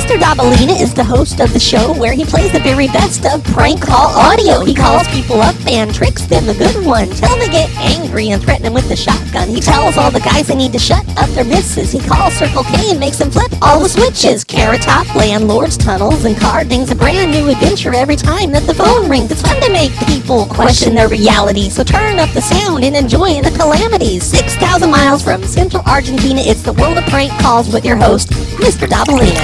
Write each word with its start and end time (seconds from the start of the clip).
Mr. 0.00 0.16
Dabalina 0.18 0.80
is 0.80 0.94
the 0.94 1.04
host 1.04 1.40
of 1.40 1.52
the 1.52 1.60
show 1.60 1.92
where 1.92 2.14
he 2.14 2.24
plays 2.24 2.50
the 2.52 2.58
very 2.60 2.86
best 2.86 3.26
of 3.26 3.44
prank 3.44 3.82
call 3.82 4.08
audio. 4.16 4.64
He 4.64 4.74
calls 4.74 5.06
people 5.08 5.42
up 5.42 5.54
and 5.66 5.94
tricks 5.94 6.24
them 6.24 6.46
the 6.46 6.54
good 6.54 6.86
ones. 6.86 7.20
Till 7.20 7.38
they 7.38 7.48
get 7.48 7.68
angry 7.76 8.30
and 8.30 8.42
threaten 8.42 8.62
them 8.62 8.72
with 8.72 8.88
the 8.88 8.96
shotgun. 8.96 9.50
He 9.50 9.60
tells 9.60 9.98
all 9.98 10.10
the 10.10 10.20
guys 10.20 10.48
they 10.48 10.54
need 10.54 10.72
to 10.72 10.78
shut 10.78 11.06
up 11.18 11.28
their 11.30 11.44
misses. 11.44 11.92
He 11.92 12.00
calls 12.00 12.32
Circle 12.32 12.64
K 12.64 12.92
and 12.92 12.98
makes 12.98 13.18
them 13.18 13.30
flip 13.30 13.52
all 13.60 13.78
the 13.78 13.90
switches. 13.90 14.42
Carrot 14.42 14.80
Top, 14.80 15.14
landlords, 15.14 15.76
tunnels, 15.76 16.24
and 16.24 16.34
car 16.34 16.64
dings 16.64 16.90
a 16.90 16.94
brand 16.94 17.30
new 17.30 17.50
adventure 17.50 17.94
every 17.94 18.16
time 18.16 18.52
that 18.52 18.62
the 18.62 18.74
phone 18.74 19.06
rings. 19.06 19.30
It's 19.30 19.42
fun 19.42 19.60
to 19.60 19.70
make 19.70 19.92
people 20.08 20.46
question 20.46 20.94
their 20.94 21.08
reality. 21.08 21.68
So 21.68 21.84
turn 21.84 22.18
up 22.18 22.30
the 22.30 22.40
sound 22.40 22.84
and 22.84 22.96
enjoy 22.96 23.42
the 23.42 23.50
calamities. 23.50 24.24
6,000 24.24 24.90
miles 24.90 25.22
from 25.22 25.42
central 25.44 25.82
Argentina, 25.84 26.40
it's 26.40 26.62
the 26.62 26.72
world 26.72 26.96
of 26.96 27.04
prank 27.04 27.32
calls 27.38 27.70
with 27.70 27.84
your 27.84 27.96
host, 27.96 28.32
Mr. 28.60 28.86
Dabalina. 28.86 29.40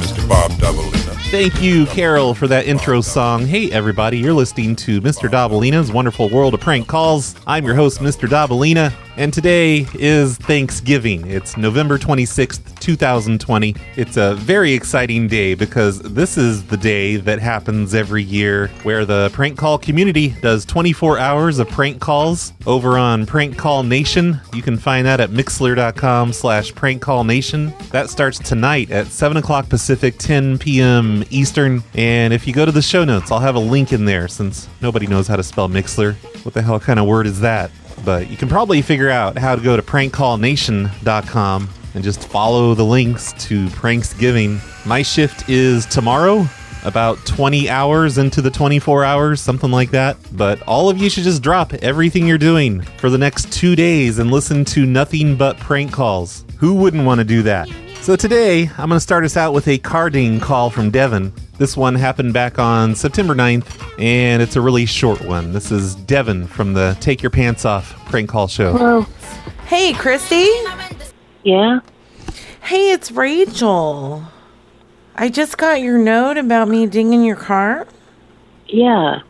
Mr. 0.00 0.26
Bob 0.26 0.50
Dabalina. 0.58 0.97
Thank 1.30 1.60
you, 1.60 1.84
Carol, 1.84 2.32
for 2.34 2.48
that 2.48 2.66
intro 2.66 3.02
song. 3.02 3.46
Hey, 3.46 3.70
everybody, 3.70 4.16
you're 4.16 4.32
listening 4.32 4.74
to 4.76 4.98
Mr. 5.02 5.28
Dabalina's 5.28 5.92
Wonderful 5.92 6.30
World 6.30 6.54
of 6.54 6.60
Prank 6.60 6.88
Calls. 6.88 7.34
I'm 7.46 7.66
your 7.66 7.74
host, 7.74 8.00
Mr. 8.00 8.26
Dabalina, 8.26 8.94
and 9.18 9.30
today 9.30 9.86
is 9.92 10.38
Thanksgiving. 10.38 11.26
It's 11.30 11.58
November 11.58 11.98
26th, 11.98 12.80
2020. 12.80 13.74
It's 13.96 14.16
a 14.16 14.36
very 14.36 14.72
exciting 14.72 15.28
day 15.28 15.54
because 15.54 16.00
this 16.00 16.38
is 16.38 16.64
the 16.64 16.76
day 16.78 17.16
that 17.16 17.40
happens 17.40 17.94
every 17.94 18.22
year 18.22 18.68
where 18.84 19.04
the 19.04 19.28
prank 19.34 19.58
call 19.58 19.76
community 19.76 20.28
does 20.40 20.64
24 20.64 21.18
hours 21.18 21.58
of 21.58 21.68
prank 21.68 22.00
calls 22.00 22.54
over 22.66 22.96
on 22.96 23.26
Prank 23.26 23.58
Call 23.58 23.82
Nation. 23.82 24.40
You 24.54 24.62
can 24.62 24.78
find 24.78 25.06
that 25.06 25.20
at 25.20 25.30
mixlr.com 25.30 26.32
slash 26.32 26.74
prank 26.74 27.02
call 27.02 27.24
nation. 27.24 27.74
That 27.90 28.08
starts 28.08 28.38
tonight 28.38 28.90
at 28.90 29.08
7 29.08 29.36
o'clock 29.36 29.68
Pacific, 29.68 30.16
10 30.18 30.58
p.m. 30.58 31.17
Eastern. 31.30 31.82
And 31.94 32.32
if 32.32 32.46
you 32.46 32.52
go 32.52 32.64
to 32.64 32.72
the 32.72 32.82
show 32.82 33.04
notes, 33.04 33.30
I'll 33.30 33.38
have 33.38 33.54
a 33.54 33.60
link 33.60 33.92
in 33.92 34.04
there 34.04 34.28
since 34.28 34.68
nobody 34.80 35.06
knows 35.06 35.26
how 35.26 35.36
to 35.36 35.42
spell 35.42 35.68
Mixlr. 35.68 36.14
What 36.44 36.54
the 36.54 36.62
hell 36.62 36.80
kind 36.80 36.98
of 36.98 37.06
word 37.06 37.26
is 37.26 37.40
that? 37.40 37.70
But 38.04 38.30
you 38.30 38.36
can 38.36 38.48
probably 38.48 38.82
figure 38.82 39.10
out 39.10 39.36
how 39.36 39.56
to 39.56 39.62
go 39.62 39.76
to 39.76 39.82
prankcallnation.com 39.82 41.68
and 41.94 42.04
just 42.04 42.28
follow 42.28 42.74
the 42.74 42.84
links 42.84 43.32
to 43.46 43.66
Pranksgiving. 43.68 44.60
My 44.86 45.02
shift 45.02 45.48
is 45.48 45.84
tomorrow, 45.86 46.46
about 46.84 47.18
20 47.26 47.68
hours 47.68 48.18
into 48.18 48.40
the 48.40 48.50
24 48.50 49.04
hours, 49.04 49.40
something 49.40 49.70
like 49.70 49.90
that. 49.90 50.16
But 50.32 50.62
all 50.62 50.88
of 50.88 50.98
you 50.98 51.10
should 51.10 51.24
just 51.24 51.42
drop 51.42 51.74
everything 51.74 52.26
you're 52.26 52.38
doing 52.38 52.82
for 52.82 53.10
the 53.10 53.18
next 53.18 53.52
two 53.52 53.74
days 53.74 54.18
and 54.18 54.30
listen 54.30 54.64
to 54.66 54.86
nothing 54.86 55.36
but 55.36 55.58
prank 55.58 55.92
calls. 55.92 56.44
Who 56.58 56.74
wouldn't 56.74 57.04
want 57.04 57.18
to 57.18 57.24
do 57.24 57.42
that? 57.42 57.68
So 58.00 58.16
today, 58.16 58.70
I'm 58.78 58.88
going 58.88 58.96
to 58.96 59.00
start 59.00 59.24
us 59.24 59.36
out 59.36 59.52
with 59.52 59.68
a 59.68 59.76
carding 59.76 60.40
call 60.40 60.70
from 60.70 60.90
Devin. 60.90 61.30
This 61.58 61.76
one 61.76 61.94
happened 61.94 62.32
back 62.32 62.58
on 62.58 62.94
September 62.94 63.34
9th, 63.34 64.00
and 64.00 64.40
it's 64.40 64.56
a 64.56 64.62
really 64.62 64.86
short 64.86 65.20
one. 65.20 65.52
This 65.52 65.70
is 65.70 65.94
Devin 65.94 66.46
from 66.46 66.72
the 66.72 66.96
Take 67.00 67.22
Your 67.22 67.28
Pants 67.28 67.66
Off 67.66 67.92
prank 68.06 68.30
call 68.30 68.48
show. 68.48 68.72
Hello. 68.72 69.02
Hey, 69.66 69.92
Christy. 69.92 70.48
Yeah. 71.42 71.80
Hey, 72.62 72.92
it's 72.92 73.10
Rachel. 73.10 74.24
I 75.14 75.28
just 75.28 75.58
got 75.58 75.82
your 75.82 75.98
note 75.98 76.38
about 76.38 76.68
me 76.68 76.86
dinging 76.86 77.24
your 77.24 77.36
car. 77.36 77.86
Yeah. 78.68 79.20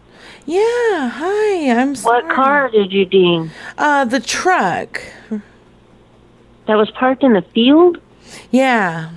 Yeah, 0.47 1.09
hi. 1.09 1.71
I'm 1.71 1.97
sorry. 1.97 2.23
What 2.25 2.33
car 2.35 2.71
did 2.71 2.93
you 2.93 3.07
ding? 3.07 3.51
Uh, 3.77 4.05
the 4.05 4.21
truck. 4.21 5.03
That 5.31 6.75
was 6.77 6.91
parked 6.93 7.25
in 7.25 7.33
the 7.33 7.43
field? 7.43 7.99
Yeah. 8.51 9.11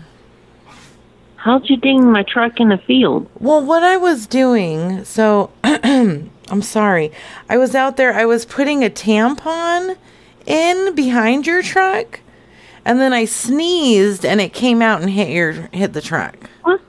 How'd 1.38 1.70
you 1.70 1.78
ding 1.78 2.12
my 2.12 2.22
truck 2.24 2.60
in 2.60 2.70
the 2.70 2.78
field? 2.78 3.28
Well, 3.40 3.66
what 3.66 3.82
I 3.82 3.98
was 3.98 4.28
doing, 4.28 5.04
so 5.06 5.50
I'm 5.64 6.62
sorry. 6.62 7.12
I 7.50 7.58
was 7.58 7.74
out 7.74 7.98
there, 7.98 8.14
I 8.14 8.26
was 8.26 8.46
putting 8.46 8.84
a 8.84 8.90
tampon 8.90 9.98
in 10.46 10.94
behind 10.94 11.48
your 11.48 11.64
truck, 11.64 12.20
and 12.86 13.00
then 13.00 13.12
I 13.14 13.26
sneezed 13.26 14.24
and 14.26 14.40
it 14.40 14.54
came 14.54 14.82
out 14.82 15.02
and 15.02 15.10
hit 15.10 15.30
your 15.30 15.54
hit 15.74 15.94
the 15.94 16.02
truck. 16.02 16.36
What? 16.64 16.80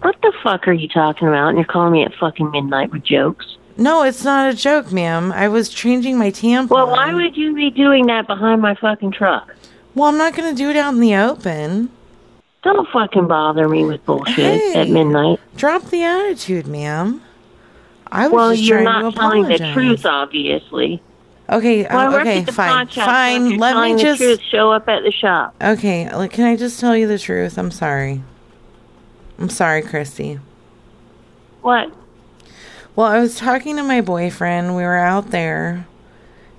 What 0.00 0.16
the 0.22 0.32
fuck 0.42 0.68
are 0.68 0.72
you 0.72 0.88
talking 0.88 1.28
about? 1.28 1.48
And 1.48 1.58
you're 1.58 1.64
calling 1.66 1.92
me 1.92 2.04
at 2.04 2.14
fucking 2.14 2.50
midnight 2.50 2.90
with 2.90 3.04
jokes? 3.04 3.56
No, 3.76 4.02
it's 4.02 4.22
not 4.22 4.52
a 4.52 4.56
joke, 4.56 4.92
ma'am. 4.92 5.32
I 5.32 5.48
was 5.48 5.68
changing 5.68 6.16
my 6.16 6.30
tampon. 6.30 6.70
Well, 6.70 6.90
why 6.90 7.12
would 7.12 7.36
you 7.36 7.54
be 7.54 7.70
doing 7.70 8.06
that 8.06 8.26
behind 8.26 8.62
my 8.62 8.74
fucking 8.76 9.12
truck? 9.12 9.54
Well, 9.94 10.08
I'm 10.08 10.18
not 10.18 10.34
going 10.34 10.54
to 10.54 10.56
do 10.56 10.70
it 10.70 10.76
out 10.76 10.94
in 10.94 11.00
the 11.00 11.14
open. 11.16 11.90
Don't 12.62 12.88
fucking 12.90 13.26
bother 13.28 13.68
me 13.68 13.84
with 13.84 14.04
bullshit 14.06 14.36
Hey. 14.36 14.74
at 14.74 14.88
midnight. 14.88 15.38
Drop 15.56 15.84
the 15.90 16.02
attitude, 16.02 16.66
ma'am. 16.66 17.20
I 18.10 18.26
was 18.28 18.32
Well, 18.32 18.50
just 18.54 18.62
you're 18.64 18.82
not 18.82 19.12
to 19.12 19.18
telling 19.18 19.42
the 19.44 19.58
truth, 19.72 20.06
obviously. 20.06 21.02
Okay, 21.50 21.84
uh, 21.84 22.20
okay, 22.20 22.42
fine, 22.44 22.86
fine. 22.86 23.58
Let 23.58 23.76
me 23.76 23.92
the 23.94 23.98
just. 24.02 24.18
truth, 24.20 24.40
show 24.50 24.72
up 24.72 24.88
at 24.88 25.02
the 25.02 25.12
shop. 25.12 25.54
Okay, 25.62 26.10
like, 26.14 26.32
can 26.32 26.44
I 26.46 26.56
just 26.56 26.80
tell 26.80 26.96
you 26.96 27.06
the 27.06 27.18
truth? 27.18 27.58
I'm 27.58 27.70
sorry. 27.70 28.22
I'm 29.38 29.50
sorry, 29.50 29.82
Christy. 29.82 30.40
What? 31.60 31.92
Well, 32.96 33.08
I 33.08 33.18
was 33.20 33.36
talking 33.36 33.76
to 33.76 33.82
my 33.82 34.00
boyfriend. 34.00 34.74
We 34.74 34.82
were 34.84 34.96
out 34.96 35.32
there, 35.32 35.86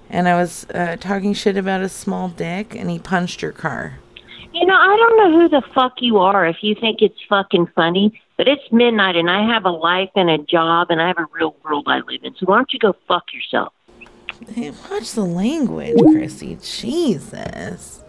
and 0.09 0.27
I 0.27 0.35
was 0.35 0.65
uh, 0.73 0.97
talking 0.99 1.33
shit 1.33 1.57
about 1.57 1.81
his 1.81 1.91
small 1.91 2.29
dick, 2.29 2.75
and 2.75 2.89
he 2.89 2.99
punched 2.99 3.41
your 3.41 3.51
car. 3.51 3.99
You 4.53 4.65
know, 4.65 4.75
I 4.75 4.95
don't 4.95 5.17
know 5.17 5.39
who 5.39 5.49
the 5.49 5.61
fuck 5.73 5.95
you 5.97 6.17
are 6.17 6.47
if 6.47 6.57
you 6.61 6.75
think 6.75 7.01
it's 7.01 7.19
fucking 7.27 7.67
funny, 7.75 8.17
but 8.37 8.47
it's 8.47 8.63
midnight 8.71 9.17
and 9.17 9.29
I 9.29 9.45
have 9.53 9.65
a 9.65 9.69
life 9.69 10.11
and 10.15 10.29
a 10.29 10.37
job 10.37 10.87
and 10.91 11.01
I 11.01 11.07
have 11.07 11.17
a 11.17 11.27
real 11.33 11.57
world 11.61 11.85
I 11.87 11.97
live 11.99 12.23
in. 12.23 12.33
So 12.35 12.45
why 12.45 12.55
don't 12.55 12.71
you 12.71 12.79
go 12.79 12.95
fuck 13.05 13.33
yourself? 13.33 13.73
Hey, 14.47 14.71
watch 14.89 15.11
the 15.11 15.25
language, 15.25 15.97
Christy. 16.11 16.57
Jesus. 16.61 18.04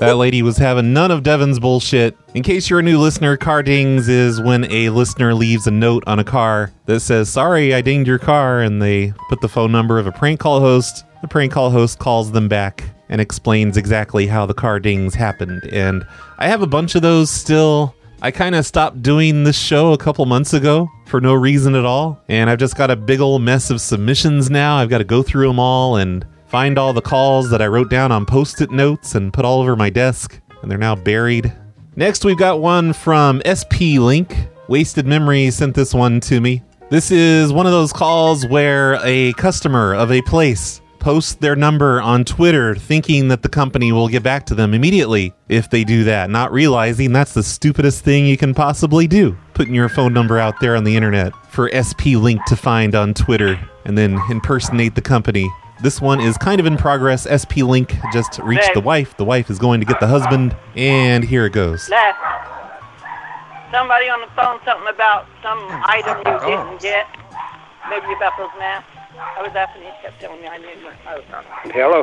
That 0.00 0.16
lady 0.16 0.42
was 0.42 0.56
having 0.56 0.92
none 0.92 1.10
of 1.10 1.22
Devin's 1.22 1.58
bullshit. 1.58 2.16
In 2.34 2.42
case 2.42 2.68
you're 2.68 2.80
a 2.80 2.82
new 2.82 2.98
listener, 2.98 3.36
car 3.36 3.62
dings 3.62 4.08
is 4.08 4.40
when 4.40 4.70
a 4.70 4.90
listener 4.90 5.34
leaves 5.34 5.66
a 5.66 5.70
note 5.70 6.04
on 6.06 6.18
a 6.18 6.24
car 6.24 6.72
that 6.86 7.00
says, 7.00 7.28
Sorry, 7.28 7.74
I 7.74 7.80
dinged 7.80 8.08
your 8.08 8.18
car, 8.18 8.60
and 8.60 8.80
they 8.80 9.12
put 9.28 9.40
the 9.40 9.48
phone 9.48 9.72
number 9.72 9.98
of 9.98 10.06
a 10.06 10.12
prank 10.12 10.40
call 10.40 10.60
host. 10.60 11.04
The 11.22 11.28
prank 11.28 11.52
call 11.52 11.70
host 11.70 11.98
calls 11.98 12.32
them 12.32 12.48
back 12.48 12.84
and 13.08 13.20
explains 13.20 13.76
exactly 13.76 14.26
how 14.26 14.46
the 14.46 14.54
car 14.54 14.80
dings 14.80 15.14
happened. 15.14 15.62
And 15.72 16.06
I 16.38 16.48
have 16.48 16.62
a 16.62 16.66
bunch 16.66 16.94
of 16.94 17.02
those 17.02 17.30
still. 17.30 17.94
I 18.22 18.30
kind 18.30 18.54
of 18.54 18.64
stopped 18.64 19.02
doing 19.02 19.44
this 19.44 19.58
show 19.58 19.92
a 19.92 19.98
couple 19.98 20.24
months 20.24 20.54
ago 20.54 20.88
for 21.06 21.20
no 21.20 21.34
reason 21.34 21.74
at 21.74 21.84
all. 21.84 22.22
And 22.28 22.48
I've 22.48 22.58
just 22.58 22.76
got 22.76 22.90
a 22.90 22.96
big 22.96 23.20
old 23.20 23.42
mess 23.42 23.70
of 23.70 23.80
submissions 23.80 24.50
now. 24.50 24.76
I've 24.78 24.88
got 24.88 24.98
to 24.98 25.04
go 25.04 25.22
through 25.22 25.46
them 25.48 25.58
all 25.58 25.96
and 25.96 26.26
find 26.54 26.78
all 26.78 26.92
the 26.92 27.02
calls 27.02 27.50
that 27.50 27.60
I 27.60 27.66
wrote 27.66 27.90
down 27.90 28.12
on 28.12 28.24
post 28.24 28.60
it 28.60 28.70
notes 28.70 29.16
and 29.16 29.32
put 29.32 29.44
all 29.44 29.60
over 29.60 29.74
my 29.74 29.90
desk. 29.90 30.40
And 30.62 30.70
they're 30.70 30.78
now 30.78 30.94
buried. 30.94 31.52
Next, 31.96 32.24
we've 32.24 32.38
got 32.38 32.60
one 32.60 32.92
from 32.92 33.42
SP 33.42 33.98
Link. 33.98 34.36
Wasted 34.68 35.04
Memory 35.04 35.50
sent 35.50 35.74
this 35.74 35.92
one 35.92 36.20
to 36.20 36.40
me. 36.40 36.62
This 36.90 37.10
is 37.10 37.52
one 37.52 37.66
of 37.66 37.72
those 37.72 37.92
calls 37.92 38.46
where 38.46 39.00
a 39.02 39.32
customer 39.32 39.96
of 39.96 40.12
a 40.12 40.22
place 40.22 40.80
posts 41.00 41.34
their 41.34 41.56
number 41.56 42.00
on 42.00 42.24
Twitter 42.24 42.76
thinking 42.76 43.26
that 43.26 43.42
the 43.42 43.48
company 43.48 43.90
will 43.90 44.06
get 44.06 44.22
back 44.22 44.46
to 44.46 44.54
them 44.54 44.74
immediately 44.74 45.34
if 45.48 45.68
they 45.70 45.82
do 45.82 46.04
that, 46.04 46.30
not 46.30 46.52
realizing 46.52 47.12
that's 47.12 47.34
the 47.34 47.42
stupidest 47.42 48.04
thing 48.04 48.26
you 48.26 48.36
can 48.36 48.54
possibly 48.54 49.08
do. 49.08 49.36
Putting 49.54 49.74
your 49.74 49.88
phone 49.88 50.12
number 50.12 50.38
out 50.38 50.60
there 50.60 50.76
on 50.76 50.84
the 50.84 50.94
internet 50.94 51.32
for 51.50 51.68
SP 51.74 52.14
Link 52.14 52.44
to 52.44 52.54
find 52.54 52.94
on 52.94 53.12
Twitter 53.12 53.58
and 53.84 53.98
then 53.98 54.20
impersonate 54.30 54.94
the 54.94 55.02
company. 55.02 55.50
This 55.80 56.00
one 56.00 56.20
is 56.20 56.38
kind 56.38 56.60
of 56.60 56.66
in 56.66 56.76
progress. 56.76 57.26
SP 57.26 57.66
Link 57.66 57.96
just 58.12 58.38
reached 58.38 58.74
the 58.74 58.80
wife. 58.80 59.16
The 59.16 59.24
wife 59.24 59.50
is 59.50 59.58
going 59.58 59.80
to 59.80 59.86
get 59.86 60.00
the 60.00 60.06
husband, 60.06 60.56
and 60.76 61.24
here 61.24 61.46
it 61.46 61.52
goes. 61.52 61.88
Les, 61.88 62.14
somebody 63.72 64.08
on 64.08 64.20
the 64.20 64.28
phone 64.36 64.60
something 64.64 64.88
about 64.88 65.26
some 65.42 65.58
item 65.84 66.18
you 66.18 66.48
didn't 66.48 66.80
get. 66.80 67.06
Maybe 67.90 68.12
about 68.16 68.32
those 68.38 68.50
masks. 68.58 68.88
I 69.18 69.42
was 69.42 69.52
asking, 69.54 69.82
he 69.82 69.88
kept 70.02 70.20
telling 70.20 70.40
me 70.40 70.48
I 70.48 70.58
knew 70.58 70.68
you. 70.68 70.90
I 71.06 71.16
was 71.16 71.24
wrong. 71.32 71.44
Hello. 71.64 72.02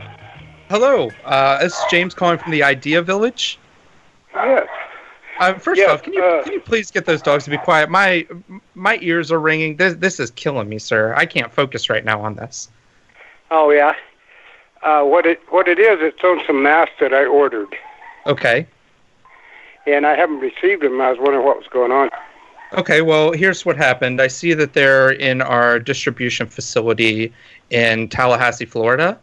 Hello, 0.70 1.10
uh, 1.26 1.62
this 1.62 1.74
is 1.74 1.84
James 1.90 2.14
calling 2.14 2.38
from 2.38 2.52
the 2.52 2.64
Idea 2.64 3.02
Village. 3.02 3.60
Yes. 4.34 4.68
Uh, 5.40 5.54
first 5.56 5.80
Yes, 5.80 5.90
off, 5.90 6.04
can 6.04 6.14
you 6.14 6.24
uh, 6.24 6.44
can 6.44 6.54
you 6.54 6.62
please 6.62 6.92
get 6.92 7.06
those 7.06 7.22
dogs 7.22 7.44
to 7.46 7.50
be 7.50 7.58
quiet? 7.58 7.90
My 7.90 8.28
my 8.76 8.98
ears 9.02 9.32
are 9.32 9.40
ringing. 9.40 9.76
This 9.76 9.96
this 9.96 10.20
is 10.20 10.32
killing 10.32 10.70
me, 10.70 10.78
sir. 10.78 11.14
I 11.16 11.26
can't 11.26 11.52
focus 11.52 11.90
right 11.90 12.06
now 12.06 12.22
on 12.22 12.36
this. 12.36 12.70
Oh 13.52 13.70
yeah. 13.70 13.94
Uh, 14.82 15.04
what 15.04 15.26
it 15.28 15.40
what 15.50 15.68
it 15.68 15.78
is? 15.78 16.00
It's 16.02 16.24
on 16.24 16.42
some 16.48 16.64
masks 16.64 16.96
that 17.00 17.14
I 17.14 17.26
ordered, 17.26 17.76
Okay. 18.26 18.66
and 19.86 20.08
I 20.08 20.16
haven't 20.16 20.40
received 20.40 20.82
them. 20.82 21.00
I 21.00 21.12
was 21.12 21.20
wondering 21.20 21.46
what 21.46 21.58
was 21.58 21.68
going 21.68 21.92
on. 21.92 22.10
Okay, 22.74 23.02
well, 23.02 23.32
here's 23.34 23.66
what 23.66 23.76
happened. 23.76 24.22
I 24.22 24.28
see 24.28 24.54
that 24.54 24.74
they're 24.74 25.12
in 25.12 25.42
our 25.42 25.78
distribution 25.78 26.48
facility 26.48 27.32
in 27.70 28.08
Tallahassee, 28.08 28.66
Florida, 28.66 29.20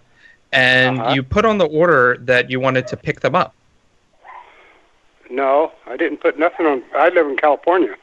and 0.52 1.00
Uh-huh. 1.00 1.14
you 1.14 1.22
put 1.22 1.44
on 1.46 1.56
the 1.58 1.66
order 1.66 2.18
that 2.20 2.50
you 2.50 2.60
wanted 2.60 2.86
to 2.88 2.96
pick 2.96 3.20
them 3.20 3.34
up. 3.34 3.54
No, 5.30 5.72
I 5.86 5.96
didn't 5.96 6.18
put 6.18 6.38
nothing 6.38 6.66
on. 6.66 6.82
I 6.94 7.08
live 7.08 7.26
in 7.26 7.36
California. 7.36 7.94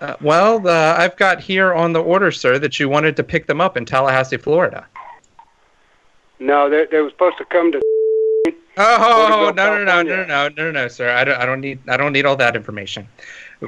Uh, 0.00 0.14
well, 0.20 0.66
uh, 0.68 0.94
I've 0.98 1.16
got 1.16 1.40
here 1.40 1.72
on 1.72 1.92
the 1.92 2.02
order, 2.02 2.30
sir, 2.30 2.58
that 2.58 2.78
you 2.78 2.88
wanted 2.88 3.16
to 3.16 3.24
pick 3.24 3.46
them 3.46 3.60
up 3.60 3.76
in 3.76 3.84
Tallahassee, 3.84 4.36
Florida. 4.36 4.84
No, 6.40 6.70
they, 6.70 6.86
they 6.86 7.00
were 7.00 7.10
supposed 7.10 7.38
to 7.38 7.44
come 7.44 7.72
to. 7.72 7.80
Oh 8.80 9.52
no 9.56 9.74
no 9.74 9.84
no 9.84 10.02
no 10.02 10.24
no 10.24 10.48
no 10.48 10.70
no 10.70 10.86
sir! 10.86 11.10
I 11.10 11.24
don't 11.24 11.36
I 11.40 11.44
don't 11.44 11.60
need 11.60 11.80
I 11.88 11.96
don't 11.96 12.12
need 12.12 12.24
all 12.24 12.36
that 12.36 12.54
information. 12.54 13.08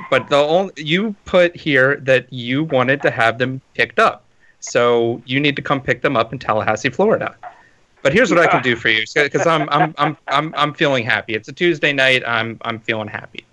But 0.09 0.29
the 0.29 0.37
only 0.37 0.73
you 0.77 1.17
put 1.25 1.57
here 1.57 1.97
that 2.03 2.33
you 2.33 2.63
wanted 2.63 3.03
to 3.03 3.11
have 3.11 3.39
them 3.39 3.61
picked 3.75 3.99
up, 3.99 4.23
so 4.61 5.21
you 5.27 5.41
need 5.41 5.57
to 5.57 5.63
come 5.63 5.81
pick 5.81 6.03
them 6.03 6.17
up 6.17 6.33
in 6.33 6.39
Tallahassee, 6.39 6.91
Florida. 6.91 7.35
But 8.03 8.13
here's 8.13 8.31
what 8.31 8.39
I 8.39 8.47
can 8.47 8.63
do 8.63 8.77
for 8.77 8.89
you, 8.89 9.05
because 9.15 9.49
I'm 9.49 9.69
I'm 9.71 9.95
I'm 9.99 10.17
I'm 10.29 10.55
I'm 10.57 10.75
feeling 10.75 11.05
happy. 11.05 11.35
It's 11.35 11.49
a 11.49 11.53
Tuesday 11.53 11.93
night. 11.93 12.23
I'm 12.25 12.59
I'm 12.63 12.79
feeling 12.79 13.09
happy. 13.09 13.45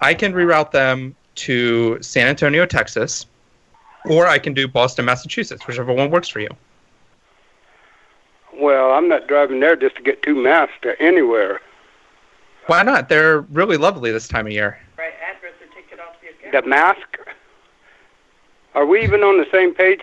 I 0.00 0.14
can 0.14 0.32
reroute 0.32 0.70
them 0.70 1.14
to 1.36 2.02
San 2.02 2.26
Antonio, 2.26 2.64
Texas, 2.64 3.26
or 4.06 4.26
I 4.26 4.38
can 4.38 4.54
do 4.54 4.66
Boston, 4.66 5.04
Massachusetts, 5.04 5.66
whichever 5.66 5.92
one 5.92 6.10
works 6.10 6.28
for 6.28 6.40
you. 6.40 6.48
Well, 8.54 8.92
I'm 8.92 9.08
not 9.08 9.28
driving 9.28 9.60
there 9.60 9.76
just 9.76 9.96
to 9.96 10.02
get 10.02 10.22
two 10.22 10.34
masks 10.34 10.74
to 10.82 11.00
anywhere. 11.00 11.60
Why 12.66 12.82
not? 12.82 13.08
They're 13.08 13.40
really 13.42 13.76
lovely 13.76 14.12
this 14.12 14.28
time 14.28 14.46
of 14.46 14.52
year. 14.52 14.78
Right 14.98 15.12
address 15.14 15.54
or 15.60 15.74
take 15.74 15.92
it 15.92 16.00
off 16.00 16.16
the 16.20 16.28
account. 16.28 16.64
The 16.64 16.68
mask. 16.68 17.18
Are 18.74 18.86
we 18.86 19.02
even 19.02 19.22
on 19.22 19.38
the 19.38 19.46
same 19.50 19.74
page? 19.74 20.02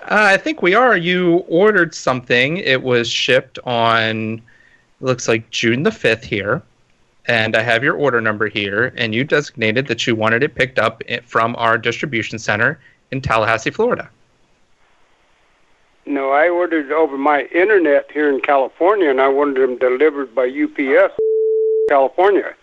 Uh, 0.00 0.28
I 0.30 0.36
think 0.36 0.62
we 0.62 0.74
are. 0.74 0.96
You 0.96 1.44
ordered 1.48 1.94
something. 1.94 2.58
It 2.58 2.82
was 2.82 3.10
shipped 3.10 3.58
on, 3.64 4.42
looks 5.00 5.26
like 5.28 5.48
June 5.50 5.82
the 5.82 5.90
5th 5.90 6.24
here. 6.24 6.62
And 7.26 7.56
I 7.56 7.62
have 7.62 7.82
your 7.82 7.94
order 7.94 8.20
number 8.20 8.48
here. 8.48 8.92
And 8.96 9.14
you 9.14 9.24
designated 9.24 9.86
that 9.88 10.06
you 10.06 10.14
wanted 10.14 10.42
it 10.42 10.54
picked 10.54 10.78
up 10.78 11.02
from 11.24 11.56
our 11.56 11.78
distribution 11.78 12.38
center 12.38 12.78
in 13.10 13.20
Tallahassee, 13.20 13.70
Florida. 13.70 14.08
No, 16.06 16.30
I 16.30 16.48
ordered 16.48 16.92
over 16.92 17.18
my 17.18 17.42
internet 17.46 18.10
here 18.12 18.30
in 18.32 18.40
California, 18.40 19.10
and 19.10 19.20
I 19.20 19.28
wanted 19.28 19.60
them 19.60 19.76
delivered 19.76 20.34
by 20.34 20.46
UPS, 20.46 21.14
California, 21.88 22.54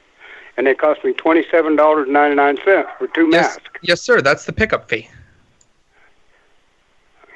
and 0.55 0.65
they 0.65 0.73
cost 0.73 1.03
me 1.03 1.11
twenty-seven 1.13 1.75
dollars 1.75 2.07
ninety-nine 2.09 2.57
cents 2.63 2.89
for 2.97 3.07
two 3.07 3.29
Yes, 3.31 3.55
masks. 3.57 3.69
yes, 3.81 4.01
sir. 4.01 4.21
That's 4.21 4.45
the 4.45 4.53
pickup 4.53 4.89
fee. 4.89 5.09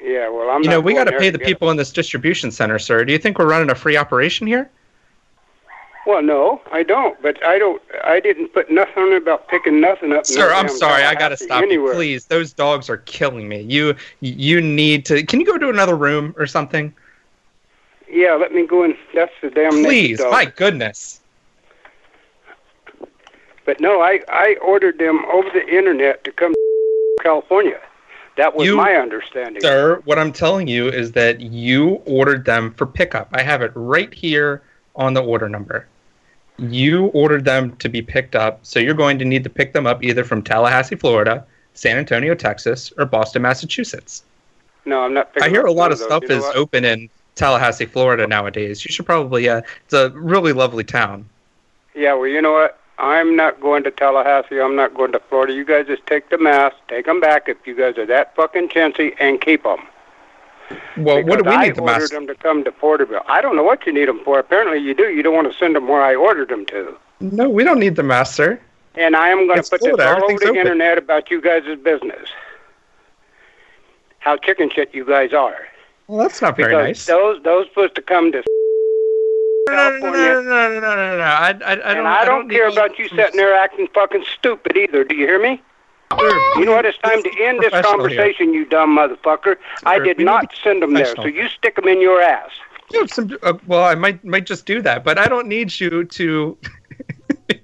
Yeah, 0.02 0.28
well, 0.30 0.48
I'm. 0.48 0.62
you 0.62 0.70
know, 0.70 0.80
we 0.80 0.94
got 0.94 1.04
to 1.04 1.18
pay 1.18 1.28
the 1.28 1.38
people 1.40 1.70
in 1.70 1.76
this 1.76 1.92
distribution 1.92 2.50
center, 2.50 2.78
sir. 2.78 3.04
Do 3.04 3.12
you 3.12 3.18
think 3.18 3.38
we're 3.38 3.48
running 3.50 3.70
a 3.70 3.74
free 3.74 3.96
operation 3.96 4.46
here? 4.46 4.70
Well, 6.08 6.22
no, 6.22 6.62
I 6.72 6.84
don't. 6.84 7.20
But 7.20 7.44
I 7.44 7.58
don't. 7.58 7.82
I 8.02 8.18
didn't 8.18 8.54
put 8.54 8.70
nothing 8.70 9.02
on 9.02 9.12
about 9.12 9.46
picking 9.48 9.78
nothing 9.78 10.14
up. 10.14 10.24
Sir, 10.24 10.48
no 10.48 10.54
I'm 10.56 10.68
sorry. 10.70 11.02
I 11.02 11.14
got 11.14 11.28
to 11.28 11.36
stop 11.36 11.62
anywhere. 11.62 11.92
you. 11.92 11.96
Please, 11.96 12.24
those 12.24 12.54
dogs 12.54 12.88
are 12.88 12.96
killing 12.96 13.46
me. 13.46 13.60
You 13.60 13.94
you 14.20 14.62
need 14.62 15.04
to. 15.04 15.22
Can 15.22 15.38
you 15.38 15.44
go 15.44 15.58
to 15.58 15.68
another 15.68 15.94
room 15.94 16.34
or 16.38 16.46
something? 16.46 16.94
Yeah, 18.10 18.36
let 18.36 18.54
me 18.54 18.66
go 18.66 18.84
in. 18.84 18.96
That's 19.14 19.34
the 19.42 19.50
damn. 19.50 19.70
Please, 19.70 20.16
dog. 20.16 20.32
my 20.32 20.46
goodness. 20.46 21.20
But 23.66 23.78
no, 23.78 24.00
I 24.00 24.20
I 24.28 24.56
ordered 24.62 24.98
them 24.98 25.26
over 25.26 25.50
the 25.50 25.68
internet 25.68 26.24
to 26.24 26.32
come 26.32 26.54
to 26.54 27.16
California. 27.22 27.80
That 28.38 28.56
was 28.56 28.66
You- 28.66 28.78
my 28.78 28.94
understanding. 28.94 29.60
Sir, 29.60 30.00
what 30.06 30.18
I'm 30.18 30.32
telling 30.32 30.68
you 30.68 30.88
is 30.88 31.12
that 31.12 31.42
you 31.42 32.00
ordered 32.06 32.46
them 32.46 32.72
for 32.78 32.86
pickup. 32.86 33.28
I 33.34 33.42
have 33.42 33.60
it 33.60 33.72
right 33.74 34.14
here 34.14 34.62
on 34.96 35.12
the 35.12 35.22
order 35.22 35.50
number. 35.50 35.86
You 36.58 37.06
ordered 37.06 37.44
them 37.44 37.76
to 37.76 37.88
be 37.88 38.02
picked 38.02 38.34
up, 38.34 38.60
so 38.62 38.80
you're 38.80 38.94
going 38.94 39.18
to 39.20 39.24
need 39.24 39.44
to 39.44 39.50
pick 39.50 39.72
them 39.72 39.86
up 39.86 40.02
either 40.02 40.24
from 40.24 40.42
Tallahassee, 40.42 40.96
Florida, 40.96 41.44
San 41.74 41.96
Antonio, 41.96 42.34
Texas, 42.34 42.92
or 42.98 43.06
Boston, 43.06 43.42
Massachusetts. 43.42 44.24
No, 44.84 45.02
I'm 45.02 45.14
not. 45.14 45.32
Picking 45.32 45.48
I 45.48 45.50
hear 45.50 45.66
a 45.66 45.72
lot 45.72 45.92
of 45.92 45.98
stuff 45.98 46.22
You 46.22 46.30
know 46.30 46.36
is 46.36 46.42
what? 46.42 46.56
open 46.56 46.84
in 46.84 47.08
Tallahassee, 47.36 47.86
Florida 47.86 48.26
nowadays. 48.26 48.84
You 48.84 48.92
should 48.92 49.06
probably, 49.06 49.48
uh, 49.48 49.62
it's 49.84 49.94
a 49.94 50.10
really 50.10 50.52
lovely 50.52 50.82
town. 50.84 51.28
Yeah, 51.94 52.14
well, 52.14 52.26
you 52.26 52.42
know 52.42 52.52
what? 52.52 52.78
I'm 52.98 53.36
not 53.36 53.60
going 53.60 53.84
to 53.84 53.92
Tallahassee. 53.92 54.60
I'm 54.60 54.74
not 54.74 54.94
going 54.94 55.12
to 55.12 55.20
Florida. 55.20 55.52
You 55.52 55.64
guys 55.64 55.86
just 55.86 56.04
take 56.06 56.30
the 56.30 56.38
masks, 56.38 56.80
take 56.88 57.06
them 57.06 57.20
back 57.20 57.48
if 57.48 57.64
you 57.64 57.76
guys 57.76 57.96
are 57.96 58.06
that 58.06 58.34
fucking 58.34 58.70
chintzy, 58.70 59.14
and 59.20 59.40
keep 59.40 59.62
them. 59.62 59.86
Well, 60.96 61.22
what 61.24 61.38
do 61.42 61.48
we 61.48 61.56
I 61.56 61.66
need 61.66 61.76
the 61.76 61.82
ordered 61.82 62.10
them 62.10 62.26
to 62.26 62.34
come 62.34 62.64
to 62.64 62.72
Porterville. 62.72 63.22
I 63.26 63.40
don't 63.40 63.56
know 63.56 63.62
what 63.62 63.86
you 63.86 63.92
need 63.92 64.08
them 64.08 64.20
for. 64.24 64.38
Apparently 64.38 64.78
you 64.78 64.94
do. 64.94 65.04
You 65.10 65.22
don't 65.22 65.34
want 65.34 65.50
to 65.50 65.56
send 65.58 65.76
them 65.76 65.88
where 65.88 66.02
I 66.02 66.14
ordered 66.14 66.48
them 66.50 66.66
to. 66.66 66.94
No, 67.20 67.48
we 67.48 67.64
don't 67.64 67.78
need 67.80 67.96
the 67.96 68.02
master. 68.02 68.60
And 68.94 69.14
I 69.16 69.28
am 69.28 69.46
going 69.46 69.58
It's 69.58 69.68
to 69.70 69.78
put 69.78 69.84
this 69.96 70.06
all 70.06 70.24
over 70.24 70.38
the 70.38 70.46
open. 70.48 70.56
internet 70.56 70.98
about 70.98 71.30
you 71.30 71.40
guys' 71.40 71.64
business. 71.82 72.28
How 74.18 74.36
chicken 74.36 74.68
shit 74.70 74.94
you 74.94 75.04
guys 75.04 75.32
are. 75.32 75.56
Well, 76.08 76.18
that's 76.18 76.42
not 76.42 76.56
very 76.56 76.72
because 76.74 76.86
nice. 76.86 77.06
those 77.06 77.42
those 77.44 77.66
supposed 77.68 77.94
to 77.94 78.02
come 78.02 78.32
to 78.32 78.42
No, 79.68 79.74
no, 79.74 79.98
no, 79.98 80.00
California. 80.00 80.20
no, 80.20 80.42
no, 80.42 80.68
no, 80.68 80.80
no, 80.80 80.96
no, 80.96 81.16
no. 81.18 81.22
I, 81.22 81.48
I, 81.64 81.72
I 81.72 81.74
don't, 81.74 81.82
and 81.98 82.08
I 82.08 82.24
don't, 82.24 82.48
need 82.48 82.54
care 82.54 82.68
about 82.68 82.98
you 82.98 83.08
sitting 83.08 83.36
there 83.36 83.54
acting 83.54 83.88
fucking 83.94 84.24
stupid 84.38 84.76
either. 84.76 85.04
Do 85.04 85.14
you 85.14 85.26
hear 85.26 85.40
me? 85.40 85.62
Sir, 86.18 86.28
You 86.56 86.64
know 86.64 86.72
what? 86.72 86.86
It's 86.86 86.98
time 86.98 87.22
to 87.22 87.30
end 87.42 87.60
this 87.60 87.70
Professional 87.70 88.08
here. 88.08 88.18
conversation, 88.18 88.54
you 88.54 88.64
dumb 88.64 88.96
motherfucker. 88.96 89.56
I 89.84 89.98
did 89.98 90.18
not 90.18 90.52
send 90.62 90.82
them 90.82 90.94
there, 90.94 91.14
so 91.16 91.26
you 91.26 91.48
stick 91.48 91.76
them 91.76 91.86
in 91.88 92.00
your 92.00 92.20
ass. 92.22 92.50
You 92.92 93.00
have 93.00 93.10
some, 93.10 93.36
uh, 93.42 93.52
well, 93.66 93.84
I 93.84 93.94
might 93.94 94.24
might 94.24 94.46
just 94.46 94.64
do 94.64 94.80
that, 94.82 95.04
but 95.04 95.18
I 95.18 95.26
don't 95.26 95.46
need 95.46 95.78
you 95.78 96.04
to. 96.04 96.56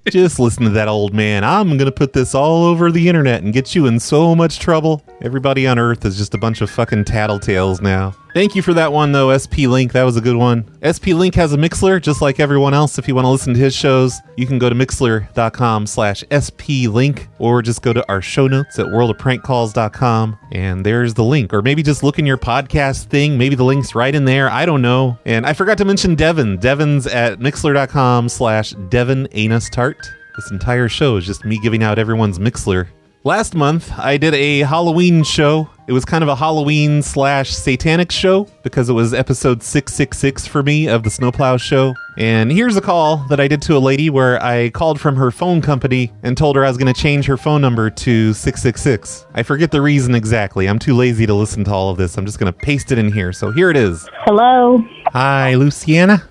Just 0.09 0.39
listen 0.39 0.63
to 0.63 0.69
that 0.71 0.87
old 0.87 1.13
man. 1.15 1.43
I'm 1.43 1.69
going 1.69 1.85
to 1.85 1.91
put 1.91 2.13
this 2.13 2.33
all 2.35 2.63
over 2.63 2.91
the 2.91 3.07
internet 3.09 3.41
and 3.43 3.51
get 3.53 3.73
you 3.75 3.85
in 3.87 3.99
so 3.99 4.35
much 4.35 4.59
trouble. 4.59 5.03
Everybody 5.21 5.65
on 5.67 5.77
Earth 5.79 6.05
is 6.05 6.17
just 6.17 6.33
a 6.35 6.37
bunch 6.37 6.61
of 6.61 6.69
fucking 6.69 7.05
tattletales 7.05 7.81
now. 7.81 8.15
Thank 8.35 8.53
you 8.53 8.61
for 8.61 8.73
that 8.73 8.91
one, 8.91 9.13
though, 9.13 9.31
SP 9.31 9.63
Link. 9.63 9.93
That 9.93 10.03
was 10.03 10.17
a 10.17 10.21
good 10.21 10.35
one. 10.35 10.65
SP 10.83 11.15
Link 11.15 11.35
has 11.35 11.53
a 11.53 11.57
Mixlr, 11.57 12.01
just 12.01 12.21
like 12.21 12.37
everyone 12.37 12.73
else. 12.73 12.99
If 12.99 13.07
you 13.07 13.15
want 13.15 13.23
to 13.23 13.29
listen 13.29 13.53
to 13.53 13.59
his 13.61 13.73
shows, 13.73 14.19
you 14.35 14.45
can 14.45 14.59
go 14.59 14.67
to 14.67 14.75
mixlr.com 14.75 15.87
slash 15.87 16.21
SP 16.27 16.91
Link 16.91 17.29
or 17.39 17.61
just 17.61 17.81
go 17.81 17.93
to 17.93 18.05
our 18.09 18.21
show 18.21 18.47
notes 18.47 18.77
at 18.77 18.87
worldofprankcalls.com 18.87 20.37
and 20.51 20.85
there's 20.85 21.13
the 21.13 21.23
link. 21.23 21.53
Or 21.53 21.61
maybe 21.61 21.81
just 21.81 22.03
look 22.03 22.19
in 22.19 22.25
your 22.25 22.37
podcast 22.37 23.05
thing. 23.05 23.37
Maybe 23.37 23.55
the 23.55 23.63
link's 23.63 23.95
right 23.95 24.13
in 24.13 24.25
there. 24.25 24.49
I 24.49 24.65
don't 24.65 24.81
know. 24.81 25.17
And 25.25 25.45
I 25.45 25.53
forgot 25.53 25.77
to 25.77 25.85
mention 25.85 26.15
Devin. 26.15 26.57
Devin's 26.57 27.07
at 27.07 27.39
mixlr.com 27.39 28.27
slash 28.27 28.71
Devin 28.89 29.29
Anus 29.31 29.69
Tart. 29.69 30.11
This 30.35 30.51
entire 30.51 30.89
show 30.89 31.15
is 31.15 31.25
just 31.25 31.45
me 31.45 31.57
giving 31.57 31.83
out 31.83 31.97
everyone's 31.97 32.37
Mixlr. 32.37 32.89
Last 33.23 33.55
month, 33.55 33.97
I 33.97 34.17
did 34.17 34.33
a 34.33 34.59
Halloween 34.59 35.23
show. 35.23 35.69
It 35.87 35.93
was 35.93 36.03
kind 36.03 36.23
of 36.23 36.29
a 36.29 36.35
Halloween 36.35 37.03
slash 37.03 37.51
satanic 37.51 38.11
show 38.11 38.47
because 38.63 38.89
it 38.89 38.93
was 38.93 39.13
episode 39.13 39.61
666 39.61 40.47
for 40.47 40.63
me 40.63 40.87
of 40.87 41.03
the 41.03 41.11
Snowplow 41.11 41.57
show. 41.57 41.93
And 42.17 42.51
here's 42.51 42.75
a 42.75 42.81
call 42.81 43.17
that 43.29 43.39
I 43.39 43.47
did 43.47 43.61
to 43.63 43.77
a 43.77 43.79
lady 43.79 44.09
where 44.09 44.41
I 44.43 44.71
called 44.71 44.99
from 44.99 45.15
her 45.17 45.29
phone 45.29 45.61
company 45.61 46.11
and 46.23 46.35
told 46.35 46.55
her 46.55 46.65
I 46.65 46.69
was 46.69 46.77
going 46.79 46.91
to 46.91 46.99
change 46.99 47.27
her 47.27 47.37
phone 47.37 47.61
number 47.61 47.91
to 47.91 48.33
666. 48.33 49.27
I 49.35 49.43
forget 49.43 49.69
the 49.69 49.79
reason 49.79 50.15
exactly. 50.15 50.67
I'm 50.67 50.79
too 50.79 50.95
lazy 50.95 51.27
to 51.27 51.35
listen 51.35 51.63
to 51.65 51.71
all 51.71 51.91
of 51.91 51.97
this. 51.97 52.17
I'm 52.17 52.25
just 52.25 52.39
going 52.39 52.51
to 52.51 52.57
paste 52.57 52.91
it 52.91 52.97
in 52.97 53.13
here. 53.13 53.31
So 53.31 53.51
here 53.51 53.69
it 53.69 53.77
is. 53.77 54.09
Hello, 54.21 54.83
Hi, 55.09 55.53
Luciana. 55.53 56.27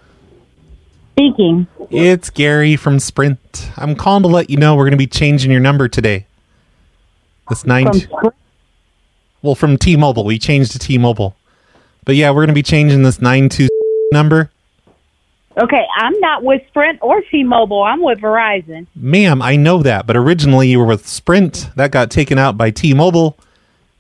speaking. 1.13 1.69
It's 1.91 2.29
Gary 2.29 2.75
from 2.75 2.99
Sprint. 2.99 3.71
I'm 3.77 3.95
calling 3.95 4.23
to 4.25 4.29
let 4.29 4.51
you 4.51 4.57
know 4.57 4.75
we're 4.75 4.83
going 4.87 4.91
to 4.93 4.97
be 4.97 5.07
changing 5.07 5.53
your 5.53 5.61
number 5.61 5.87
today. 5.87 6.27
This 7.49 7.65
nine. 7.65 7.85
From 7.87 8.01
Sprint? 8.01 8.35
Well, 9.45 9.55
from 9.55 9.77
T-Mobile, 9.77 10.25
we 10.25 10.39
changed 10.39 10.73
to 10.73 10.79
T-Mobile. 10.79 11.37
But 12.07 12.17
yeah, 12.17 12.31
we're 12.31 12.47
going 12.47 12.49
to 12.49 12.55
be 12.55 12.63
changing 12.63 13.03
this 13.03 13.21
nine 13.21 13.51
two 13.51 13.69
number. 14.11 14.51
Okay, 15.61 15.85
I'm 15.99 16.19
not 16.21 16.43
with 16.43 16.63
Sprint 16.69 16.99
or 17.03 17.21
T-Mobile. 17.21 17.83
I'm 17.83 18.03
with 18.03 18.21
Verizon. 18.21 18.87
Ma'am, 18.97 19.43
I 19.43 19.57
know 19.57 19.83
that, 19.83 20.07
but 20.07 20.17
originally 20.17 20.69
you 20.69 20.79
were 20.79 20.87
with 20.87 21.07
Sprint. 21.07 21.69
That 21.77 21.91
got 21.91 22.11
taken 22.11 22.39
out 22.39 22.57
by 22.57 22.71
T-Mobile, 22.71 23.37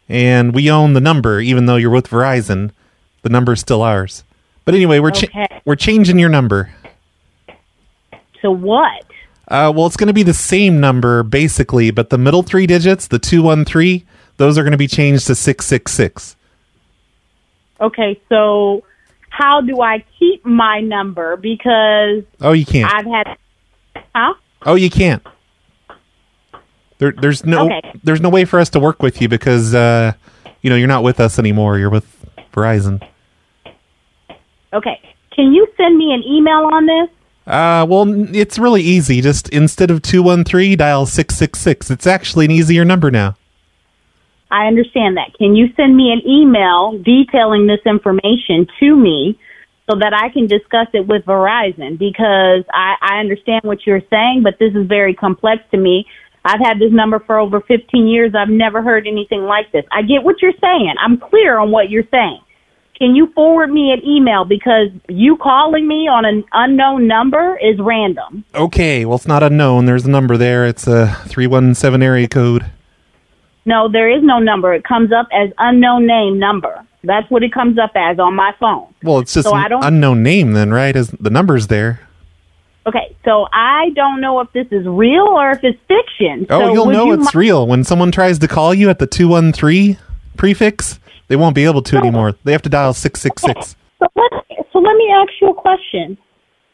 and 0.09 0.55
we 0.55 0.71
own 0.71 0.95
the 0.95 1.01
number, 1.03 1.41
even 1.41 1.67
though 1.67 1.77
you're 1.77 1.91
with 1.91 2.09
Verizon. 2.09 2.71
The 3.21 3.29
number's 3.29 3.61
still 3.61 3.83
ours. 3.83 4.25
But 4.65 4.75
anyway, 4.75 4.99
we're 4.99 5.11
cha- 5.11 5.61
we're 5.67 5.77
changing 5.77 6.19
your 6.19 6.31
number. 6.31 6.73
So 8.41 8.51
what? 8.51 9.05
Uh, 9.47 9.71
well, 9.77 9.85
it's 9.85 9.99
going 9.99 10.09
to 10.09 10.15
be 10.15 10.23
the 10.23 10.33
same 10.33 10.81
number 10.81 11.23
basically, 11.23 11.91
but 11.91 12.09
the 12.09 12.17
middle 12.17 12.43
three 12.43 12.67
digits, 12.67 13.09
the 13.09 13.19
two 13.19 13.43
one 13.43 13.67
three, 13.67 14.07
those 14.37 14.59
are 14.59 14.63
going 14.63 14.73
to 14.73 14.79
be 14.79 14.89
changed 14.89 15.27
to 15.29 15.35
six 15.35 15.67
six 15.67 15.93
six. 15.93 16.37
Okay, 17.81 18.21
so 18.29 18.83
how 19.31 19.61
do 19.61 19.81
I 19.81 20.05
keep 20.19 20.45
my 20.47 20.81
number? 20.81 21.37
Because 21.37 22.23
Oh, 22.41 22.53
you 22.53 22.65
can't. 22.65 22.93
I've 22.93 23.05
had, 23.07 23.37
huh? 24.15 24.35
Oh, 24.63 24.77
you 24.77 24.91
can't. 24.91 25.23
There, 26.99 27.13
there's 27.13 27.45
no, 27.45 27.67
Okay. 27.67 27.93
there's 28.05 28.21
no 28.21 28.29
way 28.29 28.45
for 28.45 28.61
us 28.61 28.71
to 28.71 28.81
work 28.81 29.03
with 29.03 29.21
you 29.21 29.29
because, 29.29 29.75
uh, 29.75 30.13
you 30.63 30.71
know, 30.71 30.77
you're 30.77 30.89
not 30.89 31.03
with 31.03 31.19
us 31.21 31.39
anymore. 31.39 31.79
You're 31.79 31.91
with 31.91 32.07
Verizon. 32.53 33.03
Okay, 34.73 35.01
can 35.35 35.53
you 35.53 35.67
send 35.77 35.97
me 35.99 36.13
an 36.15 36.23
email 36.25 36.69
on 36.73 36.87
this? 36.87 37.09
Uh, 37.47 37.85
well, 37.89 38.07
it's 38.35 38.59
really 38.59 38.83
easy. 38.83 39.21
Just 39.21 39.49
instead 39.51 39.91
of 39.91 40.01
213, 40.03 40.79
dial 40.79 41.05
666. 41.07 41.91
It's 41.91 42.07
actually 42.07 42.45
an 42.47 42.51
easier 42.53 42.85
number 42.85 43.11
now. 43.11 43.37
I 44.51 44.67
understand 44.67 45.17
that. 45.17 45.35
Can 45.39 45.57
you 45.57 45.69
send 45.77 45.97
me 45.97 46.13
an 46.13 46.23
email 46.29 46.99
detailing 46.99 47.67
this 47.67 47.81
information 47.87 48.67
to 48.81 48.97
me 48.97 49.39
so 49.91 49.99
that 49.99 50.15
I 50.15 50.29
can 50.33 50.47
discuss 50.47 50.89
it 50.93 51.07
with 51.07 51.25
Verizon? 51.25 51.99
Because 51.99 52.65
I, 52.73 52.95
I 53.01 53.21
understand 53.21 53.63
what 53.65 53.87
you're 53.87 54.03
saying, 54.11 54.43
but 54.43 54.59
this 54.59 54.75
is 54.75 54.87
very 54.87 55.15
complex 55.15 55.63
to 55.73 55.79
me. 55.79 56.07
I've 56.45 56.61
had 56.61 56.79
this 56.79 56.93
number 56.93 57.21
for 57.21 57.39
over 57.39 57.61
15 57.61 58.07
years. 58.07 58.35
I've 58.35 58.51
never 58.51 58.83
heard 58.83 59.07
anything 59.07 59.43
like 59.43 59.73
this. 59.73 59.85
I 59.91 60.03
get 60.03 60.23
what 60.23 60.43
you're 60.43 60.53
saying. 60.61 60.95
I'm 61.01 61.19
clear 61.19 61.59
on 61.59 61.71
what 61.71 61.91
you're 61.91 62.09
saying. 62.11 62.41
Can 62.97 63.17
you 63.17 63.33
forward 63.35 63.73
me 63.73 63.93
an 63.93 64.05
email 64.07 64.45
because 64.45 64.89
you 65.09 65.37
calling 65.37 65.89
me 65.89 66.07
on 66.07 66.25
an 66.25 66.45
unknown 66.53 67.09
number 67.09 67.59
is 67.59 67.77
random. 67.81 68.45
Okay, 68.55 69.05
well, 69.05 69.17
it's 69.17 69.27
not 69.27 69.43
unknown. 69.43 69.87
There's 69.87 70.07
a 70.07 70.11
number 70.11 70.37
there. 70.37 70.65
It's 70.65 70.87
a 70.87 71.17
317 71.27 72.03
area 72.03 72.29
code. 72.29 72.65
No, 73.67 73.89
there 73.91 74.11
is 74.11 74.23
no 74.23 74.39
number. 74.39 74.75
It 74.75 74.85
comes 74.85 75.11
up 75.13 75.27
as 75.33 75.51
unknown 75.59 76.07
name 76.07 76.39
number. 76.39 76.85
That's 77.03 77.31
what 77.31 77.43
it 77.43 77.53
comes 77.53 77.79
up 77.79 77.93
as 77.95 78.19
on 78.19 78.35
my 78.35 78.53
phone. 78.61 78.87
Well, 79.03 79.19
it's 79.19 79.33
just 79.35 79.49
So 79.49 79.55
an 79.55 79.65
I 79.65 79.69
don't- 79.69 79.85
unknown 79.85 80.23
name 80.23 80.53
then, 80.53 80.73
right? 80.73 80.95
As 80.95 81.09
the 81.11 81.31
number's 81.31 81.67
there. 81.69 82.01
Okay, 82.87 83.17
so 83.25 83.47
I 83.53 83.91
don't 83.95 84.21
know 84.21 84.41
if 84.41 84.53
this 84.53 84.67
is 84.71 84.87
real 84.87 85.23
or 85.25 85.51
if 85.53 85.61
it's 85.65 85.79
fiction. 85.89 86.47
Oh, 86.51 86.61
so 86.61 86.73
you'll 86.75 86.87
know 86.87 87.07
you 87.07 87.15
it's 87.15 87.35
mi- 87.35 87.39
real 87.41 87.67
when 87.67 87.83
someone 87.85 88.13
tries 88.13 88.39
to 88.41 88.49
call 88.49 88.75
you 88.75 88.91
at 88.91 88.99
the 88.99 89.07
213 89.07 89.97
prefix. 90.37 91.01
They 91.29 91.37
won't 91.37 91.55
be 91.55 91.65
able 91.65 91.81
to 91.83 91.97
anymore. 91.97 92.35
They 92.45 92.53
have 92.53 92.61
to 92.63 92.69
dial 92.69 92.93
666. 92.93 93.77
So 93.99 94.07
let, 94.15 94.33
so 94.73 94.79
let 94.81 94.97
me 94.97 95.11
ask 95.17 95.33
you 95.41 95.49
a 95.49 95.55
question. 95.55 96.19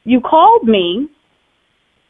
You 0.02 0.20
called 0.20 0.66
me. 0.66 1.08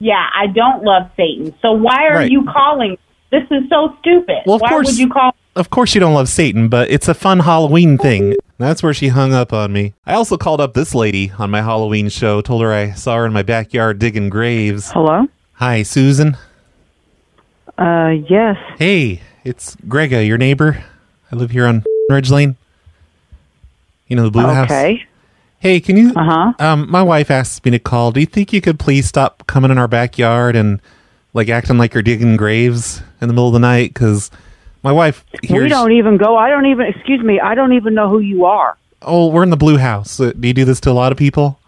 Yeah, 0.00 0.24
I 0.34 0.46
don't 0.46 0.84
love 0.84 1.10
Satan. 1.16 1.54
So 1.60 1.72
why 1.72 2.06
are 2.08 2.14
Right. 2.16 2.30
you 2.30 2.44
calling? 2.44 2.96
This 3.30 3.42
is 3.50 3.68
so 3.68 3.94
stupid. 4.00 4.38
Well, 4.46 4.56
of 4.56 4.62
why 4.62 4.68
course- 4.70 4.86
would 4.86 4.98
you 4.98 5.08
call? 5.08 5.34
Of 5.56 5.70
course 5.70 5.94
you 5.94 6.00
don't 6.00 6.14
love 6.14 6.28
Satan, 6.28 6.68
but 6.68 6.88
it's 6.88 7.08
a 7.08 7.14
fun 7.14 7.40
Halloween 7.40 7.98
thing. 7.98 8.36
That's 8.58 8.80
where 8.82 8.94
she 8.94 9.08
hung 9.08 9.32
up 9.34 9.52
on 9.52 9.72
me. 9.72 9.92
I 10.06 10.14
also 10.14 10.36
called 10.36 10.60
up 10.60 10.74
this 10.74 10.94
lady 10.94 11.32
on 11.36 11.50
my 11.50 11.62
Halloween 11.62 12.08
show, 12.10 12.40
told 12.40 12.62
her 12.62 12.72
I 12.72 12.92
saw 12.92 13.16
her 13.16 13.26
in 13.26 13.32
my 13.32 13.42
backyard 13.42 13.98
digging 13.98 14.28
graves. 14.30 14.92
Hello? 14.92 15.26
Hi, 15.54 15.82
Susan. 15.82 16.36
Uh, 17.76 18.14
yes. 18.28 18.56
Hey, 18.78 19.20
it's 19.44 19.76
Grega, 19.88 20.24
your 20.26 20.38
neighbor. 20.38 20.82
I 21.32 21.36
live 21.36 21.50
here 21.50 21.66
on 21.66 21.84
Ridge 22.08 22.30
Lane. 22.30 22.56
You 24.06 24.16
know 24.16 24.24
the 24.24 24.30
blue 24.30 24.42
house. 24.46 24.70
Okay. 24.70 25.04
Hey, 25.60 25.80
can 25.80 25.96
you? 25.96 26.12
Uh-huh. 26.14 26.52
Um, 26.58 26.90
my 26.90 27.02
wife 27.02 27.30
asked 27.30 27.64
me 27.64 27.72
to 27.72 27.78
call. 27.78 28.12
Do 28.12 28.20
you 28.20 28.26
think 28.26 28.52
you 28.52 28.60
could 28.60 28.78
please 28.78 29.06
stop 29.06 29.46
coming 29.46 29.70
in 29.70 29.78
our 29.78 29.88
backyard 29.88 30.54
and 30.54 30.80
like 31.34 31.48
acting 31.48 31.78
like 31.78 31.94
you're 31.94 32.02
digging 32.02 32.36
graves 32.36 33.02
in 33.20 33.26
the 33.28 33.34
middle 33.34 33.48
of 33.48 33.52
the 33.54 33.58
night? 33.58 33.92
Because 33.92 34.30
my 34.84 34.92
wife 34.92 35.24
hears. 35.42 35.64
We 35.64 35.68
don't 35.68 35.92
even 35.92 36.16
go. 36.16 36.36
I 36.36 36.48
don't 36.48 36.66
even, 36.66 36.86
excuse 36.86 37.20
me, 37.22 37.40
I 37.40 37.54
don't 37.56 37.72
even 37.72 37.94
know 37.94 38.08
who 38.08 38.20
you 38.20 38.44
are. 38.44 38.76
Oh, 39.02 39.28
we're 39.28 39.42
in 39.42 39.50
the 39.50 39.56
blue 39.56 39.78
house. 39.78 40.20
Uh, 40.20 40.32
Do 40.38 40.46
you 40.46 40.54
do 40.54 40.64
this 40.64 40.80
to 40.80 40.90
a 40.90 40.92
lot 40.92 41.10
of 41.10 41.18
people? 41.18 41.58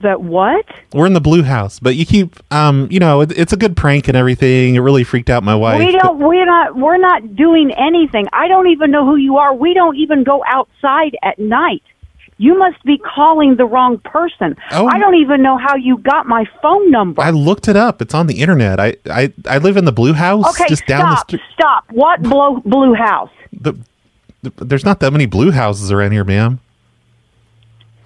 That 0.00 0.20
what? 0.20 0.66
We're 0.92 1.06
in 1.06 1.12
the 1.12 1.20
blue 1.20 1.44
house, 1.44 1.78
but 1.78 1.94
you 1.94 2.04
keep, 2.04 2.34
um, 2.52 2.88
you 2.90 2.98
know, 2.98 3.20
it, 3.20 3.36
it's 3.38 3.52
a 3.52 3.56
good 3.56 3.76
prank 3.76 4.08
and 4.08 4.16
everything. 4.16 4.74
It 4.74 4.80
really 4.80 5.04
freaked 5.04 5.30
out 5.30 5.44
my 5.44 5.54
wife. 5.54 5.78
we 5.78 5.92
don't, 5.92 6.18
we're 6.18 6.44
not, 6.44 6.76
we're 6.76 6.96
not 6.98 7.36
doing 7.36 7.72
anything. 7.72 8.26
I 8.32 8.48
don't 8.48 8.66
even 8.68 8.90
know 8.90 9.04
who 9.06 9.14
you 9.14 9.36
are. 9.36 9.54
We 9.54 9.74
don't 9.74 9.96
even 9.96 10.24
go 10.24 10.42
outside 10.46 11.16
at 11.22 11.38
night. 11.38 11.82
You 12.38 12.58
must 12.58 12.82
be 12.84 12.98
calling 12.98 13.56
the 13.56 13.64
wrong 13.64 13.98
person. 13.98 14.56
Oh. 14.72 14.86
I 14.86 14.98
don't 14.98 15.14
even 15.16 15.42
know 15.42 15.56
how 15.58 15.76
you 15.76 15.98
got 15.98 16.26
my 16.26 16.44
phone 16.60 16.90
number. 16.90 17.22
I 17.22 17.30
looked 17.30 17.68
it 17.68 17.76
up. 17.76 18.02
It's 18.02 18.14
on 18.14 18.26
the 18.26 18.40
internet. 18.40 18.80
I, 18.80 18.96
I, 19.08 19.32
I 19.46 19.58
live 19.58 19.76
in 19.76 19.84
the 19.84 19.92
blue 19.92 20.12
house, 20.12 20.48
okay, 20.48 20.68
just 20.68 20.86
down 20.86 21.10
the 21.10 21.16
stop, 21.16 21.28
street. 21.28 21.42
stop. 21.52 21.84
What 21.90 22.22
blue, 22.22 22.60
blue 22.64 22.94
house? 22.94 23.30
The, 23.52 23.74
the, 24.42 24.50
there's 24.64 24.84
not 24.84 25.00
that 25.00 25.12
many 25.12 25.26
blue 25.26 25.52
houses 25.52 25.92
around 25.92 26.12
here, 26.12 26.24
ma'am. 26.24 26.58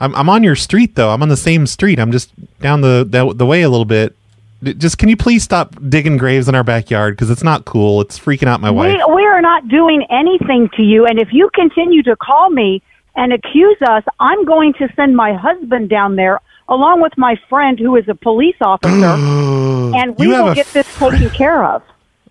I'm 0.01 0.15
I'm 0.15 0.29
on 0.29 0.43
your 0.43 0.57
street 0.57 0.95
though. 0.95 1.11
I'm 1.11 1.23
on 1.23 1.29
the 1.29 1.37
same 1.37 1.67
street. 1.67 1.99
I'm 1.99 2.13
just 2.13 2.31
down 2.61 2.83
the 2.83 3.07
the, 3.09 3.33
the 3.33 3.47
way 3.47 3.63
a 3.63 3.69
little 3.69 3.87
bit. 3.87 4.15
Just 4.63 4.99
can 4.99 5.09
you 5.09 5.17
please 5.17 5.43
stop 5.43 5.77
digging 5.89 6.17
graves 6.17 6.49
in 6.49 6.55
our 6.55 6.65
backyard 6.65 7.15
because 7.15 7.31
it's 7.31 7.43
not 7.43 7.65
cool. 7.65 8.01
It's 8.01 8.19
freaking 8.19 8.49
out 8.49 8.61
my 8.61 8.71
wife. 8.71 8.99
We, 9.09 9.15
we 9.15 9.25
are 9.25 9.41
not 9.41 9.69
doing 9.69 10.05
anything 10.11 10.69
to 10.77 10.83
you. 10.83 11.07
And 11.07 11.19
if 11.19 11.29
you 11.33 11.51
continue 11.55 12.03
to 12.05 12.17
call 12.17 12.51
me 12.51 12.83
and 13.17 13.33
accuse 13.33 13.77
us, 13.89 14.05
I'm 14.21 14.45
going 14.45 14.73
to 14.75 14.89
send 14.95 15.17
my 15.17 15.33
husband 15.35 15.89
down 15.89 16.17
there 16.17 16.41
along 16.69 17.01
with 17.01 17.13
my 17.17 17.37
friend 17.49 17.79
who 17.79 17.97
is 17.97 18.09
a 18.09 18.15
police 18.15 18.57
officer, 18.61 18.91
and 19.97 20.17
we 20.19 20.29
will 20.29 20.55
get 20.55 20.67
this 20.69 20.87
taken 20.99 21.31
care 21.31 21.65
of. 21.65 21.83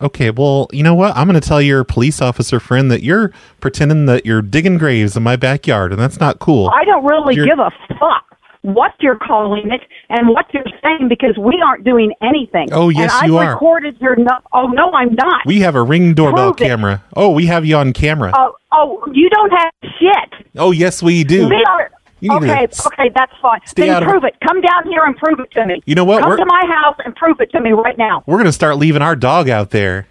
Okay, 0.02 0.30
well, 0.30 0.68
you 0.74 0.84
know 0.84 0.94
what? 0.94 1.16
I'm 1.16 1.26
going 1.28 1.40
to 1.40 1.48
tell 1.48 1.62
your 1.62 1.86
police 1.86 2.22
officer 2.22 2.60
friend 2.60 2.92
that 2.92 3.02
you're 3.02 3.32
pretending 3.62 4.08
that 4.08 4.26
you're 4.26 4.42
digging 4.42 4.78
graves 4.78 5.16
in 5.16 5.24
my 5.24 5.38
backyard, 5.38 5.94
and 5.94 6.02
that's 6.02 6.20
not 6.20 6.40
cool. 6.40 6.70
I 6.76 6.84
don't 6.84 7.06
really 7.06 7.36
You're- 7.36 7.48
give 7.48 7.60
a 7.60 7.72
fuck 7.98 8.35
what 8.74 8.92
you're 9.00 9.18
calling 9.18 9.72
it 9.72 9.82
and 10.10 10.28
what 10.30 10.46
you're 10.54 10.64
saying 10.84 11.08
because 11.10 11.38
we 11.38 11.62
aren't 11.66 11.84
doing 11.84 12.14
anything. 12.22 12.68
Oh, 12.72 12.90
yes, 12.90 13.14
and 13.22 13.32
you 13.32 13.38
I've 13.38 13.48
are. 13.48 13.54
recorded 13.54 13.98
your. 14.02 14.16
No- 14.16 14.40
oh 14.54 14.68
no, 14.68 14.92
I'm 14.92 15.14
not. 15.16 15.46
We 15.46 15.60
have 15.62 15.76
a 15.76 15.84
ring 15.84 16.14
doorbell 16.14 16.54
Prove 16.54 16.62
it. 16.66 16.70
camera. 16.70 17.04
Oh, 17.16 17.32
we 17.32 17.46
have 17.46 17.66
you 17.66 17.76
on 17.78 17.94
camera. 17.94 18.32
Oh, 18.36 18.56
oh, 18.72 19.04
you 19.14 19.30
don't 19.30 19.52
have 19.52 19.72
shit. 20.00 20.48
oh, 20.58 20.72
yes, 20.72 21.02
we 21.04 21.24
do. 21.24 21.48
We 21.50 21.64
are. 21.70 21.90
To 21.90 22.32
Okay, 22.32 22.64
okay, 22.88 23.12
that's 23.14 23.34
fine. 23.40 23.60
stay 23.66 23.88
Then 23.88 24.02
of- 24.02 24.10
prove 24.10 24.24
it. 24.24 24.36
Come 24.48 24.60
down 24.62 24.86
here 24.90 25.04
and 25.04 25.16
prove 25.16 25.40
it 25.40 25.52
to 25.52 25.66
me. 25.68 25.82
You 25.86 25.94
know 25.94 26.06
what? 26.06 26.22
Come 26.22 26.30
We're- 26.30 26.42
to 26.42 26.46
my 26.48 26.64
house 26.74 26.96
and 27.06 27.16
prove 27.16 27.40
it 27.40 27.52
to 27.52 27.62
me 27.62 27.72
right 27.72 27.98
now. 28.00 28.24
We're 28.26 28.38
going 28.38 28.46
to 28.46 28.52
start 28.54 28.78
leaving 28.78 29.04
our 29.04 29.16
dog 29.16 29.48
out 29.48 29.70
there, 29.70 30.08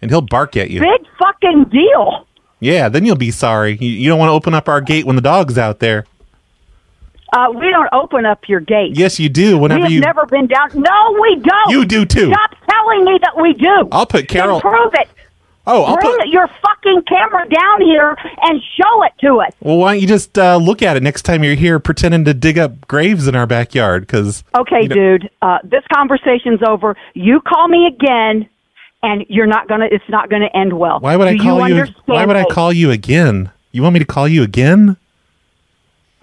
and 0.00 0.08
he'll 0.10 0.20
bark 0.20 0.56
at 0.56 0.70
you. 0.70 0.78
Big 0.80 1.06
fucking 1.18 1.64
deal. 1.72 2.26
Yeah, 2.60 2.88
then 2.88 3.04
you'll 3.04 3.16
be 3.16 3.30
sorry. 3.32 3.76
You, 3.80 3.88
you 3.90 4.08
don't 4.08 4.18
want 4.20 4.28
to 4.28 4.34
open 4.34 4.54
up 4.54 4.68
our 4.68 4.80
gate 4.80 5.04
when 5.06 5.16
the 5.16 5.22
dog's 5.22 5.58
out 5.58 5.80
there. 5.80 6.04
Uh, 7.32 7.48
we 7.54 7.68
don't 7.70 7.88
open 7.92 8.24
up 8.24 8.48
your 8.48 8.60
gate. 8.60 8.96
Yes, 8.96 9.20
you 9.20 9.28
do. 9.28 9.58
Whenever 9.58 9.82
have 9.82 9.90
you, 9.92 10.00
never 10.00 10.24
been 10.26 10.46
down. 10.46 10.70
No, 10.74 11.16
we 11.20 11.36
don't. 11.36 11.70
You 11.70 11.84
do, 11.84 12.04
too. 12.06 12.30
Stop 12.32 12.50
telling 12.70 13.04
me 13.04 13.18
that 13.22 13.36
we 13.40 13.52
do. 13.52 13.88
I'll 13.92 14.06
put 14.06 14.28
Carol. 14.28 14.60
Then 14.60 14.70
prove 14.72 14.94
it. 14.94 15.08
Oh, 15.66 15.84
I'll 15.84 15.96
Bring 15.96 16.16
put- 16.16 16.28
your 16.28 16.48
fucking 16.48 17.02
camera 17.06 17.46
down 17.46 17.82
here 17.82 18.16
and 18.42 18.62
show 18.80 19.02
it 19.02 19.12
to 19.20 19.40
us. 19.40 19.52
Well, 19.60 19.76
why 19.76 19.92
don't 19.92 20.00
you 20.00 20.08
just 20.08 20.38
uh, 20.38 20.56
look 20.56 20.80
at 20.80 20.96
it 20.96 21.02
next 21.02 21.22
time 21.22 21.44
you're 21.44 21.54
here 21.56 21.78
pretending 21.78 22.24
to 22.24 22.32
dig 22.32 22.56
up 22.58 22.88
graves 22.88 23.28
in 23.28 23.34
our 23.36 23.46
backyard? 23.46 24.06
Because 24.06 24.42
Okay, 24.58 24.84
you 24.84 24.88
know- 24.88 24.94
dude. 24.94 25.30
Uh, 25.42 25.58
this 25.64 25.84
conversation's 25.94 26.60
over. 26.66 26.96
You 27.12 27.42
call 27.42 27.68
me 27.68 27.86
again, 27.86 28.48
and 29.02 29.26
you're 29.28 29.46
not 29.46 29.68
gonna. 29.68 29.88
It's 29.90 30.08
not 30.08 30.30
gonna 30.30 30.48
end 30.54 30.72
well. 30.78 31.00
Why 31.00 31.16
would 31.16 31.28
I 31.28 31.36
call 31.36 31.68
you? 31.68 31.74
understand 31.74 32.02
why 32.06 32.24
would 32.24 32.36
I 32.36 32.44
call 32.46 32.72
you 32.72 32.90
again? 32.90 33.50
You 33.70 33.82
want 33.82 33.92
me 33.92 33.98
to 33.98 34.06
call 34.06 34.26
you 34.26 34.42
again? 34.42 34.96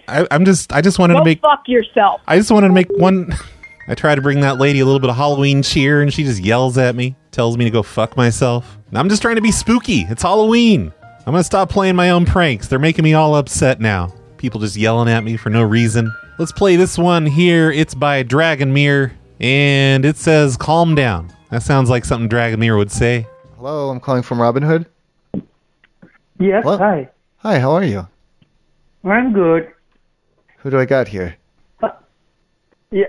I, 0.08 0.28
I'm 0.32 0.46
just. 0.46 0.72
I 0.74 0.82
just 0.82 1.00
wanted 1.00 1.16
Go 1.16 1.20
to 1.20 1.26
make. 1.26 1.42
fuck 1.42 1.68
yourself. 1.68 2.22
I 2.28 2.38
just 2.38 2.52
wanted 2.52 2.68
to 2.70 2.74
make 2.74 2.90
one. 2.98 3.34
I 3.88 3.94
try 3.96 4.16
to 4.16 4.22
bring 4.22 4.42
that 4.42 4.58
lady 4.58 4.80
a 4.80 4.86
little 4.86 5.00
bit 5.00 5.10
of 5.10 5.16
Halloween 5.16 5.62
cheer, 5.62 6.02
and 6.02 6.12
she 6.14 6.24
just 6.24 6.42
yells 6.42 6.78
at 6.78 6.96
me, 6.96 7.16
tells 7.32 7.58
me 7.58 7.66
to 7.66 7.72
go 7.72 7.84
fuck 7.84 8.18
myself. 8.18 8.78
And 8.90 8.98
I'm 8.98 9.10
just 9.10 9.22
trying 9.22 9.36
to 9.36 9.42
be 9.42 9.52
spooky. 9.52 10.02
It's 10.10 10.24
Halloween. 10.24 10.92
I'm 11.20 11.34
gonna 11.34 11.44
stop 11.44 11.70
playing 11.70 11.96
my 11.96 12.10
own 12.12 12.26
pranks. 12.26 12.68
They're 12.68 12.80
making 12.80 13.04
me 13.04 13.14
all 13.14 13.36
upset 13.36 13.80
now. 13.80 14.14
People 14.38 14.60
just 14.60 14.76
yelling 14.76 15.10
at 15.10 15.24
me 15.24 15.38
for 15.38 15.50
no 15.50 15.64
reason. 15.64 16.14
Let's 16.38 16.52
play 16.52 16.76
this 16.76 16.98
one 16.98 17.26
here. 17.26 17.72
It's 17.72 17.96
by 17.96 18.24
Dragonmere, 18.24 19.12
and 19.40 20.04
it 20.06 20.18
says 20.18 20.58
"Calm 20.58 20.94
down." 20.96 21.32
That 21.52 21.64
sounds 21.64 21.90
like 21.90 22.06
something 22.06 22.28
Dragonmere 22.30 22.78
would 22.78 22.92
say. 22.92 23.26
Hello, 23.58 23.90
I'm 23.90 24.00
calling 24.00 24.22
from 24.24 24.40
Robinhood. 24.40 24.86
Yes, 26.40 26.64
Hello? 26.64 26.78
hi. 26.78 27.10
Hi, 27.38 27.60
how 27.60 27.72
are 27.72 27.84
you? 27.84 28.08
I'm 29.04 29.32
good. 29.32 29.72
Who 30.66 30.72
do 30.72 30.80
I 30.80 30.86
got 30.86 31.08
here? 31.08 31.38
Yeah. 32.90 33.06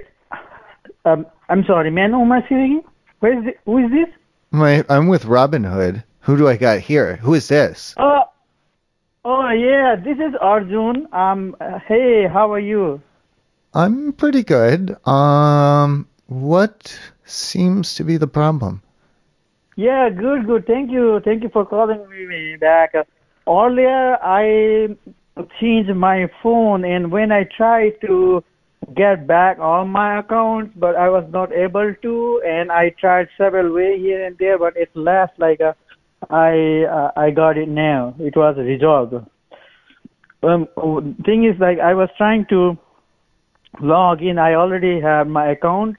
Um, 1.07 1.25
I'm 1.49 1.65
sorry, 1.65 1.91
man. 1.91 2.11
Who 2.11 2.21
am 2.21 2.33
I 2.33 2.41
speaking? 2.41 2.83
Where 3.21 3.33
is 3.33 3.47
it? 3.47 3.59
Who 3.65 3.79
is 3.79 3.91
this? 3.91 4.15
My, 4.51 4.85
I'm 4.91 5.09
with 5.09 5.25
Robinhood. 5.25 6.05
Who 6.21 6.37
do 6.37 6.49
I 6.49 6.59
got 6.59 6.81
here? 6.81 7.17
Who 7.17 7.33
is 7.33 7.49
this? 7.49 7.95
Oh, 7.97 8.25
oh 9.25 9.49
yeah. 9.49 9.97
This 9.97 10.19
is 10.19 10.35
Arjun. 10.39 11.09
Um, 11.15 11.57
uh, 11.59 11.79
hey, 11.89 12.29
how 12.31 12.53
are 12.53 12.61
you? 12.61 13.01
I'm 13.73 14.13
pretty 14.13 14.43
good. 14.43 14.95
Um, 15.09 16.09
what 16.27 17.01
seems 17.25 17.95
to 17.95 18.05
be 18.05 18.19
the 18.19 18.27
problem? 18.27 18.83
Yeah, 19.77 20.11
good, 20.11 20.47
good. 20.47 20.67
Thank 20.67 20.91
you, 20.91 21.23
thank 21.25 21.43
you 21.43 21.49
for 21.49 21.65
calling 21.65 22.07
me 22.07 22.57
back. 22.57 22.95
Uh, 22.95 23.05
earlier, 23.49 24.19
I 24.23 24.95
changed 25.61 25.95
my 25.95 26.31
phone, 26.43 26.85
and 26.85 27.11
when 27.11 27.33
I 27.33 27.45
tried 27.45 28.01
to 28.03 28.43
get 28.95 29.27
back 29.27 29.59
all 29.59 29.85
my 29.85 30.19
accounts, 30.19 30.73
but 30.77 30.97
I 30.97 31.09
was 31.09 31.25
not 31.31 31.53
able 31.53 31.95
to, 32.03 32.43
and 32.47 32.71
I 32.71 32.91
tried 32.91 33.29
several 33.37 33.73
way 33.73 33.99
here 33.99 34.25
and 34.25 34.37
there, 34.39 34.59
but 34.59 34.77
it 34.77 34.91
last 34.95 35.33
like 35.39 35.61
uh, 35.61 35.73
I 36.31 36.85
uh, 36.85 37.11
I 37.17 37.31
got 37.31 37.59
it 37.59 37.69
now. 37.69 38.15
It 38.19 38.37
was 38.37 38.57
resolved. 38.57 39.15
Um, 40.43 40.69
thing 41.25 41.45
is 41.45 41.59
like 41.59 41.81
I 41.81 41.95
was 41.95 42.09
trying 42.17 42.47
to 42.47 42.79
log 43.81 44.23
in. 44.23 44.39
I 44.39 44.55
already 44.55 45.01
have 45.01 45.27
my 45.27 45.49
account, 45.49 45.97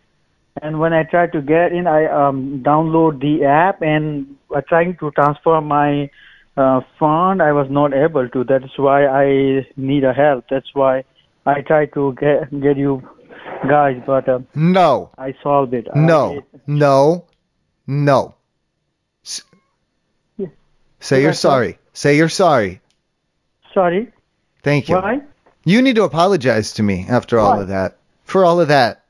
and 0.61 0.79
when 0.79 0.93
I 0.93 1.03
tried 1.03 1.33
to 1.33 1.41
get 1.41 1.73
in, 1.73 1.87
I 1.87 2.05
um, 2.05 2.63
download 2.65 3.19
the 3.21 3.45
app 3.45 3.81
and 3.81 4.35
uh, 4.55 4.61
trying 4.61 4.97
to 4.97 5.11
transfer 5.11 5.61
my 5.61 6.09
uh, 6.57 6.81
fund. 6.99 7.41
I 7.41 7.51
was 7.51 7.67
not 7.69 7.93
able 7.93 8.27
to. 8.29 8.43
That's 8.43 8.77
why 8.77 9.05
I 9.07 9.65
need 9.77 10.03
a 10.03 10.13
help. 10.13 10.45
That's 10.49 10.73
why 10.73 11.03
I 11.45 11.61
try 11.61 11.85
to 11.87 12.13
get 12.19 12.49
get 12.61 12.77
you 12.77 13.01
guys, 13.67 14.01
but 14.05 14.27
uh, 14.27 14.39
No, 14.55 15.11
I 15.17 15.33
solved 15.43 15.73
it. 15.73 15.87
no, 15.95 16.41
no, 16.67 17.25
no. 17.87 18.35
S- 19.25 19.43
Yeah. 20.37 20.47
Say 20.99 21.17
Yeah, 21.17 21.23
you're 21.23 21.33
so- 21.33 21.49
sorry. 21.49 21.79
Say 21.93 22.17
you're 22.17 22.29
sorry. 22.29 22.81
Sorry. 23.73 24.11
Thank 24.63 24.89
you. 24.89 24.95
Why? 24.95 25.21
You 25.65 25.81
need 25.81 25.95
to 25.97 26.03
apologize 26.03 26.73
to 26.73 26.83
me 26.83 27.05
after 27.09 27.39
all 27.39 27.59
of 27.59 27.67
that. 27.69 27.97
For 28.23 28.43
all 28.45 28.59
of 28.61 28.67
that. 28.69 29.03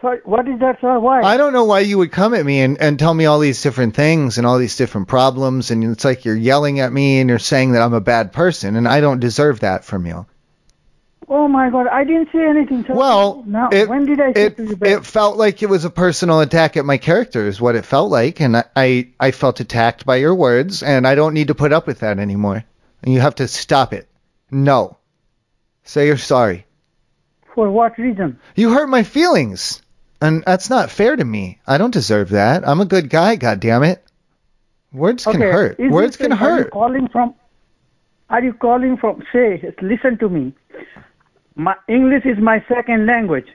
Sorry. 0.00 0.20
What 0.24 0.46
is 0.48 0.60
that, 0.60 0.80
sir? 0.80 0.98
Why? 1.00 1.22
I 1.22 1.36
don't 1.36 1.52
know 1.52 1.64
why 1.64 1.80
you 1.80 1.98
would 1.98 2.12
come 2.12 2.32
at 2.34 2.46
me 2.46 2.60
and, 2.60 2.80
and 2.80 2.98
tell 2.98 3.12
me 3.12 3.26
all 3.26 3.40
these 3.40 3.60
different 3.62 3.96
things 3.96 4.38
and 4.38 4.46
all 4.46 4.58
these 4.58 4.76
different 4.76 5.08
problems 5.08 5.70
and 5.72 5.82
it's 5.82 6.04
like 6.04 6.24
you're 6.24 6.36
yelling 6.36 6.78
at 6.80 6.92
me 6.92 7.18
and 7.20 7.28
you're 7.28 7.38
saying 7.40 7.72
that 7.72 7.82
I'm 7.82 7.94
a 7.94 8.00
bad 8.00 8.32
person 8.32 8.76
and 8.76 8.86
I 8.86 9.00
don't 9.00 9.18
deserve 9.18 9.60
that 9.60 9.84
from 9.84 10.06
you. 10.06 10.26
Oh 11.30 11.46
my 11.46 11.68
God! 11.68 11.88
I 11.88 12.04
didn't 12.04 12.30
say 12.32 12.46
anything. 12.48 12.84
Sir. 12.86 12.94
Well, 12.94 13.42
now 13.46 13.68
it- 13.70 13.86
when 13.88 14.06
did 14.06 14.18
I 14.20 14.32
say 14.32 14.44
It 14.46 14.56
to 14.56 14.64
you 14.64 14.76
back? 14.76 14.88
it 14.88 15.04
felt 15.04 15.36
like 15.36 15.62
it 15.62 15.68
was 15.68 15.84
a 15.84 15.90
personal 15.90 16.40
attack 16.40 16.76
at 16.78 16.86
my 16.86 16.96
character 16.96 17.46
is 17.46 17.60
what 17.60 17.74
it 17.74 17.84
felt 17.84 18.10
like 18.10 18.40
and 18.40 18.56
I, 18.56 18.64
I 18.76 19.08
I 19.20 19.30
felt 19.32 19.60
attacked 19.60 20.06
by 20.06 20.16
your 20.16 20.34
words 20.34 20.82
and 20.82 21.06
I 21.06 21.16
don't 21.16 21.34
need 21.34 21.48
to 21.48 21.54
put 21.54 21.72
up 21.72 21.86
with 21.86 21.98
that 22.00 22.18
anymore. 22.18 22.64
And 23.02 23.12
you 23.12 23.20
have 23.20 23.34
to 23.36 23.48
stop 23.48 23.92
it. 23.92 24.08
No. 24.50 24.96
Say 25.84 26.06
you're 26.06 26.16
sorry. 26.16 26.64
For 27.54 27.68
what 27.70 27.98
reason? 27.98 28.38
You 28.54 28.72
hurt 28.72 28.88
my 28.88 29.02
feelings. 29.02 29.82
And 30.20 30.42
that's 30.46 30.68
not 30.68 30.90
fair 30.90 31.16
to 31.16 31.24
me. 31.24 31.60
I 31.66 31.78
don't 31.78 31.92
deserve 31.92 32.30
that. 32.30 32.66
I'm 32.66 32.80
a 32.80 32.84
good 32.84 33.08
guy, 33.08 33.36
God 33.36 33.60
damn 33.60 33.84
it. 33.84 34.02
Words 34.92 35.24
can 35.24 35.40
hurt. 35.40 35.78
Is 35.78 35.90
Words 35.92 36.16
this- 36.16 36.32
hurt. 36.32 36.42
Are 36.42 36.58
you 36.64 36.70
calling 36.70 37.08
from? 37.08 37.34
Are 38.30 38.42
you 38.42 38.52
calling 38.52 38.96
from? 38.96 39.22
Say, 39.32 39.72
listen 39.80 40.18
to 40.18 40.28
me. 40.28 40.52
My 41.54 41.74
English 41.88 42.24
is 42.26 42.38
my 42.38 42.62
second 42.68 43.06
language. 43.06 43.46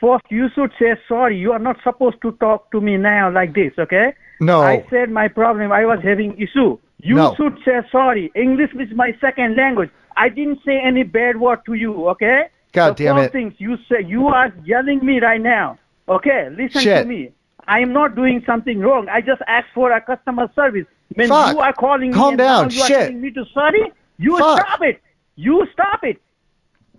First, 0.00 0.24
you 0.30 0.48
should 0.54 0.72
say 0.78 0.96
sorry. 1.08 1.38
You 1.38 1.52
are 1.52 1.58
not 1.58 1.76
supposed 1.82 2.20
to 2.22 2.32
talk 2.32 2.70
to 2.72 2.80
me 2.80 2.96
now 2.96 3.30
like 3.30 3.54
this, 3.54 3.72
okay? 3.78 4.14
No. 4.40 4.60
I 4.60 4.84
said 4.90 5.10
my 5.10 5.28
problem. 5.28 5.70
I 5.72 5.84
was 5.86 6.00
having 6.02 6.36
issue. 6.40 6.78
You 6.98 7.16
No. 7.16 7.34
should 7.36 7.58
say 7.64 7.80
sorry. 7.90 8.30
English 8.34 8.72
is 8.74 8.90
my 8.94 9.16
second 9.20 9.56
language. 9.56 9.90
I 10.16 10.28
didn't 10.28 10.60
say 10.64 10.80
any 10.80 11.04
bad 11.04 11.38
word 11.40 11.60
to 11.66 11.74
you, 11.74 12.08
okay? 12.10 12.48
God 12.72 12.96
the 12.96 13.04
damn 13.04 13.18
it. 13.18 13.32
things 13.32 13.54
you 13.58 13.76
say, 13.88 14.02
you 14.02 14.28
are 14.28 14.52
yelling 14.64 15.04
me 15.04 15.20
right 15.20 15.40
now. 15.40 15.78
Okay, 16.08 16.48
listen 16.50 16.80
Shit. 16.82 17.02
to 17.02 17.08
me. 17.08 17.32
I 17.66 17.80
am 17.80 17.92
not 17.92 18.16
doing 18.16 18.42
something 18.44 18.80
wrong. 18.80 19.08
I 19.08 19.20
just 19.20 19.40
asked 19.46 19.68
for 19.74 19.92
a 19.92 20.00
customer 20.00 20.50
service. 20.54 20.86
When 21.14 21.28
Fuck. 21.28 21.52
you 21.54 21.60
are 21.60 21.72
calling 21.72 22.12
Calm 22.12 22.28
me 22.28 22.30
and 22.30 22.38
down. 22.38 22.68
now 22.68 22.74
you 22.74 22.82
are 22.82 22.86
Shit. 22.88 22.98
telling 23.00 23.20
me 23.20 23.30
to 23.32 23.44
sorry, 23.54 23.92
you 24.18 24.38
Fuck. 24.38 24.60
stop 24.66 24.82
it. 24.82 25.00
You 25.36 25.66
stop 25.72 26.02
it. 26.04 26.20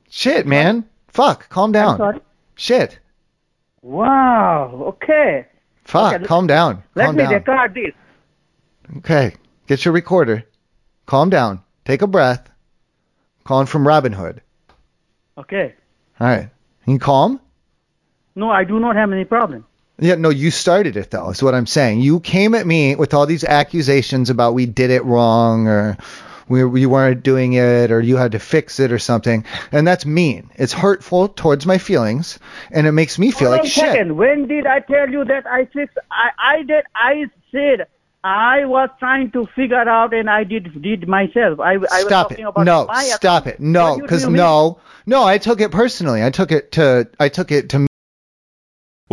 Shit, 0.10 0.46
man. 0.48 0.88
Fuck. 1.10 1.50
Calm 1.50 1.72
down. 1.72 1.98
sorry? 1.98 2.20
Shit. 2.56 3.00
Wow. 3.82 4.72
Okay. 5.04 5.48
Fuck. 5.84 6.13
Okay, 6.16 6.26
calm 6.26 6.48
down. 6.48 6.84
Let 6.96 7.06
calm 7.08 7.16
me 7.18 7.24
down. 7.24 7.34
record 7.34 7.74
this. 7.74 7.92
Okay. 8.98 9.36
Get 9.68 9.84
your 9.86 9.94
recorder. 9.94 10.44
Calm 11.06 11.30
down. 11.30 11.62
Take 11.86 12.02
a 12.02 12.08
breath. 12.08 12.50
Calling 13.44 13.66
from 13.68 13.84
Robinhood. 13.86 14.39
Okay. 15.38 15.74
All 16.20 16.28
right. 16.28 16.50
You 16.86 17.00
calm? 17.00 17.42
No, 18.36 18.50
I 18.50 18.63
do 18.63 18.80
not 18.80 18.96
have 18.96 19.12
any 19.12 19.26
problem. 19.26 19.65
Yeah, 20.00 20.15
no, 20.15 20.30
you 20.30 20.50
started 20.52 20.98
it 20.98 21.12
though. 21.12 21.30
Is 21.30 21.43
what 21.43 21.54
I'm 21.54 21.67
saying. 21.67 22.02
You 22.02 22.19
came 22.19 22.56
at 22.56 22.65
me 22.65 22.96
with 22.96 23.13
all 23.13 23.26
these 23.26 23.43
accusations 23.43 24.30
about 24.30 24.54
we 24.56 24.65
did 24.65 24.89
it 24.89 25.06
wrong 25.06 25.67
or 25.67 25.98
we 26.50 26.65
we 26.65 26.86
weren't 26.88 27.24
doing 27.24 27.54
it 27.54 27.91
or 27.91 28.02
you 28.02 28.17
had 28.17 28.32
to 28.32 28.39
fix 28.39 28.80
it 28.80 28.91
or 28.91 29.00
something, 29.00 29.46
and 29.72 29.88
that's 29.88 30.06
mean. 30.06 30.50
It's 30.56 30.74
hurtful 30.74 31.30
towards 31.30 31.65
my 31.65 31.78
feelings, 31.78 32.39
and 32.72 32.88
it 32.88 32.91
makes 32.91 33.19
me 33.19 33.30
feel 33.32 33.50
Hold 33.50 33.62
like 33.62 33.69
shit. 33.69 33.84
second. 33.86 34.17
When 34.17 34.48
did 34.48 34.65
I 34.65 34.80
tell 34.80 35.10
you 35.10 35.24
that 35.26 35.46
I 35.46 35.65
fixed? 35.65 35.98
I, 36.12 36.32
I 36.39 36.63
did. 36.63 36.84
I 36.96 37.30
said 37.52 37.88
I 38.24 38.65
was 38.65 38.89
trying 39.00 39.32
to 39.32 39.46
figure 39.56 39.78
out, 39.78 40.13
and 40.13 40.30
I 40.30 40.43
did 40.43 40.82
did 40.82 41.08
myself. 41.08 41.60
I, 41.60 41.74
I 41.74 41.78
was 41.78 41.89
Stop 41.89 42.30
talking 42.30 42.46
it. 42.46 42.50
about 42.50 42.65
No, 42.65 42.88
stop 42.93 43.48
it. 43.48 43.60
No, 43.60 44.00
because 44.00 44.28
no, 44.28 44.80
no, 45.06 45.24
I 45.24 45.38
took 45.38 45.62
it 45.62 45.72
personally. 45.72 46.24
I 46.24 46.32
took 46.32 46.52
it 46.52 46.72
to 46.74 47.08
I 47.19 47.30
took 47.30 47.52
it 47.52 47.69
to 47.69 47.86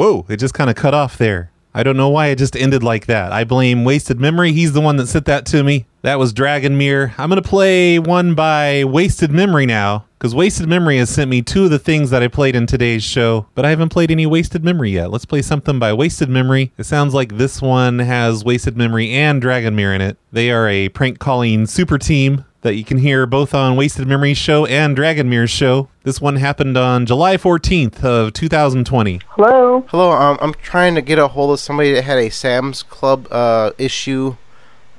Whoa, 0.01 0.25
it 0.31 0.39
just 0.39 0.55
kind 0.55 0.71
of 0.71 0.77
cut 0.77 0.95
off 0.95 1.19
there. 1.19 1.51
I 1.75 1.83
don't 1.83 1.99
know 1.99 2.09
why 2.09 2.29
it 2.29 2.39
just 2.39 2.57
ended 2.57 2.83
like 2.83 3.05
that. 3.05 3.33
I 3.33 3.45
blame 3.45 3.85
Wasted 3.85 4.19
Memory. 4.19 4.53
He's 4.53 4.73
the 4.73 4.81
one 4.81 4.97
that 4.97 5.09
sent 5.09 5.27
that 5.27 5.45
to 5.49 5.63
me. 5.63 5.85
That 6.01 6.19
was 6.19 6.33
Dragonmere. 6.33 7.13
I'm 7.19 7.29
going 7.29 7.41
to 7.41 7.47
play 7.47 7.99
one 7.99 8.35
by 8.35 8.83
Wasted 8.85 9.31
Memory 9.31 9.67
now, 9.67 10.07
because 10.19 10.35
Wasted 10.35 10.67
Memory 10.67 10.97
has 10.97 11.11
sent 11.11 11.31
me 11.31 11.43
two 11.43 11.65
of 11.65 11.71
the 11.71 11.79
things 11.79 12.09
that 12.09 12.23
I 12.23 12.29
played 12.29 12.57
in 12.57 12.67
today's 12.67 13.05
show, 13.05 13.45
but 13.55 13.67
I 13.67 13.69
haven't 13.69 13.91
played 13.91 14.11
any 14.11 14.25
Wasted 14.25 14.65
Memory 14.65 14.93
yet. 14.93 15.11
Let's 15.11 15.27
play 15.27 15.43
something 15.43 15.79
by 15.79 15.93
Wasted 15.93 16.31
Memory. 16.31 16.73
It 16.79 16.85
sounds 16.85 17.13
like 17.13 17.37
this 17.37 17.61
one 17.61 17.99
has 17.99 18.43
Wasted 18.43 18.79
Memory 18.79 19.11
and 19.11 19.43
Dragonmere 19.43 19.95
in 19.95 20.01
it. 20.01 20.17
They 20.33 20.51
are 20.51 20.67
a 20.67 20.89
prank 20.89 21.19
calling 21.19 21.67
super 21.67 21.99
team 21.99 22.47
that 22.63 22.75
you 22.75 22.85
can 22.85 22.99
hear 22.99 23.27
both 23.27 23.55
on 23.55 23.77
Wasted 23.77 24.07
Memories 24.07 24.37
show 24.37 24.67
and 24.67 24.97
Dragonmere's 24.97 25.51
show. 25.51 25.89
This 26.03 26.21
one 26.21 26.37
happened 26.37 26.77
on 26.77 27.07
July 27.07 27.37
14th 27.37 28.05
of 28.05 28.33
2020. 28.35 29.21
Hello. 29.31 29.85
Hello. 29.89 30.13
Um, 30.13 30.39
I'm 30.41 30.55
trying 30.55 30.95
to 30.95 31.03
get 31.03 31.19
a 31.19 31.29
hold 31.29 31.53
of 31.53 31.61
somebody 31.61 31.93
that 31.95 32.03
had 32.03 32.19
a 32.19 32.29
Sam's 32.29 32.83
Club 32.83 33.27
uh, 33.31 33.73
issue. 33.79 34.37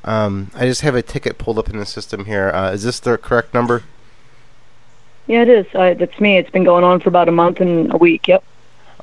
Um, 0.04 0.50
I 0.56 0.65
just 0.65 0.82
have 0.82 0.95
a 0.95 1.04
ticket 1.04 1.38
pulled 1.38 1.60
up 1.60 1.69
in 1.69 1.78
the 1.78 1.86
system 1.86 2.26
here. 2.26 2.50
Uh, 2.50 2.71
is 2.71 2.84
this 2.84 3.00
the 3.00 3.17
correct 3.17 3.54
number? 3.54 3.84
Yeah, 5.28 5.43
it 5.43 5.50
is. 5.50 5.65
Uh, 5.76 5.93
that's 5.93 6.19
me. 6.19 6.38
It's 6.38 6.50
been 6.50 6.63
going 6.63 6.84
on 6.84 7.00
for 7.00 7.10
about 7.10 7.30
a 7.30 7.32
month 7.32 7.60
and 7.60 7.93
a 7.93 7.97
week. 7.97 8.28
Yep. 8.28 8.43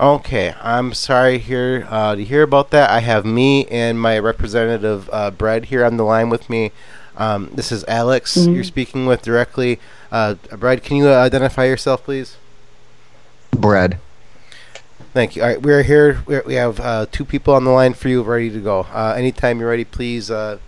Okay, 0.00 0.54
I'm 0.60 0.94
sorry 0.94 1.38
here 1.38 1.86
uh, 1.90 2.14
to 2.14 2.24
hear 2.24 2.42
about 2.42 2.70
that. 2.70 2.90
I 2.90 3.00
have 3.00 3.24
me 3.24 3.66
and 3.66 4.00
my 4.00 4.18
representative 4.18 5.10
uh, 5.12 5.32
Brad 5.32 5.66
here 5.66 5.84
on 5.84 5.96
the 5.96 6.04
line 6.04 6.28
with 6.28 6.48
me. 6.48 6.70
Um, 7.18 7.50
this 7.52 7.72
is 7.72 7.84
Alex 7.88 8.36
Mhm. 8.36 8.54
you're 8.54 8.64
speaking 8.64 9.04
with 9.06 9.22
directly. 9.22 9.80
Uh, 10.10 10.34
Brad, 10.56 10.82
can 10.84 10.96
you 10.96 11.08
uh, 11.08 11.16
identify 11.16 11.64
yourself, 11.64 12.04
please? 12.04 12.36
Brad. 13.50 13.98
Thank 15.12 15.34
you. 15.34 15.42
All 15.42 15.48
right, 15.48 15.60
we're 15.60 15.82
here. 15.82 16.22
We're, 16.26 16.44
we 16.46 16.54
have 16.54 16.78
uh, 16.78 17.06
two 17.10 17.24
people 17.24 17.54
on 17.54 17.64
the 17.64 17.70
line 17.70 17.94
for 17.94 18.08
you, 18.08 18.22
ready 18.22 18.50
to 18.50 18.60
go. 18.60 18.86
Uh, 18.94 19.14
anytime 19.16 19.58
you're 19.58 19.68
ready, 19.68 19.84
please. 19.84 20.30
Uh, 20.30 20.58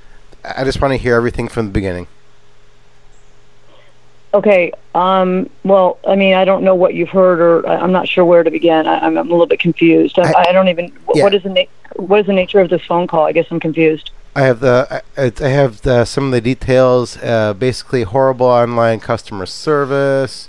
I 0.45 0.63
I 0.63 0.65
just 0.65 0.81
want 0.81 0.93
to 0.93 0.97
hear 0.99 1.15
everything 1.15 1.47
from 1.47 1.67
the 1.67 1.73
beginning. 1.73 2.09
Okay. 4.35 4.73
Um, 4.95 5.51
well, 5.65 5.99
I 6.07 6.17
mean, 6.17 6.35
I 6.35 6.45
don't 6.45 6.65
know 6.65 6.75
what 6.75 6.95
you've 6.95 7.09
heard, 7.11 7.41
or 7.41 7.67
I- 7.69 7.77
I'm 7.77 7.93
not 7.93 8.09
sure 8.09 8.25
where 8.25 8.43
to 8.43 8.51
begin. 8.51 8.87
I, 8.87 8.99
I'm, 9.01 9.17
I'm 9.19 9.29
a 9.29 9.31
little 9.31 9.47
bit 9.47 9.61
confused. 9.61 10.19
I, 10.19 10.33
I, 10.49 10.53
don't 10.53 10.69
even. 10.69 10.93
yeah. 11.15 11.23
What 11.25 11.35
is 11.35 11.43
the 11.43 11.49
na- 11.51 11.65
What 11.97 12.21
is 12.21 12.27
the 12.27 12.33
nature 12.33 12.61
of 12.61 12.71
this 12.71 12.83
phone 12.85 13.07
call? 13.07 13.27
I 13.27 13.33
guess 13.33 13.47
I'm 13.51 13.61
confused. 13.61 14.11
I 14.35 14.43
have 14.43 14.61
the 14.61 15.03
I, 15.16 15.33
I 15.45 15.49
have 15.49 15.83
the, 15.83 16.05
some 16.05 16.27
of 16.27 16.31
the 16.33 16.40
details. 16.40 17.16
Uh, 17.16 17.53
basically, 17.55 18.05
horrible 18.05 18.47
online 18.47 19.01
customer 19.01 19.45
service, 19.47 20.49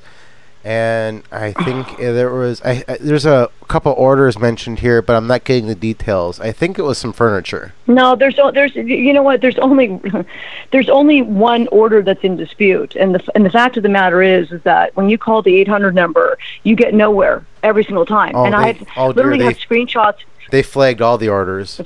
and 0.64 1.24
I 1.32 1.52
think 1.54 1.98
there 1.98 2.32
was 2.32 2.62
I, 2.62 2.84
I 2.88 2.98
there's 3.00 3.26
a 3.26 3.50
couple 3.68 3.92
orders 3.94 4.38
mentioned 4.38 4.80
here, 4.80 5.02
but 5.02 5.16
I'm 5.16 5.26
not 5.26 5.46
getting 5.46 5.68
the 5.68 5.76
details. 5.76 6.40
I 6.40 6.52
think 6.52 6.78
it 6.78 6.84
was 6.84 7.00
some 7.00 7.12
furniture. 7.12 7.74
No, 7.88 8.16
there's 8.16 8.38
o- 8.38 8.52
there's 8.52 8.76
you 8.76 9.14
know 9.14 9.24
what? 9.24 9.42
There's 9.42 9.58
only 9.58 10.00
there's 10.72 10.90
only 10.90 11.24
one 11.24 11.68
order 11.70 12.04
that's 12.04 12.24
in 12.24 12.38
dispute, 12.38 12.96
and 12.96 13.16
the 13.16 13.24
and 13.34 13.44
the 13.46 13.50
fact 13.50 13.78
of 13.78 13.84
the 13.84 13.90
matter 13.90 14.22
is 14.22 14.52
is 14.52 14.62
that 14.62 14.96
when 14.96 15.10
you 15.10 15.18
call 15.18 15.42
the 15.42 15.56
800 15.56 15.96
number, 15.96 16.38
you 16.64 16.76
get 16.76 16.94
nowhere 16.94 17.44
every 17.64 17.84
single 17.84 18.06
time. 18.06 18.36
Oh, 18.36 18.46
and 18.46 18.56
I 18.56 18.78
oh, 18.96 19.12
dear, 19.12 19.24
literally 19.24 19.40
they- 19.40 19.46
have 19.46 19.58
screenshots. 19.58 20.18
They 20.52 20.64
flagged 20.64 21.02
all 21.02 21.18
the 21.18 21.30
orders. 21.30 21.80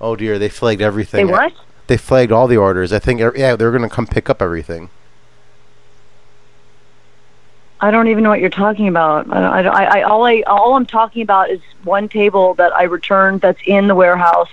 Oh 0.00 0.16
dear, 0.16 0.38
they 0.38 0.48
flagged 0.48 0.80
everything. 0.82 1.26
They 1.26 1.32
what? 1.32 1.52
They 1.88 1.96
flagged 1.96 2.32
all 2.32 2.46
the 2.46 2.56
orders. 2.56 2.92
I 2.92 2.98
think 2.98 3.20
yeah, 3.20 3.56
they're 3.56 3.70
going 3.70 3.82
to 3.82 3.88
come 3.88 4.06
pick 4.06 4.28
up 4.30 4.40
everything. 4.42 4.90
I 7.80 7.90
don't 7.92 8.08
even 8.08 8.24
know 8.24 8.30
what 8.30 8.40
you're 8.40 8.50
talking 8.50 8.88
about. 8.88 9.32
I, 9.32 9.62
I, 9.62 9.84
I, 9.98 10.02
all 10.02 10.26
I, 10.26 10.42
all 10.48 10.74
I'm 10.74 10.84
talking 10.86 11.22
about 11.22 11.48
is 11.50 11.60
one 11.84 12.08
table 12.08 12.54
that 12.54 12.72
I 12.74 12.82
returned 12.84 13.40
that's 13.40 13.60
in 13.66 13.86
the 13.86 13.94
warehouse. 13.94 14.50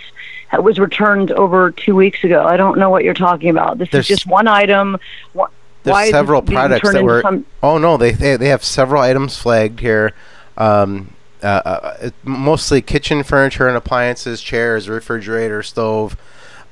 That 0.52 0.64
was 0.64 0.78
returned 0.78 1.32
over 1.32 1.72
two 1.72 1.96
weeks 1.96 2.24
ago. 2.24 2.46
I 2.46 2.56
don't 2.56 2.78
know 2.78 2.92
what 2.92 3.04
you're 3.04 3.16
talking 3.16 3.50
about. 3.50 3.80
This 3.80 3.90
There's- 3.90 4.06
is 4.06 4.08
just 4.20 4.28
one 4.28 4.48
item. 4.48 5.00
Wh- 5.36 5.50
There's 5.82 5.94
Why 5.94 6.12
several 6.12 6.44
products 6.44 6.92
that 6.92 7.04
were. 7.04 7.24
some- 7.24 7.46
Oh 7.64 7.80
no, 7.80 7.98
they, 7.98 8.12
they 8.12 8.38
they 8.38 8.50
have 8.50 8.64
several 8.64 9.02
items 9.02 9.38
flagged 9.40 9.80
here. 9.80 10.14
Um, 10.56 11.15
uh, 11.46 11.62
uh, 11.66 12.10
mostly 12.24 12.82
kitchen 12.82 13.24
furniture 13.24 13.68
and 13.68 13.78
appliances, 13.78 14.42
chairs, 14.42 14.90
refrigerator, 14.90 15.62
stove. 15.64 16.18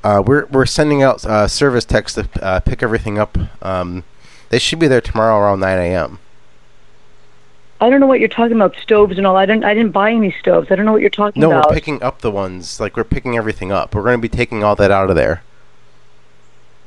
Uh, 0.04 0.22
we're 0.26 0.46
we're 0.48 0.66
sending 0.66 1.02
out 1.02 1.24
uh, 1.26 1.48
service 1.48 1.86
techs 1.86 2.14
to 2.16 2.28
uh, 2.42 2.60
pick 2.60 2.84
everything 2.84 3.18
up. 3.18 3.38
Um, 3.62 4.04
they 4.50 4.60
should 4.60 4.80
be 4.80 4.88
there 4.88 5.02
tomorrow 5.02 5.38
around 5.38 5.62
9 5.62 5.78
a.m. 5.80 6.20
I 7.82 7.90
don't 7.90 8.00
know 8.00 8.08
what 8.08 8.20
you're 8.20 8.30
talking 8.30 8.56
about. 8.56 8.76
Stoves 8.82 9.18
and 9.18 9.26
all. 9.28 9.36
I 9.36 9.46
didn't. 9.46 9.64
I 9.64 9.74
didn't 9.74 9.92
buy 9.92 10.12
any 10.12 10.32
stoves. 10.40 10.72
I 10.72 10.76
don't 10.76 10.86
know 10.86 10.92
what 10.94 11.02
you're 11.02 11.10
talking 11.10 11.42
No, 11.42 11.52
about. 11.52 11.64
No, 11.66 11.70
we're 11.70 11.74
picking 11.76 12.02
up 12.04 12.22
the 12.22 12.32
ones. 12.32 12.80
Like 12.80 12.96
we're 12.98 13.04
picking 13.04 13.36
everything 13.38 13.72
up. 13.72 13.94
We're 13.96 14.04
going 14.04 14.18
to 14.18 14.22
be 14.22 14.30
taking 14.30 14.64
all 14.64 14.76
that 14.78 14.92
out 14.92 15.10
of 15.10 15.16
there. 15.16 15.44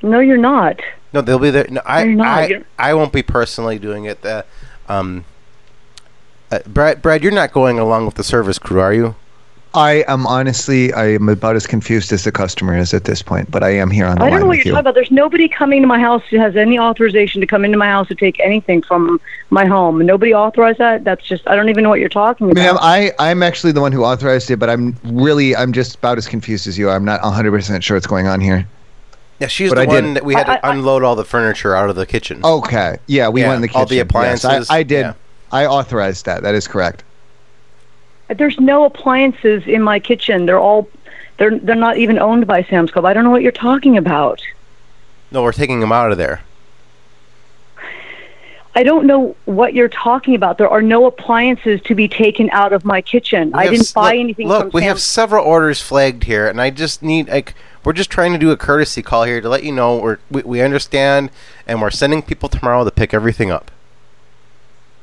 no, 0.02 0.20
you're 0.20 0.36
not. 0.36 0.80
No, 1.12 1.20
they'll 1.20 1.38
be 1.38 1.50
there. 1.50 1.66
No, 1.68 1.80
I, 1.84 2.04
not. 2.04 2.26
I, 2.52 2.64
I 2.78 2.94
won't 2.94 3.12
be 3.12 3.22
personally 3.22 3.78
doing 3.78 4.04
it. 4.04 4.24
Uh, 4.24 4.42
um, 4.88 5.24
uh, 6.56 6.68
Brad, 6.68 7.02
Brad, 7.02 7.22
you're 7.22 7.32
not 7.32 7.52
going 7.52 7.78
along 7.78 8.06
with 8.06 8.14
the 8.14 8.24
service 8.24 8.58
crew, 8.58 8.80
are 8.80 8.92
you? 8.92 9.14
I 9.74 10.04
am 10.08 10.26
honestly, 10.26 10.90
I 10.94 11.08
am 11.08 11.28
about 11.28 11.54
as 11.54 11.66
confused 11.66 12.10
as 12.10 12.24
the 12.24 12.32
customer 12.32 12.74
is 12.78 12.94
at 12.94 13.04
this 13.04 13.20
point, 13.20 13.50
but 13.50 13.62
I 13.62 13.70
am 13.70 13.90
here 13.90 14.06
on 14.06 14.16
the 14.16 14.22
I 14.22 14.30
don't 14.30 14.32
line 14.32 14.40
know 14.40 14.46
what 14.46 14.56
you're 14.56 14.64
you. 14.66 14.72
talking 14.72 14.80
about. 14.80 14.94
There's 14.94 15.10
nobody 15.10 15.48
coming 15.50 15.82
to 15.82 15.86
my 15.86 15.98
house 15.98 16.22
who 16.30 16.38
has 16.38 16.56
any 16.56 16.78
authorization 16.78 17.42
to 17.42 17.46
come 17.46 17.62
into 17.62 17.76
my 17.76 17.88
house 17.88 18.08
to 18.08 18.14
take 18.14 18.40
anything 18.40 18.80
from 18.80 19.20
my 19.50 19.66
home. 19.66 19.98
Nobody 20.06 20.32
authorized 20.32 20.78
that. 20.78 21.04
That's 21.04 21.22
just. 21.26 21.46
I 21.46 21.56
don't 21.56 21.68
even 21.68 21.84
know 21.84 21.90
what 21.90 22.00
you're 22.00 22.08
talking 22.08 22.50
about. 22.50 22.54
Ma'am, 22.62 22.78
I, 22.80 23.12
I'm 23.18 23.42
actually 23.42 23.72
the 23.72 23.82
one 23.82 23.92
who 23.92 24.02
authorized 24.02 24.50
it, 24.50 24.56
but 24.58 24.70
I'm 24.70 24.96
really, 25.04 25.54
I'm 25.54 25.74
just 25.74 25.96
about 25.96 26.16
as 26.16 26.26
confused 26.26 26.66
as 26.66 26.78
you. 26.78 26.88
I'm 26.88 27.04
not 27.04 27.20
100% 27.20 27.82
sure 27.82 27.96
what's 27.98 28.06
going 28.06 28.26
on 28.28 28.40
here. 28.40 28.66
Yeah, 29.40 29.48
she's 29.48 29.68
But 29.68 29.74
the 29.74 29.82
I 29.82 29.86
one 29.86 30.04
did- 30.04 30.16
that 30.16 30.24
we 30.24 30.32
had 30.32 30.44
to 30.44 30.70
unload 30.70 31.02
all 31.02 31.16
the 31.16 31.24
furniture 31.26 31.76
out 31.76 31.90
of 31.90 31.96
the 31.96 32.06
kitchen. 32.06 32.40
Okay. 32.42 32.96
Yeah, 33.08 33.28
we 33.28 33.42
Yeah, 33.42 33.48
went 33.48 33.56
in 33.56 33.62
the 33.62 33.68
kitchen. 33.68 33.80
all 33.80 33.86
the 33.86 33.96
Yes, 33.96 34.04
appliances, 34.04 34.70
I, 34.70 34.78
I 34.78 34.82
did. 34.84 35.00
yeah. 35.00 35.12
I 35.52 35.66
authorized 35.66 36.26
that. 36.26 36.42
That 36.42 36.54
is 36.54 36.66
correct. 36.66 37.04
There's 38.28 38.58
no 38.58 38.84
appliances 38.84 39.62
in 39.66 39.82
my 39.82 40.00
kitchen. 40.00 40.46
They're 40.46 40.58
all. 40.58 40.88
They're 41.38 41.58
they're 41.58 41.76
not 41.76 41.98
even 41.98 42.18
owned 42.18 42.46
by 42.46 42.64
Sam's 42.64 42.90
Club. 42.90 43.04
I 43.04 43.12
don't 43.12 43.24
know 43.24 43.30
what 43.30 43.42
you're 43.42 43.52
talking 43.52 43.96
about. 43.96 44.42
No, 45.30 45.42
we're 45.42 45.52
taking 45.52 45.80
them 45.80 45.92
out 45.92 46.10
of 46.12 46.18
there. 46.18 46.40
I 48.74 48.82
don't 48.82 49.06
know 49.06 49.34
what 49.46 49.72
you're 49.72 49.88
talking 49.88 50.34
about. 50.34 50.58
There 50.58 50.68
are 50.68 50.82
no 50.82 51.06
appliances 51.06 51.80
to 51.82 51.94
be 51.94 52.08
taken 52.08 52.50
out 52.50 52.74
of 52.74 52.84
my 52.84 53.00
kitchen. 53.00 53.48
We 53.48 53.60
I 53.60 53.64
didn't 53.68 53.80
s- 53.80 53.92
buy 53.92 54.12
look, 54.12 54.20
anything 54.20 54.48
Look, 54.48 54.60
from 54.64 54.70
we 54.74 54.80
Sam's 54.82 54.88
have 54.88 55.00
several 55.00 55.44
orders 55.46 55.80
flagged 55.80 56.24
here, 56.24 56.46
and 56.46 56.60
I 56.60 56.68
just 56.70 57.02
need 57.02 57.28
like 57.28 57.54
we're 57.84 57.94
just 57.94 58.10
trying 58.10 58.32
to 58.32 58.38
do 58.38 58.50
a 58.50 58.56
courtesy 58.56 59.00
call 59.00 59.24
here 59.24 59.40
to 59.40 59.48
let 59.48 59.62
you 59.62 59.72
know 59.72 59.96
we're, 59.96 60.18
we 60.30 60.42
we 60.42 60.60
understand, 60.60 61.30
and 61.66 61.80
we're 61.80 61.90
sending 61.90 62.20
people 62.22 62.48
tomorrow 62.50 62.84
to 62.84 62.90
pick 62.90 63.14
everything 63.14 63.50
up. 63.50 63.70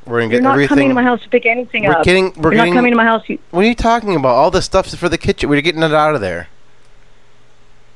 We're 0.05 0.21
gonna 0.21 0.33
You're 0.33 0.41
not 0.41 0.51
everything. 0.53 0.67
coming 0.69 0.89
to 0.89 0.95
my 0.95 1.03
house 1.03 1.21
to 1.23 1.29
pick 1.29 1.45
anything 1.45 1.85
we're 1.85 1.93
up. 1.93 2.03
getting. 2.03 2.33
We're 2.33 2.51
you're 2.51 2.59
getting. 2.59 2.73
not 2.73 2.77
coming 2.79 2.91
to 2.91 2.97
my 2.97 3.05
house. 3.05 3.23
You, 3.27 3.39
What 3.51 3.63
are 3.63 3.67
you 3.67 3.75
talking 3.75 4.15
about? 4.15 4.35
All 4.35 4.51
the 4.51 4.61
stuff 4.61 4.87
for 4.89 5.09
the 5.09 5.17
kitchen. 5.17 5.49
We're 5.49 5.61
getting 5.61 5.83
it 5.83 5.93
out 5.93 6.15
of 6.15 6.21
there. 6.21 6.47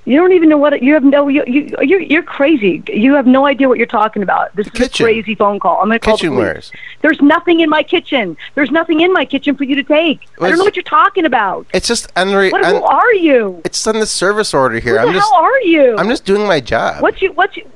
you 0.06 0.16
don't 0.16 0.32
even 0.32 0.48
know 0.48 0.58
what 0.58 0.72
it, 0.72 0.82
you 0.84 0.94
have. 0.94 1.04
No, 1.04 1.28
you 1.28 1.44
you 1.48 1.76
you're, 1.82 2.00
you're 2.00 2.24
crazy. 2.24 2.82
You 2.88 3.14
have 3.16 3.28
no 3.28 3.46
idea 3.46 3.68
what 3.68 3.78
you're 3.78 3.86
talking 3.88 4.24
about. 4.24 4.56
This 4.56 4.68
is 4.68 4.72
kitchen. 4.72 5.06
a 5.06 5.10
crazy 5.10 5.36
phone 5.36 5.60
call. 5.60 5.82
I'm 5.82 5.90
going 5.90 6.00
to 6.00 6.06
call 6.06 6.16
the 6.16 6.28
police. 6.30 6.72
Kitchenwares. 6.72 6.72
There's 7.02 7.22
nothing 7.22 7.60
in 7.60 7.70
my 7.70 7.84
kitchen. 7.84 8.38
There's 8.56 8.72
nothing 8.72 9.02
in 9.02 9.12
my 9.12 9.26
kitchen 9.26 9.58
for 9.58 9.66
you 9.66 9.76
to 9.76 9.84
take. 9.84 10.26
I 10.40 10.48
don't 10.48 10.58
know 10.60 10.64
what 10.64 10.78
you're 10.78 10.84
talking 10.84 11.26
about. 11.26 11.68
It's 11.74 11.90
just 11.90 12.10
under. 12.16 12.50
What, 12.50 12.66
who 12.66 12.82
are 12.84 13.14
you? 13.16 13.62
It's 13.66 13.86
on 13.86 14.00
the 14.00 14.06
service 14.06 14.54
order 14.54 14.80
here. 14.80 14.94
Who 14.98 15.02
the 15.02 15.08
I'm 15.10 15.14
just. 15.14 15.30
hell 15.30 15.42
are 15.44 15.62
you? 15.64 15.96
I'm 15.98 16.08
just 16.08 16.24
doing 16.24 16.48
my 16.48 16.62
job. 16.62 17.02
What's 17.04 17.22
you? 17.22 17.34
What's 17.34 17.58
you? 17.58 17.70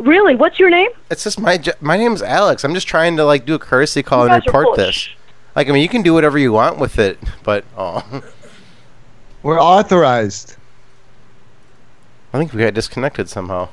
Really? 0.00 0.34
What's 0.34 0.58
your 0.58 0.70
name? 0.70 0.90
It's 1.10 1.22
just 1.24 1.38
my 1.38 1.58
jo- 1.58 1.72
my 1.80 1.96
name's 1.96 2.22
Alex. 2.22 2.64
I'm 2.64 2.74
just 2.74 2.88
trying 2.88 3.16
to 3.18 3.24
like 3.24 3.44
do 3.46 3.54
a 3.54 3.58
courtesy 3.58 4.02
call 4.02 4.26
You 4.26 4.32
and 4.32 4.44
report 4.46 4.64
full 4.64 4.72
of 4.72 4.76
this. 4.78 5.08
Like 5.54 5.68
I 5.68 5.72
mean, 5.72 5.82
you 5.82 5.88
can 5.88 6.02
do 6.02 6.14
whatever 6.14 6.38
you 6.38 6.52
want 6.52 6.78
with 6.78 6.98
it, 6.98 7.18
but 7.44 7.64
oh, 7.76 8.22
We're 9.42 9.60
authorized. 9.60 10.56
I 12.32 12.38
think 12.38 12.52
we 12.52 12.60
got 12.62 12.74
disconnected 12.74 13.28
somehow. 13.28 13.68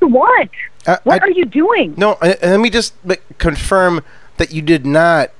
What? 0.00 0.48
Uh, 0.86 0.98
What 1.04 1.22
I- 1.22 1.26
are 1.26 1.30
you 1.30 1.44
doing? 1.46 1.94
No, 1.96 2.12
uh, 2.20 2.34
let 2.42 2.60
me 2.60 2.68
just 2.70 2.94
like, 3.04 3.22
confirm 3.38 4.02
that 4.36 4.52
you 4.52 4.60
did 4.60 4.84
not 4.84 5.30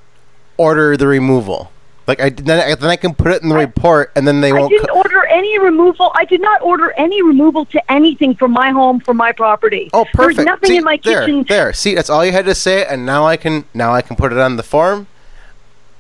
order 0.57 0.97
the 0.97 1.07
removal. 1.07 1.71
Like 2.07 2.21
I 2.21 2.31
then 2.31 2.61
I, 2.61 2.75
then 2.75 2.91
I 2.91 2.97
can 2.97 3.15
put 3.15 3.33
it 3.33 3.43
in 3.43 3.49
the 3.49 3.55
report, 3.55 4.13
and 4.15 4.29
then 4.29 4.41
they 4.43 4.51
I 4.51 4.53
won't. 4.53 4.73
I 4.73 4.77
didn't 4.77 4.89
co- 4.89 4.97
order 4.99 5.25
any 5.27 5.59
removal. 5.59 6.13
I 6.15 6.27
did 6.27 6.41
not 6.41 6.61
order 6.61 6.93
any 6.99 7.23
removal 7.23 7.65
to 7.67 7.93
anything 7.93 8.35
from 8.35 8.51
my 8.51 8.71
home 8.71 9.01
from 9.01 9.17
my 9.17 9.33
property. 9.33 9.89
oh, 9.95 10.05
perfect. 10.13 10.37
There's 10.37 10.47
nothing 10.47 10.69
See, 10.69 10.77
in 10.77 10.85
my 10.85 11.01
there, 11.03 11.21
kitchen. 11.21 11.45
There, 11.49 11.73
see, 11.73 11.95
that's 11.95 12.11
all 12.11 12.25
you 12.25 12.33
had 12.33 12.45
to 12.45 12.55
say, 12.55 12.85
and 12.85 13.07
now 13.07 13.25
I 13.27 13.39
can 13.39 13.65
now 13.73 13.95
I 13.95 14.03
can 14.03 14.17
put 14.17 14.33
it 14.33 14.39
on 14.39 14.57
the 14.57 14.63
form, 14.63 15.07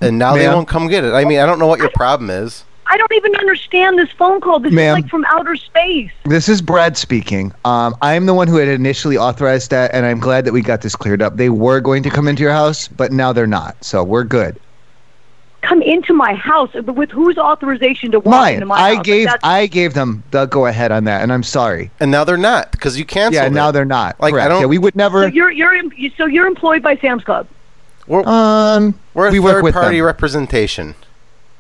and 0.01 0.19
now 0.19 0.35
they 0.35 0.47
won't 0.49 0.69
come 0.69 0.88
get 0.88 1.05
it. 1.05 1.14
I 1.14 1.25
mean, 1.25 1.38
I 1.38 1.47
don't 1.47 1.59
know 1.59 1.67
what 1.67 1.79
your 1.79 1.90
problem 1.90 2.29
is. 2.29 2.64
I 2.87 2.99
don't 2.99 3.12
even 3.14 3.35
understand 3.37 3.99
this 3.99 4.11
phone 4.11 4.43
call. 4.43 4.61
This 4.61 4.73
Ma'am. 4.73 4.99
is 4.99 5.03
like 5.05 5.11
from 5.11 5.25
outer 5.29 5.57
space. 5.57 6.11
This 6.27 6.51
is 6.51 6.61
Brad 6.61 6.99
speaking. 6.99 7.51
Um, 7.64 7.97
I'm 8.03 8.27
the 8.27 8.35
one 8.35 8.47
who 8.47 8.57
had 8.57 8.69
initially 8.69 9.17
authorized 9.17 9.71
that, 9.71 9.95
and 9.95 10.05
I'm 10.05 10.21
glad 10.21 10.45
that 10.45 10.53
we 10.53 10.61
got 10.61 10.83
this 10.83 10.95
cleared 10.95 11.23
up. 11.23 11.38
They 11.38 11.49
were 11.49 11.81
going 11.81 12.03
to 12.03 12.11
come 12.11 12.29
into 12.29 12.43
your 12.43 12.53
house, 12.53 12.88
but 12.88 13.11
now 13.11 13.33
they're 13.33 13.47
not. 13.47 13.83
So 13.83 14.05
we're 14.05 14.25
good. 14.25 14.61
Come 15.64 15.81
into 15.83 16.12
my 16.12 16.35
house, 16.35 16.74
with 16.74 17.11
whose 17.11 17.38
authorization 17.38 18.11
to 18.12 18.20
walk 18.20 18.31
Mine. 18.35 18.55
into 18.55 18.66
my 18.66 18.74
I 18.74 18.79
house? 18.88 18.96
Like, 18.98 19.05
gave 19.05 19.24
that's- 19.27 19.40
I 19.42 19.66
gave 19.66 19.94
them 19.94 20.22
the 20.31 20.44
go 20.46 20.66
ahead 20.66 20.92
on 20.92 21.05
that, 21.05 21.22
and 21.22 21.33
I'm 21.33 21.42
sorry. 21.42 21.90
And 22.00 22.11
now 22.11 22.22
they're 22.24 22.37
not 22.37 22.70
because 22.72 22.98
you 22.98 23.05
canceled. 23.07 23.35
Yeah, 23.35 23.46
it. 23.46 23.53
now 23.53 23.70
they're 23.70 23.85
not. 23.87 24.20
Like, 24.20 24.35
I 24.35 24.37
Correct. 24.37 24.50
don't- 24.50 24.61
Yeah, 24.61 24.66
we 24.66 24.77
would 24.79 24.92
So 24.94 24.98
never. 24.98 25.29
you're 25.29 25.50
you're 25.50 25.74
em- 25.74 25.90
so 26.18 26.27
you're 26.27 26.46
employed 26.46 26.83
by 26.83 26.96
Sam's 26.96 27.24
Club. 27.24 27.46
We're, 28.07 28.22
um, 28.29 28.94
we're 29.14 29.29
a 29.29 29.33
we 29.33 29.40
work 29.40 29.55
third 29.55 29.64
with 29.64 29.74
party 29.74 29.96
them. 29.98 30.07
representation. 30.07 30.94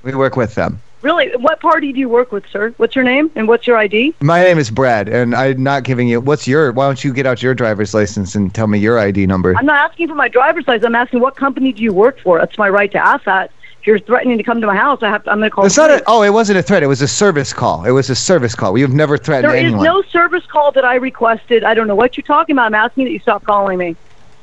We 0.02 0.14
work 0.14 0.36
with 0.36 0.54
them. 0.54 0.80
Really? 1.00 1.30
What 1.36 1.60
party 1.60 1.92
do 1.92 1.98
you 2.00 2.08
work 2.10 2.30
with, 2.32 2.44
sir? 2.50 2.74
What's 2.76 2.94
your 2.94 3.04
name 3.04 3.30
and 3.36 3.46
what's 3.48 3.66
your 3.66 3.76
ID? 3.78 4.14
My 4.20 4.42
name 4.42 4.58
is 4.58 4.70
Brad, 4.70 5.08
and 5.08 5.34
I'm 5.34 5.62
not 5.62 5.82
giving 5.84 6.08
you. 6.08 6.20
What's 6.20 6.46
your? 6.46 6.72
Why 6.72 6.86
don't 6.86 7.02
you 7.02 7.12
get 7.14 7.26
out 7.26 7.42
your 7.42 7.54
driver's 7.54 7.94
license 7.94 8.34
and 8.34 8.52
tell 8.54 8.66
me 8.66 8.78
your 8.78 8.98
ID 8.98 9.26
number? 9.26 9.54
I'm 9.56 9.64
not 9.66 9.90
asking 9.90 10.08
for 10.08 10.14
my 10.14 10.28
driver's 10.28 10.66
license. 10.68 10.84
I'm 10.84 10.94
asking 10.94 11.20
what 11.20 11.36
company 11.36 11.72
do 11.72 11.82
you 11.82 11.92
work 11.94 12.20
for? 12.20 12.38
That's 12.38 12.58
my 12.58 12.68
right 12.68 12.90
to 12.92 12.98
ask 12.98 13.24
that. 13.24 13.50
If 13.84 13.88
you're 13.88 13.98
threatening 13.98 14.38
to 14.38 14.42
come 14.42 14.62
to 14.62 14.66
my 14.66 14.74
house, 14.74 15.02
I 15.02 15.10
have 15.10 15.24
to, 15.24 15.30
I'm 15.30 15.40
going 15.40 15.50
to 15.50 15.54
call. 15.54 15.66
It's 15.66 15.76
not 15.76 15.90
a. 15.90 16.02
Oh, 16.06 16.22
it 16.22 16.30
wasn't 16.30 16.58
a 16.58 16.62
threat. 16.62 16.82
It 16.82 16.86
was 16.86 17.02
a 17.02 17.06
service 17.06 17.52
call. 17.52 17.84
It 17.84 17.90
was 17.90 18.08
a 18.08 18.14
service 18.14 18.54
call. 18.54 18.72
We 18.72 18.80
have 18.80 18.94
never 18.94 19.18
threatened 19.18 19.52
There 19.52 19.58
anyone. 19.58 19.84
There 19.84 19.98
is 19.98 20.06
no 20.06 20.10
service 20.10 20.46
call 20.46 20.72
that 20.72 20.86
I 20.86 20.94
requested. 20.94 21.64
I 21.64 21.74
don't 21.74 21.86
know 21.86 21.94
what 21.94 22.16
you're 22.16 22.24
talking 22.24 22.54
about. 22.54 22.64
I'm 22.64 22.74
asking 22.74 23.04
that 23.04 23.10
you 23.10 23.18
stop 23.18 23.44
calling 23.44 23.76
me. 23.76 23.90
Uh, 23.90 23.94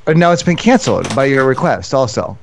but 0.06 0.15
now 0.17 0.32
it's 0.32 0.43
been 0.43 0.58
canceled 0.58 1.15
by 1.15 1.25
your 1.25 1.47
request. 1.47 1.91
Also, 1.91 2.38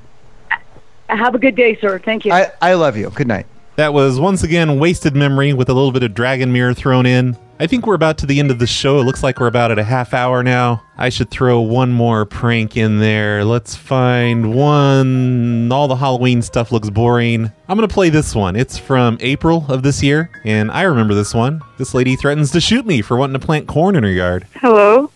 Have 1.07 1.35
a 1.35 1.39
good 1.39 1.55
day, 1.55 1.77
sir. 1.79 1.99
Thank 1.99 2.25
you. 2.25 2.33
I 2.33 2.51
I 2.61 2.73
love 2.73 2.97
you. 2.97 3.09
Good 3.11 3.27
night. 3.27 3.45
That 3.79 3.93
was 3.93 4.19
once 4.19 4.43
again 4.43 4.77
Wasted 4.77 5.15
Memory 5.15 5.53
with 5.53 5.69
a 5.69 5.73
little 5.73 5.93
bit 5.93 6.03
of 6.03 6.11
Dragonmere 6.11 6.75
thrown 6.75 7.05
in. 7.05 7.37
I 7.61 7.65
think 7.65 7.87
we're 7.87 7.93
about 7.93 8.17
to 8.17 8.25
the 8.25 8.37
end 8.37 8.51
of 8.51 8.59
the 8.59 8.67
show. 8.67 8.99
It 8.99 9.05
looks 9.05 9.23
like 9.23 9.39
we're 9.39 9.47
about 9.47 9.71
at 9.71 9.79
a 9.79 9.85
half 9.85 10.13
hour 10.13 10.43
now. 10.43 10.83
I 10.97 11.07
should 11.07 11.31
throw 11.31 11.61
one 11.61 11.93
more 11.93 12.25
prank 12.25 12.75
in 12.75 12.99
there. 12.99 13.45
Let's 13.45 13.77
find 13.77 14.53
one. 14.53 15.71
All 15.71 15.87
the 15.87 15.95
Halloween 15.95 16.41
stuff 16.41 16.73
looks 16.73 16.89
boring. 16.89 17.53
I'm 17.69 17.77
going 17.77 17.87
to 17.87 17.93
play 17.93 18.09
this 18.09 18.35
one. 18.35 18.57
It's 18.57 18.77
from 18.77 19.17
April 19.21 19.65
of 19.69 19.81
this 19.81 20.03
year, 20.03 20.29
and 20.43 20.69
I 20.71 20.81
remember 20.81 21.13
this 21.13 21.33
one. 21.33 21.61
This 21.77 21.93
lady 21.93 22.17
threatens 22.17 22.51
to 22.51 22.59
shoot 22.59 22.85
me 22.85 23.01
for 23.01 23.15
wanting 23.15 23.39
to 23.39 23.45
plant 23.45 23.67
corn 23.67 23.95
in 23.95 24.03
her 24.03 24.11
yard. 24.11 24.45
Hello? 24.55 25.09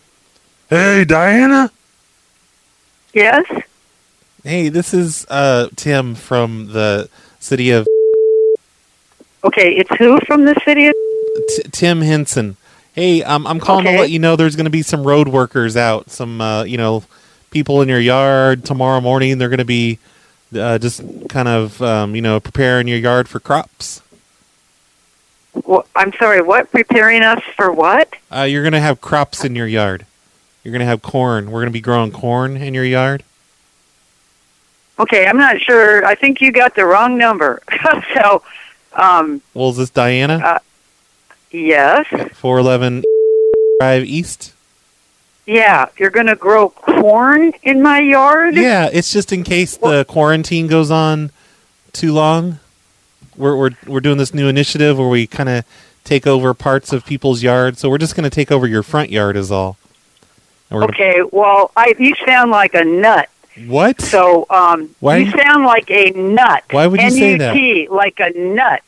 Hey, 0.70 1.04
Diana? 1.04 1.70
Yes? 3.14 3.44
Hey, 4.42 4.70
this 4.70 4.94
is 4.94 5.28
uh, 5.30 5.68
Tim 5.76 6.16
from 6.16 6.72
the 6.72 7.10
city 7.42 7.70
of 7.72 7.86
Okay, 9.44 9.76
it's 9.76 9.94
who 9.98 10.20
from 10.22 10.46
the 10.46 10.56
city. 10.66 10.92
T- 11.50 11.70
Tim 11.72 12.02
Henson. 12.02 12.58
Hey, 12.94 13.24
um, 13.24 13.48
I'm 13.48 13.60
calling 13.60 13.86
to 13.86 13.92
let 13.92 14.12
you 14.12 14.20
know 14.20 14.36
there's 14.36 14.56
going 14.56 14.66
to 14.66 14.72
be 14.72 14.84
some 14.84 15.04
road 15.04 15.28
workers 15.28 15.76
out. 15.76 16.12
Some, 16.12 16.40
uh, 16.40 16.64
you 16.64 16.78
know, 16.78 17.04
people 17.50 17.82
in 17.82 17.90
your 17.90 18.00
yard 18.00 18.64
tomorrow 18.64 19.02
morning. 19.02 19.38
They're 19.38 19.50
going 19.50 19.58
to 19.58 19.66
be 19.66 20.00
uh, 20.56 20.78
just 20.78 21.02
kind 21.28 21.48
of, 21.48 21.82
um, 21.82 22.16
you 22.16 22.22
know, 22.22 22.40
preparing 22.40 22.88
your 22.88 23.00
yard 23.00 23.28
for 23.28 23.40
crops. 23.40 24.02
Well, 25.66 25.86
I'm 25.96 26.14
sorry, 26.14 26.42
what? 26.42 26.72
Preparing 26.72 27.22
us 27.22 27.42
for 27.56 27.72
what? 27.72 28.14
Uh, 28.32 28.44
you're 28.44 28.64
going 28.64 28.74
to 28.74 28.80
have 28.80 29.02
crops 29.02 29.44
in 29.44 29.56
your 29.56 29.68
yard. 29.68 30.06
You're 30.64 30.72
going 30.72 30.80
to 30.80 30.86
have 30.86 31.02
corn. 31.02 31.48
We're 31.48 31.62
going 31.62 31.68
to 31.68 31.72
be 31.72 31.82
growing 31.82 32.12
corn 32.12 32.58
in 32.58 32.74
your 32.74 32.86
yard. 32.86 33.24
Okay, 35.00 35.26
I'm 35.26 35.38
not 35.38 35.60
sure. 35.60 36.06
I 36.06 36.16
think 36.16 36.42
you 36.42 36.52
got 36.52 36.76
the 36.76 36.86
wrong 36.86 37.18
number. 37.18 37.62
so, 38.14 38.44
um, 38.96 39.42
Well, 39.54 39.70
is 39.70 39.78
this 39.78 39.90
Diana? 39.90 40.36
Uh, 40.44 40.60
yes. 41.52 42.08
411 42.36 43.04
Drive 43.80 44.04
East. 44.06 44.54
Yeah, 45.46 45.88
you're 45.98 46.10
going 46.10 46.28
to 46.28 46.36
grow 46.36 46.70
corn 46.70 47.52
in 47.64 47.82
my 47.82 48.00
yard? 48.00 48.56
Yeah, 48.56 48.90
it's 48.92 49.12
just 49.12 49.34
in 49.34 49.44
case 49.44 49.76
the 49.76 50.06
quarantine 50.06 50.68
goes 50.68 50.90
on 50.90 51.32
too 51.92 52.14
long. 52.14 52.60
We're 53.36 53.58
we're 53.58 53.72
we're 53.86 54.00
doing 54.00 54.18
this 54.18 54.34
new 54.34 54.48
initiative 54.48 54.98
where 54.98 55.10
we 55.10 55.28
kind 55.28 55.50
of 55.50 55.66
take 56.04 56.26
over 56.28 56.54
parts 56.54 56.94
of 56.94 57.06
people's 57.06 57.44
yards. 57.44 57.80
So 57.80 57.90
we're 57.90 57.98
just 57.98 58.16
going 58.16 58.24
to 58.24 58.30
take 58.30 58.52
over 58.52 58.68
your 58.68 58.84
front 58.84 59.10
yard 59.10 59.36
is 59.36 59.52
all. 59.52 59.78
Okay, 60.72 61.22
well, 61.32 61.72
I 61.76 61.94
you 62.00 62.16
sound 62.26 62.52
like 62.52 62.74
a 62.74 62.84
nut. 62.84 63.30
What? 63.68 64.02
So, 64.02 64.46
um, 64.50 64.90
Why- 65.00 65.18
you 65.18 65.32
sound 65.32 65.66
like 65.66 65.90
a 65.92 66.12
nut. 66.12 66.64
Why 66.72 66.88
would 66.88 67.02
you 67.02 67.10
say 67.12 67.38
that? 67.38 67.56
N-U-T, 67.56 67.88
like 67.90 68.20
a 68.20 68.32
nut. 68.38 68.82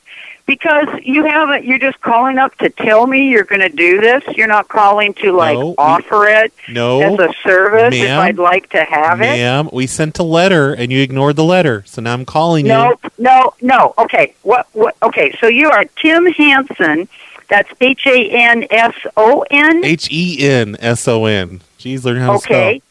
Because 0.47 0.88
you 1.01 1.25
haven't, 1.25 1.65
you're 1.65 1.80
just 1.80 1.99
calling 2.01 2.38
up 2.38 2.56
to 2.60 2.69
tell 2.69 3.08
me 3.08 3.30
you're 3.30 3.45
going 3.45 3.62
to 3.62 3.69
do 3.69 3.99
this. 3.99 4.23
You're 4.38 4.45
not 4.45 4.67
calling 4.67 5.15
to, 5.15 5.32
like, 5.32 5.58
No, 5.58 5.69
we- 5.69 5.75
offer 5.80 6.28
it 6.28 6.54
No, 6.69 7.01
as 7.01 7.19
a 7.19 7.34
service 7.41 7.95
if. 7.95 8.08
I'd 8.12 8.38
like 8.38 8.69
to 8.69 8.84
have 8.84 9.21
it. 9.21 9.25
Ma'am, 9.38 9.69
we 9.73 9.88
sent 9.88 10.19
a 10.19 10.23
letter 10.23 10.71
and 10.71 10.91
you 10.91 11.01
ignored 11.01 11.36
the 11.36 11.43
letter. 11.43 11.82
So 11.88 11.99
now 11.99 12.13
I'm 12.13 12.25
calling 12.25 12.67
No, 12.67 12.89
you. 12.89 12.97
no, 13.17 13.54
no. 13.62 13.75
No. 13.78 13.93
Okay, 13.97 14.36
what? 14.43 14.67
What? 14.73 14.95
Okay, 15.01 15.36
so 15.41 15.47
you 15.47 15.69
are 15.71 15.86
Tim 15.99 16.28
Hanson. 16.28 17.08
That's 17.49 17.69
H 17.82 18.06
A 18.06 18.30
N 18.30 18.67
S 18.69 18.93
O 19.17 19.43
N. 19.49 19.84
H 19.84 20.08
E 20.12 20.47
N 20.47 20.78
S 20.80 21.08
O 21.08 21.25
N. 21.25 21.62
Jeez, 21.80 22.04
learn 22.04 22.17
how 22.17 22.34
to 22.34 22.38
Okay. 22.38 22.82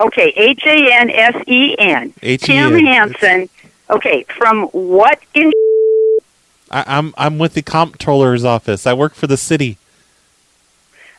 Okay, 0.00 0.32
H 0.36 0.62
A 0.66 0.92
N 0.92 1.10
S 1.10 1.34
E 1.46 1.74
N. 1.78 2.12
Tim 2.38 2.78
Hanson. 2.84 3.48
Okay, 3.88 4.24
from 4.36 4.64
what 4.72 5.20
in? 5.34 5.52
I, 6.70 6.84
I'm 6.86 7.14
I'm 7.16 7.38
with 7.38 7.54
the 7.54 7.62
comptroller's 7.62 8.44
office. 8.44 8.86
I 8.86 8.92
work 8.92 9.14
for 9.14 9.26
the 9.26 9.36
city. 9.36 9.78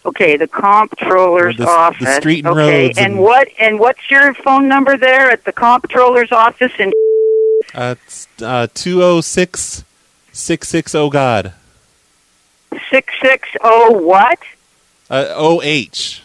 Okay, 0.06 0.38
the 0.38 0.48
comptroller's 0.48 1.58
The- 1.58 1.66
the 1.66 1.70
office. 1.70 2.16
street 2.18 2.46
and 2.46 2.48
okay, 2.58 2.86
roads 2.88 2.98
and, 2.98 3.14
and- 3.14 3.22
what? 3.24 3.48
And 3.60 3.80
what's 3.80 4.10
your 4.12 4.34
phone 4.36 4.68
number 4.68 4.96
there 4.98 5.32
at 5.32 5.44
the 5.44 5.54
comptroller's 5.54 6.32
office? 6.32 6.72
In 6.80 6.92
Uh, 7.74 7.96
it's 8.06 8.28
uh, 8.42 8.68
206 8.74 9.84
660 10.32 11.10
God. 11.10 11.54
six 12.92 13.14
six 13.22 13.50
zero 13.62 13.92
what? 14.00 14.40
Uh, 15.10 15.26
OH. 15.36 16.22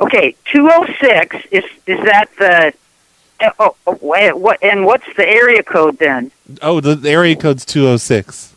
Okay, 0.00 0.34
two 0.44 0.68
zero 0.68 0.86
six. 1.00 1.36
Is 1.50 1.64
is 1.86 1.98
that 2.04 2.26
the? 2.38 2.66
uh, 2.68 3.50
Oh, 3.58 3.76
oh, 3.86 3.92
what? 3.96 4.62
And 4.62 4.86
what's 4.86 5.04
the 5.16 5.28
area 5.28 5.62
code 5.62 5.98
then? 5.98 6.30
Oh, 6.62 6.80
the, 6.80 6.94
the 6.94 7.10
area 7.10 7.36
code's 7.36 7.66
206. 7.66 8.54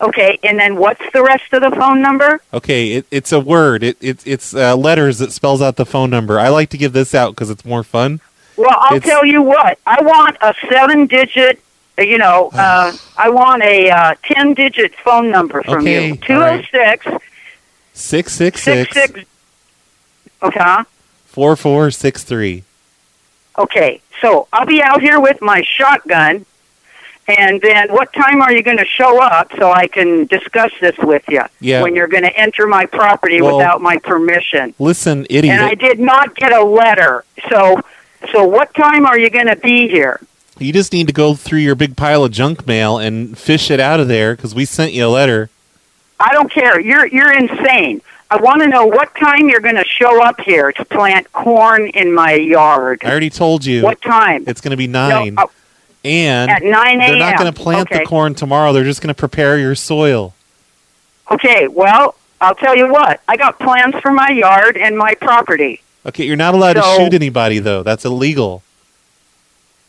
Okay, 0.00 0.38
and 0.42 0.58
then 0.58 0.76
what's 0.76 1.02
the 1.12 1.22
rest 1.22 1.52
of 1.52 1.60
the 1.60 1.70
phone 1.72 2.00
number? 2.00 2.40
Okay, 2.54 2.92
it, 2.92 3.06
it's 3.10 3.30
a 3.30 3.38
word. 3.40 3.82
It, 3.82 3.98
it 4.00 4.26
it's 4.26 4.54
uh, 4.54 4.74
letters 4.74 5.18
that 5.18 5.32
spells 5.32 5.60
out 5.60 5.76
the 5.76 5.84
phone 5.84 6.08
number. 6.08 6.38
I 6.40 6.48
like 6.48 6.70
to 6.70 6.78
give 6.78 6.94
this 6.94 7.14
out 7.14 7.32
because 7.34 7.50
it's 7.50 7.62
more 7.66 7.82
fun. 7.84 8.20
Well, 8.56 8.70
I'll 8.70 8.96
It's- 8.96 9.06
tell 9.10 9.26
you 9.26 9.42
what. 9.42 9.78
I 9.86 10.00
want 10.02 10.38
a 10.40 10.54
seven-digit. 10.70 11.60
You 11.98 12.16
know, 12.16 12.48
uh, 12.54 12.96
I 13.18 13.28
want 13.28 13.62
a 13.62 13.90
uh, 13.90 14.14
ten-digit 14.24 14.94
phone 14.94 15.30
number 15.30 15.62
from 15.62 15.82
Okay, 15.82 16.08
you. 16.08 16.16
Two 16.16 16.38
zero 16.38 16.62
six 16.70 17.06
666 17.92 18.62
six 18.62 18.94
six. 18.94 19.29
Okay. 20.42 20.82
4463. 21.26 22.64
Okay. 23.58 24.00
So 24.20 24.48
I'll 24.52 24.66
be 24.66 24.82
out 24.82 25.00
here 25.00 25.20
with 25.20 25.40
my 25.40 25.62
shotgun, 25.62 26.44
and 27.28 27.60
then 27.60 27.92
what 27.92 28.12
time 28.12 28.42
are 28.42 28.52
you 28.52 28.62
going 28.62 28.76
to 28.78 28.84
show 28.84 29.20
up 29.20 29.50
so 29.56 29.70
I 29.70 29.86
can 29.86 30.26
discuss 30.26 30.72
this 30.80 30.96
with 30.98 31.22
you? 31.28 31.42
Yeah. 31.60 31.82
When 31.82 31.94
you're 31.94 32.08
going 32.08 32.24
to 32.24 32.36
enter 32.36 32.66
my 32.66 32.86
property 32.86 33.40
Well- 33.40 33.56
without 33.58 33.80
my 33.80 33.98
permission. 33.98 34.74
Listen, 34.78 35.26
idiot. 35.30 35.54
And 35.54 35.64
I 35.64 35.74
did 35.74 36.00
not 36.00 36.34
get 36.34 36.52
a 36.52 36.62
letter. 36.64 37.24
So, 37.48 37.80
so 38.32 38.44
what 38.44 38.74
time 38.74 39.06
are 39.06 39.18
you 39.18 39.30
going 39.30 39.46
to 39.46 39.56
be 39.56 39.88
here? 39.88 40.20
You 40.58 40.74
just 40.74 40.92
need 40.92 41.06
to 41.06 41.12
go 41.14 41.34
through 41.34 41.60
your 41.60 41.74
big 41.74 41.96
pile 41.96 42.24
of 42.24 42.32
junk 42.32 42.66
mail 42.66 42.98
and 42.98 43.38
fish 43.38 43.70
it 43.70 43.80
out 43.80 43.98
of 43.98 44.08
there 44.08 44.36
because 44.36 44.54
we 44.54 44.66
sent 44.66 44.92
you 44.92 45.06
a 45.06 45.08
letter. 45.08 45.48
I 46.18 46.34
don't 46.34 46.52
care. 46.52 46.78
You're 46.78 47.06
you're 47.06 47.32
insane. 47.32 48.02
I 48.32 48.36
want 48.36 48.62
to 48.62 48.68
know 48.68 48.86
what 48.86 49.14
time 49.16 49.48
you're 49.48 49.60
going 49.60 49.74
to 49.76 49.84
show 49.84 50.22
up 50.22 50.40
here 50.40 50.70
to 50.72 50.84
plant 50.84 51.32
corn 51.32 51.88
in 51.88 52.12
my 52.14 52.34
yard. 52.34 53.02
I 53.04 53.10
already 53.10 53.30
told 53.30 53.64
you. 53.64 53.82
What 53.82 54.00
time? 54.00 54.44
It's 54.46 54.60
going 54.60 54.70
to 54.70 54.76
be 54.76 54.86
9. 54.86 55.34
No, 55.34 55.42
uh, 55.42 55.46
and 56.04 56.50
At 56.50 56.62
9 56.62 56.72
a.m. 56.72 56.98
they're 56.98 57.18
not 57.18 57.38
going 57.38 57.52
to 57.52 57.60
plant 57.60 57.90
Okay. 57.90 57.98
the 57.98 58.04
corn 58.06 58.34
tomorrow. 58.34 58.72
They're 58.72 58.84
just 58.84 59.02
going 59.02 59.08
to 59.12 59.18
prepare 59.18 59.58
your 59.58 59.74
soil. 59.74 60.34
Okay, 61.30 61.66
well, 61.68 62.14
I'll 62.40 62.54
tell 62.54 62.76
you 62.76 62.90
what. 62.90 63.20
I 63.28 63.36
got 63.36 63.58
plans 63.58 63.96
for 63.96 64.12
my 64.12 64.30
yard 64.30 64.76
and 64.76 64.96
my 64.96 65.14
property. 65.14 65.82
Okay, 66.06 66.24
you're 66.24 66.36
not 66.36 66.54
allowed 66.54 66.74
to 66.74 66.82
shoot 66.96 67.12
anybody 67.12 67.58
though. 67.58 67.82
That's 67.82 68.04
illegal. 68.04 68.62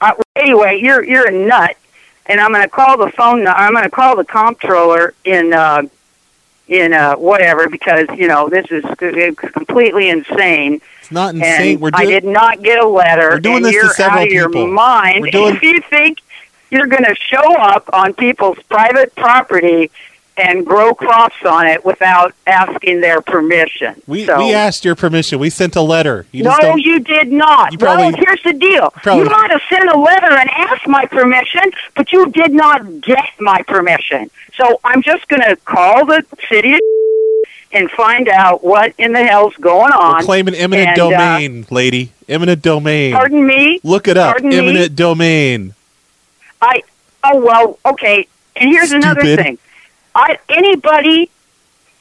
Uh, 0.02 0.14
anyway, 0.36 0.80
you're 0.82 1.04
you're 1.04 1.28
a 1.28 1.32
nut, 1.32 1.78
and 2.26 2.42
I'm 2.42 2.52
going 2.52 2.64
to 2.64 2.70
call 2.70 2.98
the 2.98 3.10
phone. 3.12 3.48
I'm 3.48 3.72
going 3.72 3.86
to 3.86 3.90
call 3.90 4.16
the 4.18 4.26
comptroller 4.26 5.14
in 5.24 5.54
uh, 5.54 5.84
in 6.72 6.94
uh, 6.94 7.16
whatever 7.16 7.68
because 7.70 8.08
you 8.16 8.28
know 8.30 8.48
this 8.50 8.66
is 8.72 8.84
completely 9.54 10.10
insane. 10.10 10.82
It's 11.02 11.12
not 11.12 11.36
insane. 11.36 11.74
And 11.74 11.82
We're 11.82 11.92
I 11.94 12.06
doing- 12.06 12.22
did 12.22 12.24
not 12.24 12.64
get 12.64 12.80
a 12.80 12.88
letter. 12.88 13.30
We're 13.32 13.40
doing 13.42 13.56
and 13.58 13.66
this 13.66 13.72
to 13.74 13.76
you're 13.76 13.90
several 13.94 14.22
out 14.22 14.28
of 14.28 14.34
your 14.34 14.48
people. 14.50 14.68
mind 14.68 15.26
doing- 15.32 15.56
if 15.58 15.62
you 15.64 15.82
think 15.82 16.20
you're 16.70 16.88
going 16.88 17.04
to 17.04 17.14
show 17.16 17.56
up 17.58 17.90
on 17.92 18.14
people's 18.14 18.58
private 18.70 19.14
property 19.16 19.92
and 20.42 20.66
grow 20.66 20.94
crops 20.96 21.36
on 21.46 21.68
it 21.68 21.86
without 21.86 22.34
asking 22.48 23.00
their 23.02 23.22
permission. 23.22 24.02
We 24.08 24.26
so, 24.26 24.40
we 24.40 24.54
asked 24.54 24.84
your 24.84 24.96
permission. 24.96 25.38
We 25.38 25.52
sent 25.52 25.76
a 25.76 25.82
letter. 25.82 26.26
You 26.32 26.44
no, 26.44 26.76
you 26.76 27.00
did 27.00 27.32
not. 27.32 27.72
You 27.72 27.78
probably- 27.78 28.06
well, 28.06 28.16
here's 28.18 28.42
the 28.44 28.54
deal. 28.54 28.90
probably- 29.04 29.26
you 29.26 29.30
might 29.30 29.52
have 29.52 29.62
sent 29.70 29.88
a 29.90 29.98
letter 29.98 30.32
and 30.32 30.50
asked 30.50 30.88
my 30.88 31.06
permission, 31.06 31.62
but 31.96 32.12
you 32.12 32.30
did 32.32 32.54
not 32.54 33.02
get 33.02 33.30
my 33.40 33.62
permission. 33.64 34.32
So 34.56 34.80
I'm 34.84 35.02
just 35.04 35.28
going 35.28 35.44
to 35.44 35.56
call 35.58 36.06
the 36.06 36.26
city 36.50 36.78
and 37.72 37.90
find 37.92 38.28
out 38.28 38.64
what 38.64 38.94
in 38.98 39.14
the 39.14 39.24
hell's 39.24 39.56
going 39.58 39.92
on. 39.94 40.18
We're 40.18 40.24
claiming 40.24 40.56
eminent 40.56 40.90
And, 40.90 41.00
uh, 41.00 41.10
domain, 41.10 41.66
lady. 41.70 42.12
Eminent 42.28 42.62
domain. 42.64 43.14
pardon 43.14 43.46
me? 43.46 43.80
Look 43.84 44.08
it 44.08 44.18
up. 44.18 44.34
Pardon 44.34 44.50
me? 44.50 44.58
eminent 44.58 44.96
domain. 44.96 45.76
I 46.62 46.82
oh 47.24 47.40
well, 47.44 47.80
okay. 47.86 48.28
And 48.56 48.70
here's 48.70 48.92
another 48.92 49.22
thing. 49.22 49.58
I 50.16 50.40
anybody 50.50 51.30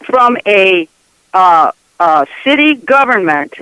from 0.04 0.36
a 0.46 0.88
uh, 1.32 1.72
uh, 1.98 2.24
city 2.44 2.74
government 2.74 3.54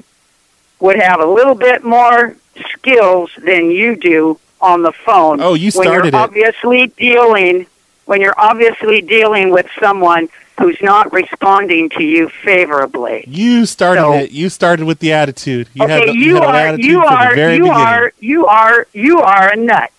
would 0.81 0.97
have 0.97 1.21
a 1.21 1.27
little 1.27 1.55
bit 1.55 1.85
more 1.85 2.37
skills 2.73 3.31
than 3.45 3.71
you 3.71 3.97
do 3.97 4.39
on 4.61 4.83
the 4.83 4.93
phone. 4.93 5.41
Oh, 5.41 5.55
you 5.55 5.71
started 5.71 6.07
it. 6.09 6.13
you're 6.15 6.23
obviously 6.23 6.87
dealing 6.89 7.67
when 8.07 8.21
you're 8.21 8.39
obviously 8.39 9.01
dealing 9.03 9.51
with 9.51 9.67
someone 9.79 10.29
who's 10.59 10.81
not 10.81 11.13
responding 11.13 11.89
to 11.91 12.03
you 12.03 12.29
favorably. 12.29 13.25
You 13.29 13.67
started 13.67 14.01
So- 14.01 14.13
it. 14.15 14.31
You 14.33 14.49
started 14.49 14.87
with 14.87 14.99
the 14.99 15.13
attitude. 15.13 15.69
You 15.75 15.87
had 15.87 16.03
okay, 16.03 16.07
the, 16.13 16.17
you, 16.17 16.35
had 16.37 16.43
an 16.43 16.49
are 16.49 16.57
attitude 16.57 16.85
you 16.91 17.01
are 17.01 17.29
you 17.29 17.35
beginning. 17.35 17.71
are 17.71 18.13
you 18.19 18.47
are 18.47 18.87
you 18.93 19.21
are 19.21 19.53
a 19.53 19.57
nut. 19.57 19.91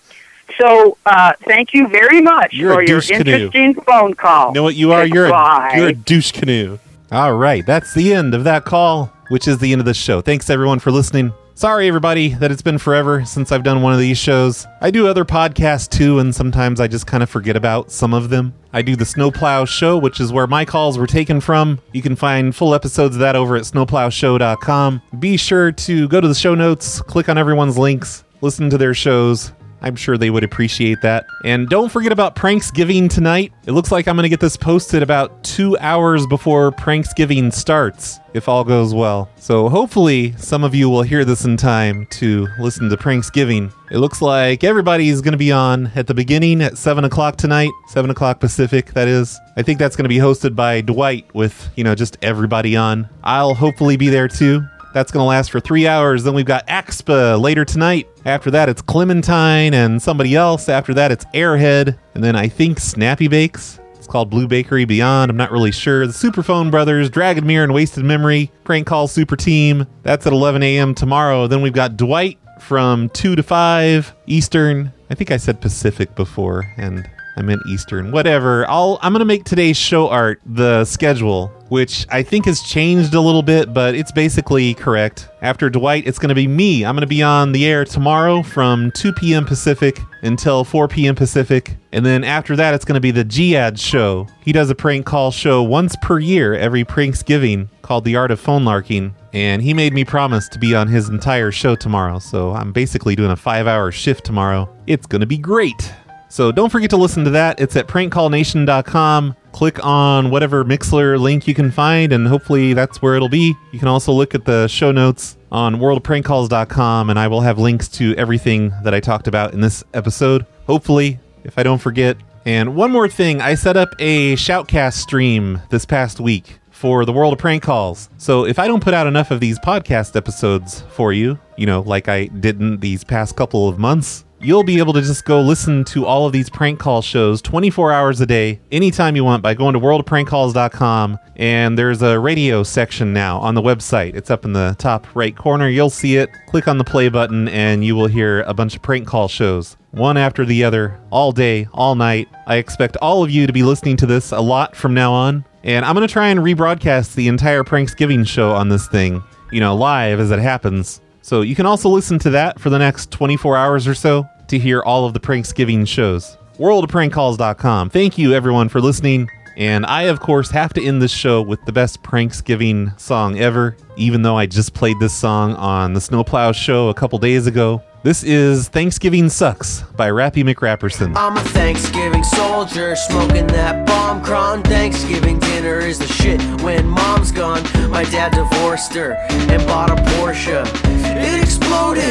So 0.58 0.98
uh, 1.06 1.34
thank 1.46 1.74
you 1.74 1.88
very 1.88 2.22
much 2.22 2.54
You're 2.54 2.72
a 2.72 2.76
for 2.76 2.82
your 2.84 3.00
douche 3.00 3.10
canoe. 3.10 3.32
interesting 3.46 3.74
phone 3.84 4.14
call. 4.14 4.50
You 4.50 4.56
know 4.56 4.64
what 4.64 4.76
you 4.76 4.92
are? 4.92 5.06
You're 5.06 5.26
a, 5.26 5.30
Goodbye. 5.30 5.74
you're 5.78 5.88
a 5.90 5.94
douche 5.94 6.32
canoe. 6.32 6.78
All 7.12 7.34
right, 7.34 7.66
that's 7.66 7.94
the 7.94 8.14
end 8.14 8.34
of 8.36 8.44
that 8.44 8.66
call, 8.66 9.12
which 9.30 9.48
is 9.48 9.58
the 9.58 9.72
end 9.72 9.82
of 9.82 9.86
the 9.86 9.94
show. 9.94 10.22
Thanks 10.22 10.50
everyone 10.50 10.80
for 10.80 10.92
listening. 10.92 11.34
Sorry 11.56 11.90
everybody 11.90 12.30
that 12.36 12.52
it's 12.52 12.62
been 12.62 12.78
forever 12.78 13.26
since 13.26 13.52
I've 13.52 13.64
done 13.64 13.82
one 13.82 13.92
of 13.92 14.00
these 14.00 14.18
shows. 14.18 14.66
I 14.80 14.92
do 14.92 15.08
other 15.08 15.26
podcasts 15.26 15.90
too, 15.90 16.20
and 16.20 16.34
sometimes 16.34 16.80
I 16.80 16.88
just 16.88 17.06
kind 17.06 17.22
of 17.22 17.30
forget 17.30 17.58
about 17.58 17.92
some 17.92 18.14
of 18.14 18.30
them. 18.30 18.54
I 18.72 18.82
do 18.82 18.96
the 18.96 19.04
Snowplow 19.06 19.66
Show, 19.66 19.98
which 19.98 20.22
is 20.22 20.32
where 20.32 20.48
my 20.48 20.64
calls 20.64 20.98
were 20.98 21.08
taken 21.08 21.42
from. 21.42 21.80
You 21.92 22.02
can 22.02 22.16
find 22.16 22.56
full 22.56 22.74
episodes 22.74 23.16
of 23.18 23.20
that 23.22 23.36
over 23.36 23.58
at 23.58 23.64
snowplowshow.com. 23.64 25.02
Be 25.20 25.36
sure 25.36 25.72
to 25.74 26.08
go 26.08 26.22
to 26.22 26.28
the 26.28 26.36
show 26.36 26.56
notes, 26.56 27.02
click 27.02 27.28
on 27.28 27.38
everyone's 27.38 27.78
links, 27.78 28.24
listen 28.42 28.70
to 28.70 28.78
their 28.78 28.94
shows. 28.94 29.52
I'm 29.82 29.96
sure 29.96 30.18
they 30.18 30.30
would 30.30 30.44
appreciate 30.44 31.02
that. 31.02 31.26
And 31.44 31.70
don't 31.70 31.92
forget 31.92 32.12
about 32.12 32.36
Pranksgiving 32.36 33.10
tonight. 33.10 33.54
It 33.66 33.72
looks 33.72 33.92
like 33.92 34.08
I'm 34.08 34.16
going 34.16 34.24
to 34.24 34.30
get 34.30 34.40
this 34.40 34.58
posted 34.58 35.04
about 35.04 35.44
two 35.44 35.78
hours 35.78 36.28
before 36.28 36.72
Pranksgiving 36.72 37.54
starts, 37.54 38.20
if 38.34 38.50
all 38.50 38.64
goes 38.64 38.94
well. 38.94 39.30
So 39.38 39.70
hopefully, 39.70 40.34
some 40.38 40.64
of 40.64 40.76
you 40.76 40.90
will 40.90 41.04
hear 41.04 41.24
this 41.26 41.46
in 41.46 41.58
time 41.58 42.08
to 42.12 42.48
listen 42.60 42.90
to 42.90 42.98
Pranksgiving. 42.98 43.74
It 43.92 43.98
looks 43.98 44.22
like 44.22 44.64
everybody's 44.64 45.22
going 45.22 45.32
to 45.32 45.38
be 45.38 45.52
on 45.52 45.88
at 45.96 46.08
the 46.08 46.14
beginning 46.14 46.62
at 46.62 46.78
7 46.78 47.04
o'clock 47.04 47.38
tonight, 47.38 47.72
7 47.88 48.12
o'clock 48.12 48.40
Pacific, 48.40 48.94
that 48.94 49.08
is. 49.08 49.40
I 49.58 49.64
think 49.64 49.80
that's 49.80 49.96
going 49.96 50.06
to 50.06 50.10
be 50.10 50.18
hosted 50.18 50.56
by 50.56 50.82
Dwight 50.82 51.34
with, 51.34 51.70
you 51.76 51.84
know, 51.84 51.96
just 51.96 52.18
everybody 52.22 52.76
on. 52.76 53.10
I'll 53.24 53.56
hopefully 53.56 53.98
be 53.98 54.10
there 54.10 54.28
too. 54.28 54.62
That's 54.94 55.12
going 55.12 55.24
to 55.24 55.28
last 55.28 55.52
for 55.52 55.60
three 55.60 55.88
hours. 55.88 56.24
Then 56.24 56.34
we've 56.34 56.46
got 56.46 56.68
Axpa 56.68 57.40
later 57.40 57.64
tonight. 57.66 58.08
After 58.26 58.50
that, 58.52 58.70
it's 58.70 58.82
Clementine 58.82 59.74
and 59.74 60.02
somebody 60.02 60.36
else. 60.36 60.68
After 60.70 60.94
that, 60.96 61.12
it's 61.12 61.26
Airhead. 61.26 61.98
And 62.16 62.24
then 62.24 62.36
I 62.36 62.48
think 62.48 62.80
Snappy 62.80 63.28
Bakes. 63.28 63.80
It's 63.96 64.08
called 64.08 64.30
Blue 64.30 64.48
Bakery 64.48 64.86
Beyond. 64.86 65.30
I'm 65.30 65.38
not 65.38 65.52
really 65.52 65.72
sure. 65.72 66.08
The 66.08 66.14
Superphone 66.14 66.72
Brothers, 66.72 67.10
Dragonmere, 67.10 67.64
and 67.64 67.74
Wasted 67.74 68.04
Memory. 68.04 68.52
Prank 68.64 68.88
Call 68.88 69.08
Super 69.08 69.36
Team. 69.36 69.86
That's 70.04 70.26
at 70.26 70.34
11 70.34 70.64
a.m. 70.64 70.96
tomorrow. 70.96 71.48
Then 71.48 71.62
we've 71.62 71.74
got 71.74 71.98
Dwight 71.98 72.40
from 72.60 73.10
2 73.10 73.36
to 73.36 73.44
5 73.44 74.16
Eastern. 74.28 74.92
I 75.10 75.16
think 75.16 75.32
I 75.32 75.38
said 75.38 75.62
Pacific 75.62 76.14
before, 76.16 76.72
and 76.78 77.10
I 77.38 77.42
meant 77.42 77.62
Eastern. 77.68 78.12
Whatever. 78.12 78.70
I'll 78.70 79.00
I'm 79.02 79.14
gonna 79.14 79.26
make 79.26 79.44
today's 79.46 79.78
show 79.78 80.10
art 80.10 80.42
the 80.46 80.86
schedule, 80.86 81.52
which 81.70 82.06
I 82.10 82.24
think 82.24 82.46
has 82.46 82.62
changed 82.62 83.14
a 83.14 83.22
little 83.22 83.42
bit, 83.42 83.74
but 83.74 83.96
it's 83.96 84.12
basically 84.12 84.74
correct. 84.74 85.30
After 85.42 85.70
Dwight, 85.70 86.06
it's 86.06 86.20
gonna 86.20 86.36
be 86.36 86.48
me. 86.48 86.84
I'm 86.84 86.96
gonna 86.96 87.08
be 87.08 87.24
on 87.24 87.52
the 87.52 87.66
air 87.66 87.86
tomorrow 87.86 88.44
from 88.44 88.92
2 88.92 89.14
p.m. 89.14 89.46
Pacific 89.46 90.00
until 90.22 90.64
4 90.64 90.88
p.m. 90.88 91.16
Pacific. 91.16 91.76
And 91.92 92.06
then 92.06 92.24
after 92.24 92.56
that, 92.56 92.74
it's 92.74 92.86
gonna 92.86 93.00
be 93.00 93.12
the 93.12 93.24
Giad 93.24 93.80
show. 93.80 94.28
He 94.44 94.52
does 94.52 94.70
a 94.70 94.76
prank 94.76 95.06
call 95.06 95.32
show 95.32 95.64
once 95.64 95.96
per 96.02 96.20
year, 96.20 96.54
every 96.56 96.84
Pranksgiving, 96.84 97.70
called 97.82 98.04
The 98.04 98.16
Art 98.16 98.32
of 98.32 98.40
Phone 98.40 98.66
Larking. 98.66 99.14
And 99.34 99.62
he 99.62 99.74
made 99.74 99.94
me 99.94 100.04
promise 100.04 100.50
to 100.50 100.60
be 100.60 100.76
on 100.76 100.88
his 100.88 101.10
entire 101.10 101.52
show 101.52 101.76
tomorrow. 101.76 102.20
So 102.20 102.52
I'm 102.52 102.72
basically 102.74 103.16
doing 103.16 103.32
a 103.32 103.36
five 103.36 103.68
hour 103.68 103.92
shift 103.92 104.26
tomorrow. 104.26 104.70
It's 104.88 105.06
gonna 105.06 105.26
be 105.26 105.38
great. 105.38 105.94
So 106.30 106.52
don't 106.52 106.70
forget 106.70 106.92
to 106.92 106.98
listen 106.98 107.24
to 107.26 107.32
that. 107.32 107.60
It's 107.60 107.76
at 107.76 107.88
prankcallnation.com. 107.88 109.36
Click 109.52 109.84
on 109.84 110.30
whatever 110.30 110.64
Mixlr 110.64 111.20
link 111.20 111.48
you 111.48 111.56
can 111.56 111.72
find, 111.72 112.14
and 112.14 112.28
hopefully 112.28 112.74
that's 112.74 113.02
where 113.02 113.16
it'll 113.16 113.30
be. 113.30 113.56
You 113.72 113.80
can 113.80 113.88
also 113.88 114.12
look 114.12 114.36
at 114.36 114.46
the 114.46 114.68
show 114.68 114.92
notes 114.92 115.38
on 115.52 115.78
worldprankcalls.com, 115.78 117.10
and 117.10 117.18
I 117.18 117.28
will 117.28 117.42
have 117.42 117.58
links 117.58 117.88
to 117.90 118.16
everything 118.16 118.72
that 118.84 118.94
I 118.94 119.00
talked 119.00 119.28
about 119.28 119.54
in 119.54 119.62
this 119.62 119.84
episode. 119.96 120.46
Hopefully, 120.68 121.20
if 121.44 121.58
I 121.58 121.64
don't 121.64 121.80
forget. 121.80 122.16
And 122.46 122.76
one 122.76 122.92
more 122.92 123.10
thing, 123.10 123.42
I 123.42 123.56
set 123.56 123.76
up 123.76 123.90
a 124.00 124.36
Shoutcast 124.36 124.94
stream 124.94 125.62
this 125.70 125.86
past 125.86 126.20
week 126.20 126.60
for 126.70 127.06
the 127.06 127.12
world 127.12 127.34
of 127.34 127.40
prank 127.40 127.62
calls. 127.64 128.10
So 128.18 128.46
if 128.46 128.58
I 128.58 128.68
don't 128.68 128.84
put 128.84 128.94
out 128.94 129.08
enough 129.08 129.32
of 129.32 129.40
these 129.40 129.60
podcast 129.60 130.16
episodes 130.16 130.82
for 130.92 131.12
you, 131.12 131.38
you 131.58 131.66
know, 131.66 131.82
like 131.82 132.08
I 132.08 132.28
didn't 132.28 132.80
these 132.80 133.04
past 133.04 133.36
couple 133.36 133.68
of 133.68 133.78
months, 133.78 134.24
you'll 134.42 134.64
be 134.64 134.80
able 134.80 134.94
to 134.94 135.02
just 135.02 135.26
go 135.26 135.42
listen 135.42 135.84
to 135.86 136.06
all 136.06 136.26
of 136.26 136.34
these 136.34 136.50
prank 136.50 136.80
call 136.80 137.02
shows 137.02 137.42
24 137.42 137.92
hours 137.92 138.22
a 138.22 138.26
day, 138.26 138.60
anytime 138.72 139.16
you 139.16 139.24
want 139.24 139.44
by 139.44 139.54
going 139.54 139.74
to 139.74 139.80
worldofprankcalls.com. 139.80 141.18
And 141.36 141.78
there's 141.78 142.02
a 142.02 142.20
radio 142.20 142.64
section 142.64 143.14
now 143.14 143.40
on 143.40 143.56
the 143.56 143.62
website. 143.62 144.16
It's 144.16 144.30
up 144.30 144.46
in 144.46 144.54
the 144.54 144.76
top 144.78 145.08
right 145.16 145.36
corner. 145.36 145.70
You'll 145.70 145.90
see 145.90 146.18
it. 146.18 146.30
Click 146.48 146.68
on 146.68 146.78
the 146.78 146.84
play 146.84 147.10
button 147.10 147.48
and 147.48 147.84
you 147.84 147.96
will 147.96 148.08
hear 148.08 148.42
a 148.42 148.54
bunch 148.54 148.76
of 148.76 148.82
prank 148.82 149.08
call 149.08 149.28
shows. 149.28 149.78
One 149.92 150.18
after 150.18 150.46
the 150.46 150.64
other, 150.64 151.00
all 151.10 151.32
day, 151.32 151.68
all 151.74 151.96
night. 151.96 152.28
I 152.46 152.58
expect 152.58 152.98
all 152.98 153.24
of 153.24 153.32
you 153.32 153.48
to 153.48 153.54
be 153.54 153.64
listening 153.64 153.98
to 153.98 154.06
this 154.06 154.32
a 154.32 154.42
lot 154.42 154.76
from 154.76 154.94
now 154.94 155.14
on. 155.14 155.46
And 155.64 155.86
I'm 155.86 155.96
going 155.96 156.08
to 156.08 156.12
try 156.12 156.28
and 156.28 156.40
rebroadcast 156.40 157.16
the 157.16 157.28
entire 157.28 157.64
Pranksgiving 157.64 158.28
show 158.28 158.52
on 158.52 158.70
this 158.70 158.88
thing, 158.88 159.24
you 159.52 159.60
know, 159.60 159.76
live 159.76 160.20
as 160.20 160.32
it 160.32 160.40
happens. 160.40 161.02
So 161.22 161.42
you 161.42 161.56
can 161.56 161.66
also 161.66 161.90
listen 161.90 162.20
to 162.20 162.30
that 162.32 162.60
for 162.60 162.70
the 162.70 162.80
next 162.80 163.12
24 163.12 163.58
hours 163.58 163.88
or 163.88 163.94
so 163.94 164.28
to 164.48 164.58
hear 164.58 164.82
all 164.82 165.06
of 165.06 165.14
the 165.14 165.20
Pranksgiving 165.20 165.88
shows. 165.88 166.38
WorldOfPrankCalls.com. 166.58 167.90
Thank 167.90 168.18
you, 168.18 168.34
everyone, 168.34 168.70
for 168.70 168.82
listening. 168.82 169.30
And 169.56 169.86
I, 169.86 170.04
of 170.04 170.20
course, 170.22 170.50
have 170.52 170.74
to 170.74 170.84
end 170.84 171.02
this 171.02 171.12
show 171.12 171.42
with 171.42 171.64
the 171.66 171.72
best 171.72 172.02
Pranksgiving 172.02 172.98
song 173.00 173.38
ever, 173.38 173.76
even 173.98 174.22
though 174.22 174.38
I 174.38 174.46
just 174.46 174.74
played 174.74 175.00
this 175.00 175.14
song 175.14 175.54
on 175.56 175.94
the 175.94 176.02
Snowplow 176.02 176.54
show 176.54 176.90
a 176.90 176.94
couple 176.94 177.20
days 177.20 177.46
ago. 177.46 177.84
This 178.02 178.24
is 178.24 178.70
Thanksgiving 178.70 179.28
Sucks 179.28 179.82
by 179.98 180.10
Rappy 180.10 180.42
McRapperson. 180.42 181.18
I'm 181.18 181.36
a 181.36 181.42
Thanksgiving 181.42 182.24
soldier, 182.24 182.96
smoking 182.96 183.46
that 183.48 183.86
bomb 183.86 184.24
cron. 184.24 184.64
Thanksgiving 184.64 185.38
dinner 185.40 185.80
is 185.80 186.00
the 186.00 186.08
shit 186.08 186.42
when 186.62 186.88
mom's 186.88 187.34
gone. 187.34 187.62
My 187.92 188.06
dad 188.06 188.32
divorced 188.32 188.94
her 188.94 189.16
and 189.30 189.68
bought 189.68 189.90
a 189.92 189.96
Porsche. 190.14 190.64
It 190.86 191.44
exploded, 191.44 192.06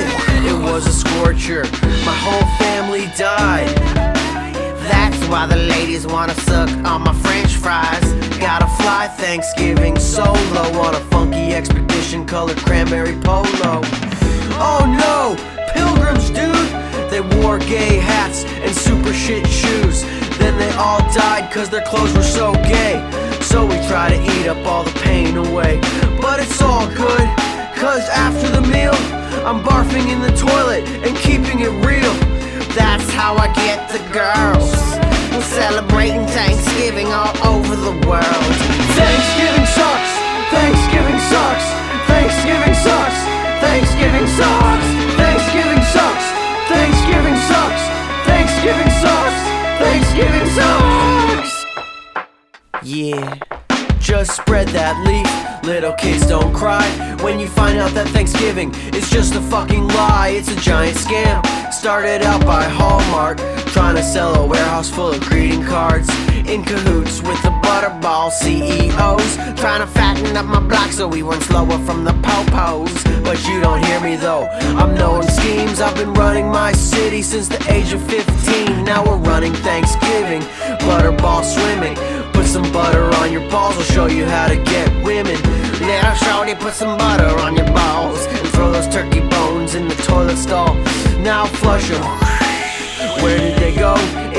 it 0.44 0.62
was 0.62 0.86
a 0.86 0.92
scorcher. 0.92 1.64
My 2.04 2.14
whole 2.20 2.46
family 2.58 3.06
died. 3.16 3.74
That's 4.92 5.26
why 5.28 5.46
the 5.46 5.56
ladies 5.56 6.06
wanna 6.06 6.34
suck 6.34 6.68
on 6.84 7.00
my 7.00 7.14
french 7.14 7.56
fries. 7.56 8.12
Gotta 8.38 8.66
fly 8.82 9.08
Thanksgiving 9.08 9.98
solo 9.98 10.36
on 10.82 10.94
a 10.94 11.00
funky 11.08 11.54
expedition 11.54 12.26
colored 12.26 12.58
cranberry 12.58 13.16
polo. 13.22 13.80
Oh 14.60 14.84
no, 14.86 15.57
pilgrims, 16.08 16.30
dude! 16.30 17.10
They 17.10 17.20
wore 17.20 17.58
gay 17.58 17.96
hats 17.96 18.44
and 18.44 18.74
super 18.74 19.12
shit 19.12 19.46
shoes. 19.46 20.02
Then 20.38 20.56
they 20.58 20.70
all 20.76 21.00
died 21.12 21.50
cause 21.52 21.68
their 21.70 21.82
clothes 21.82 22.14
were 22.14 22.22
so 22.22 22.52
gay. 22.64 22.96
So 23.40 23.64
we 23.64 23.76
try 23.88 24.08
to 24.10 24.20
eat 24.34 24.48
up 24.48 24.64
all 24.66 24.84
the 24.84 24.98
pain 25.00 25.36
away. 25.36 25.80
But 26.20 26.40
it's 26.40 26.60
all 26.62 26.86
good, 26.88 27.26
cause 27.76 28.08
after 28.10 28.48
the 28.50 28.60
meal, 28.62 28.94
I'm 29.46 29.62
barfing 29.64 30.08
in 30.08 30.20
the 30.20 30.34
toilet 30.36 30.86
and 31.06 31.16
keeping 31.16 31.60
it 31.60 31.72
real. 31.84 32.14
That's 32.74 33.10
how 33.12 33.36
I 33.36 33.52
get 33.54 33.88
the 33.88 34.02
girls. 34.12 34.72
We're 35.32 35.42
celebrating 35.42 36.26
Thanksgiving 36.26 37.08
all 37.08 37.34
over 37.46 37.74
the 37.76 37.94
world. 38.06 38.52
Thanksgiving 38.98 39.66
sucks! 39.66 40.12
Thanksgiving 40.50 41.20
sucks! 41.30 41.66
Thanksgiving 42.06 42.74
sucks! 42.74 43.18
Thanksgiving 43.60 44.26
sucks! 44.26 44.97
Sucks! 45.92 46.26
Thanksgiving 46.68 47.36
sucks! 47.48 47.82
Thanksgiving 48.26 48.90
sucks! 49.00 49.40
Thanksgiving 49.78 50.46
sucks! 50.50 51.64
Yeah. 52.82 53.38
Just 53.98 54.36
spread 54.36 54.68
that 54.68 54.96
leaf, 55.06 55.28
little 55.66 55.92
kids 55.92 56.26
don't 56.26 56.54
cry 56.54 56.86
When 57.20 57.38
you 57.38 57.46
find 57.46 57.78
out 57.78 57.90
that 57.92 58.08
Thanksgiving 58.08 58.74
is 58.94 59.10
just 59.10 59.34
a 59.34 59.40
fucking 59.40 59.88
lie 59.88 60.34
It's 60.36 60.50
a 60.50 60.56
giant 60.56 60.96
scam, 60.96 61.44
started 61.72 62.22
out 62.22 62.44
by 62.44 62.64
Hallmark 62.64 63.38
Trying 63.72 63.96
to 63.96 64.02
sell 64.02 64.34
a 64.42 64.46
warehouse 64.46 64.90
full 64.90 65.10
of 65.10 65.20
greeting 65.22 65.64
cards 65.64 66.08
In 66.48 66.64
cahoots 66.64 67.22
with 67.22 67.42
the 67.42 67.57
Butterball 67.68 68.30
CEOs 68.32 69.36
Trying 69.60 69.80
to 69.80 69.86
fatten 69.86 70.34
up 70.36 70.46
my 70.46 70.60
block 70.60 70.90
so 70.90 71.06
we 71.06 71.22
weren't 71.22 71.42
slower 71.42 71.78
from 71.80 72.02
the 72.04 72.14
po-pos 72.22 73.04
But 73.22 73.46
you 73.46 73.60
don't 73.60 73.84
hear 73.84 74.00
me 74.00 74.16
though, 74.16 74.46
I'm 74.80 74.94
knowing 74.94 75.28
schemes 75.28 75.78
I've 75.78 75.94
been 75.94 76.14
running 76.14 76.48
my 76.48 76.72
city 76.72 77.20
since 77.20 77.46
the 77.46 77.60
age 77.70 77.92
of 77.92 78.02
15 78.04 78.84
Now 78.84 79.04
we're 79.04 79.16
running 79.18 79.52
Thanksgiving, 79.52 80.40
Butterball 80.88 81.44
swimming 81.44 81.96
Put 82.32 82.46
some 82.46 82.72
butter 82.72 83.04
on 83.16 83.32
your 83.32 83.46
balls, 83.50 83.76
I'll 83.76 83.82
show 83.82 84.06
you 84.06 84.24
how 84.24 84.48
to 84.48 84.56
get 84.56 84.88
women. 85.04 85.36
Now, 85.80 86.14
shorty, 86.14 86.54
put 86.54 86.72
some 86.72 86.96
butter 86.96 87.36
on 87.40 87.56
your 87.56 87.66
balls 87.66 88.24
and 88.26 88.48
throw 88.48 88.70
those 88.70 88.88
turkey 88.88 89.20
bones 89.28 89.74
in 89.74 89.88
the 89.88 89.94
toilet 89.96 90.38
stall. 90.38 90.74
Now, 91.18 91.46
flush 91.46 91.88
them. 91.88 92.00
Where? 93.22 93.47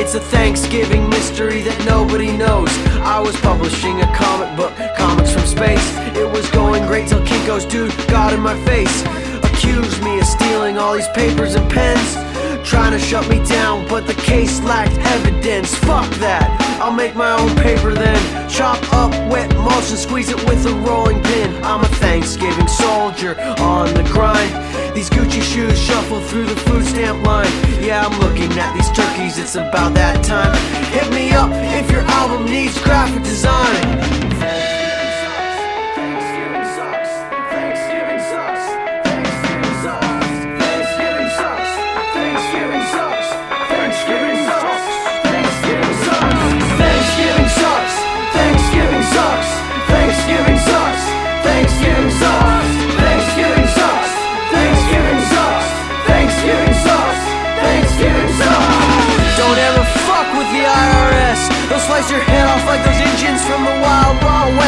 It's 0.10 0.16
a 0.16 0.20
Thanksgiving 0.20 1.07
mystery 1.07 1.62
that 1.62 1.86
nobody 1.86 2.36
knows. 2.36 2.68
I 3.05 3.20
was 3.20 3.39
publishing 3.41 4.01
a 4.01 4.10
comic 4.18 4.49
book, 4.57 4.74
comics 4.97 5.30
from 5.30 5.45
space. 5.45 5.86
It 6.18 6.26
was 6.26 6.49
going 6.49 6.88
great 6.88 7.07
till 7.07 7.22
Kinko's 7.22 7.64
dude 7.64 7.95
got 8.07 8.34
in 8.34 8.39
my 8.39 8.57
face. 8.66 9.05
Accused 9.53 10.01
me 10.01 10.18
of 10.18 10.26
stealing 10.26 10.80
all 10.80 10.95
these 10.95 11.07
papers 11.10 11.53
and 11.53 11.70
pens. 11.70 12.18
Trying 12.68 12.93
to 12.93 12.97
shut 12.97 13.30
me 13.30 13.38
down, 13.45 13.88
but 13.88 14.07
the 14.07 14.16
case 14.16 14.60
lacked 14.64 14.97
evidence. 14.97 15.76
Fuck 15.76 16.10
that, 16.18 16.49
I'll 16.82 16.91
make 16.91 17.16
my 17.16 17.38
own 17.38 17.55
paper 17.57 17.93
then. 17.93 18.49
Chop 18.49 18.82
up 18.91 19.12
wet 19.30 19.53
mulch 19.57 19.91
and 19.91 19.99
squeeze 19.99 20.30
it 20.30 20.41
with 20.49 20.66
a 20.66 20.74
rolling 20.89 21.22
pin. 21.22 21.53
I'm 21.64 21.82
a 21.82 21.88
Thanksgiving 22.01 22.68
soldier 22.68 23.39
on 23.60 23.93
the 23.93 24.01
grind. 24.12 24.68
These 24.94 25.10
Gucci 25.10 25.42
shoes 25.42 25.80
shuffle 25.80 26.20
through 26.20 26.46
the 26.46 26.56
food 26.56 26.86
stamp 26.86 27.26
line. 27.26 27.48
Yeah, 27.82 28.06
I'm 28.06 28.20
looking 28.20 28.52
at 28.60 28.74
these 28.76 28.90
turkeys, 28.92 29.38
it's 29.38 29.56
about 29.56 29.94
that 29.94 30.24
time. 30.24 30.54
Hit 30.92 31.10
me 31.12 31.32
up 31.32 31.52
if 31.54 31.90
your 31.92 32.02
album 32.02 32.46
needs 32.46 32.78
graphic 32.84 33.24
design. 33.24 34.18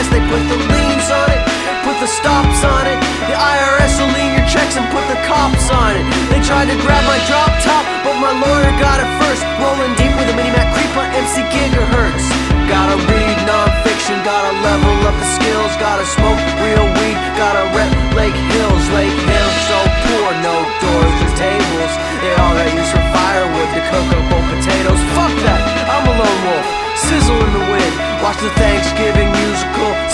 They 0.09 0.23
put 0.33 0.41
the 0.49 0.57
liens 0.57 1.07
on 1.13 1.29
it, 1.29 1.41
put 1.85 1.93
the 2.01 2.09
stops 2.09 2.65
on 2.65 2.89
it. 2.89 2.97
The 3.29 3.37
IRS 3.37 3.93
will 4.01 4.09
lean 4.17 4.33
your 4.33 4.47
checks 4.49 4.73
and 4.73 4.87
put 4.89 5.05
the 5.05 5.19
cops 5.29 5.69
on 5.69 5.93
it. 5.93 6.05
They 6.33 6.41
tried 6.41 6.73
to 6.73 6.77
grab 6.81 7.05
my 7.05 7.21
drop 7.29 7.53
top, 7.61 7.85
but 8.01 8.17
my 8.17 8.33
lawyer 8.33 8.73
got 8.81 8.97
it 8.97 9.09
first. 9.21 9.45
Rolling 9.61 9.93
deep 10.01 10.09
with 10.17 10.31
a 10.31 10.35
mini 10.35 10.49
Mac 10.49 10.73
creep 10.73 10.89
on 10.97 11.05
MC 11.13 11.45
Gigahertz. 11.53 12.25
Gotta 12.65 12.97
read 12.97 13.37
nonfiction, 13.45 14.17
gotta 14.25 14.57
level 14.65 14.95
up 15.05 15.15
the 15.21 15.29
skills, 15.37 15.69
gotta 15.77 16.07
smoke 16.07 16.41
real 16.65 16.87
weed, 16.97 17.17
gotta 17.37 17.69
rep 17.77 17.91
Lake 18.17 18.37
Hills. 18.57 18.83
Lake 18.97 19.13
Hills 19.13 19.57
so 19.69 19.79
poor, 20.07 20.29
no 20.41 20.55
doors, 20.81 21.13
just 21.21 21.37
tables. 21.37 21.93
They 22.25 22.33
all 22.41 22.53
got 22.57 22.69
used 22.73 22.89
for 22.89 23.05
firewood 23.13 23.69
up 24.01 24.33
old 24.33 24.45
potatoes. 24.49 25.01
Fuck 25.13 25.33
that, 25.45 25.61
I'm 25.89 26.05
a 26.09 26.13
lone 26.17 26.41
wolf. 26.47 26.65
Sizzle 26.97 27.37
in 27.37 27.51
the 27.53 27.65
wind. 27.69 27.93
Watch 28.21 28.37
the 28.37 28.53
Thanksgiving 28.61 29.30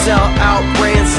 sell 0.07 0.31
out 0.39 0.63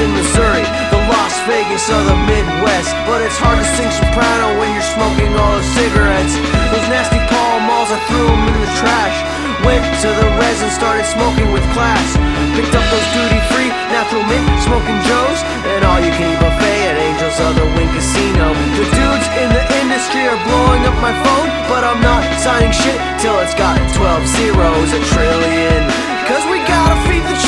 in 0.01 0.09
Missouri. 0.17 0.65
The 0.89 1.01
Las 1.13 1.35
Vegas 1.45 1.85
of 1.93 2.01
the 2.09 2.17
Midwest. 2.25 2.89
But 3.05 3.21
it's 3.21 3.37
hard 3.37 3.61
to 3.61 3.67
sing 3.77 3.91
soprano 3.93 4.57
when 4.57 4.73
you're 4.73 4.91
smoking 4.97 5.29
all 5.37 5.61
those 5.61 5.69
cigarettes. 5.77 6.33
Those 6.73 6.87
nasty 6.89 7.21
Pall 7.29 7.61
Malls, 7.69 7.93
I 7.93 8.01
threw 8.09 8.25
them 8.25 8.49
in 8.49 8.57
the 8.65 8.73
trash. 8.81 9.17
Went 9.61 9.85
to 10.01 10.09
the 10.09 10.27
res 10.41 10.57
and 10.65 10.73
started 10.73 11.05
smoking 11.05 11.53
with 11.53 11.61
class. 11.75 12.17
Picked 12.57 12.73
up 12.73 12.85
those 12.89 13.07
duty 13.13 13.37
free, 13.53 13.69
natural 13.93 14.25
mint, 14.25 14.47
smoking 14.65 14.97
Joes. 15.05 15.39
And 15.69 15.85
all 15.85 16.01
you 16.01 16.09
can 16.15 16.33
eat 16.33 16.41
buffet 16.41 16.79
at 16.89 16.97
Angels 16.97 17.37
of 17.45 17.51
the 17.61 17.67
Wing 17.77 17.91
Casino. 17.93 18.57
The 18.73 18.87
dudes 18.89 19.27
in 19.37 19.49
the 19.53 19.65
industry 19.85 20.25
are 20.25 20.41
blowing 20.49 20.81
up 20.89 20.97
my 20.97 21.13
phone, 21.13 21.49
but 21.69 21.85
I'm 21.85 22.01
not 22.01 22.25
signing 22.41 22.73
shit 22.73 22.97
till 23.21 23.37
it's 23.43 23.53
got 23.53 23.77
12 23.93 24.25
zeros, 24.33 24.89
a 24.97 25.01
trillion. 25.13 25.83
Cause 26.29 26.45
we 26.45 26.61
gotta 26.61 26.93
feed 27.09 27.25
the 27.25 27.38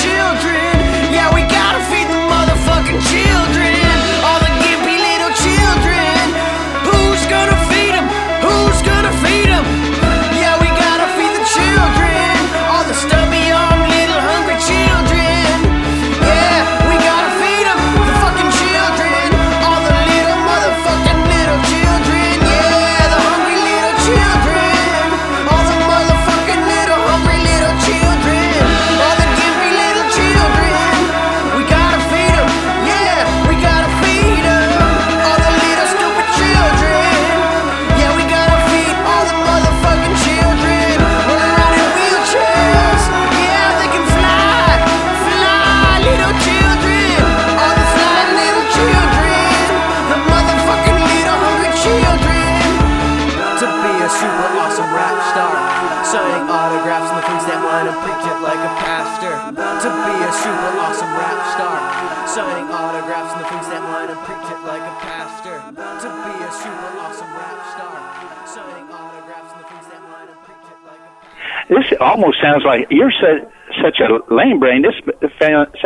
children. 3.00 3.76
All 4.26 4.40
the 4.40 4.52
gimpy 4.64 4.98
little 5.00 5.34
children. 5.46 6.16
Who's 6.88 7.24
gonna 7.28 7.58
feed 7.70 7.94
them? 7.96 8.21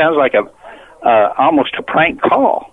Sounds 0.06 0.18
like 0.18 0.34
a 0.34 0.43
uh, 1.08 1.34
almost 1.38 1.76
a 1.78 1.84
prank 1.84 2.22
call. 2.22 2.72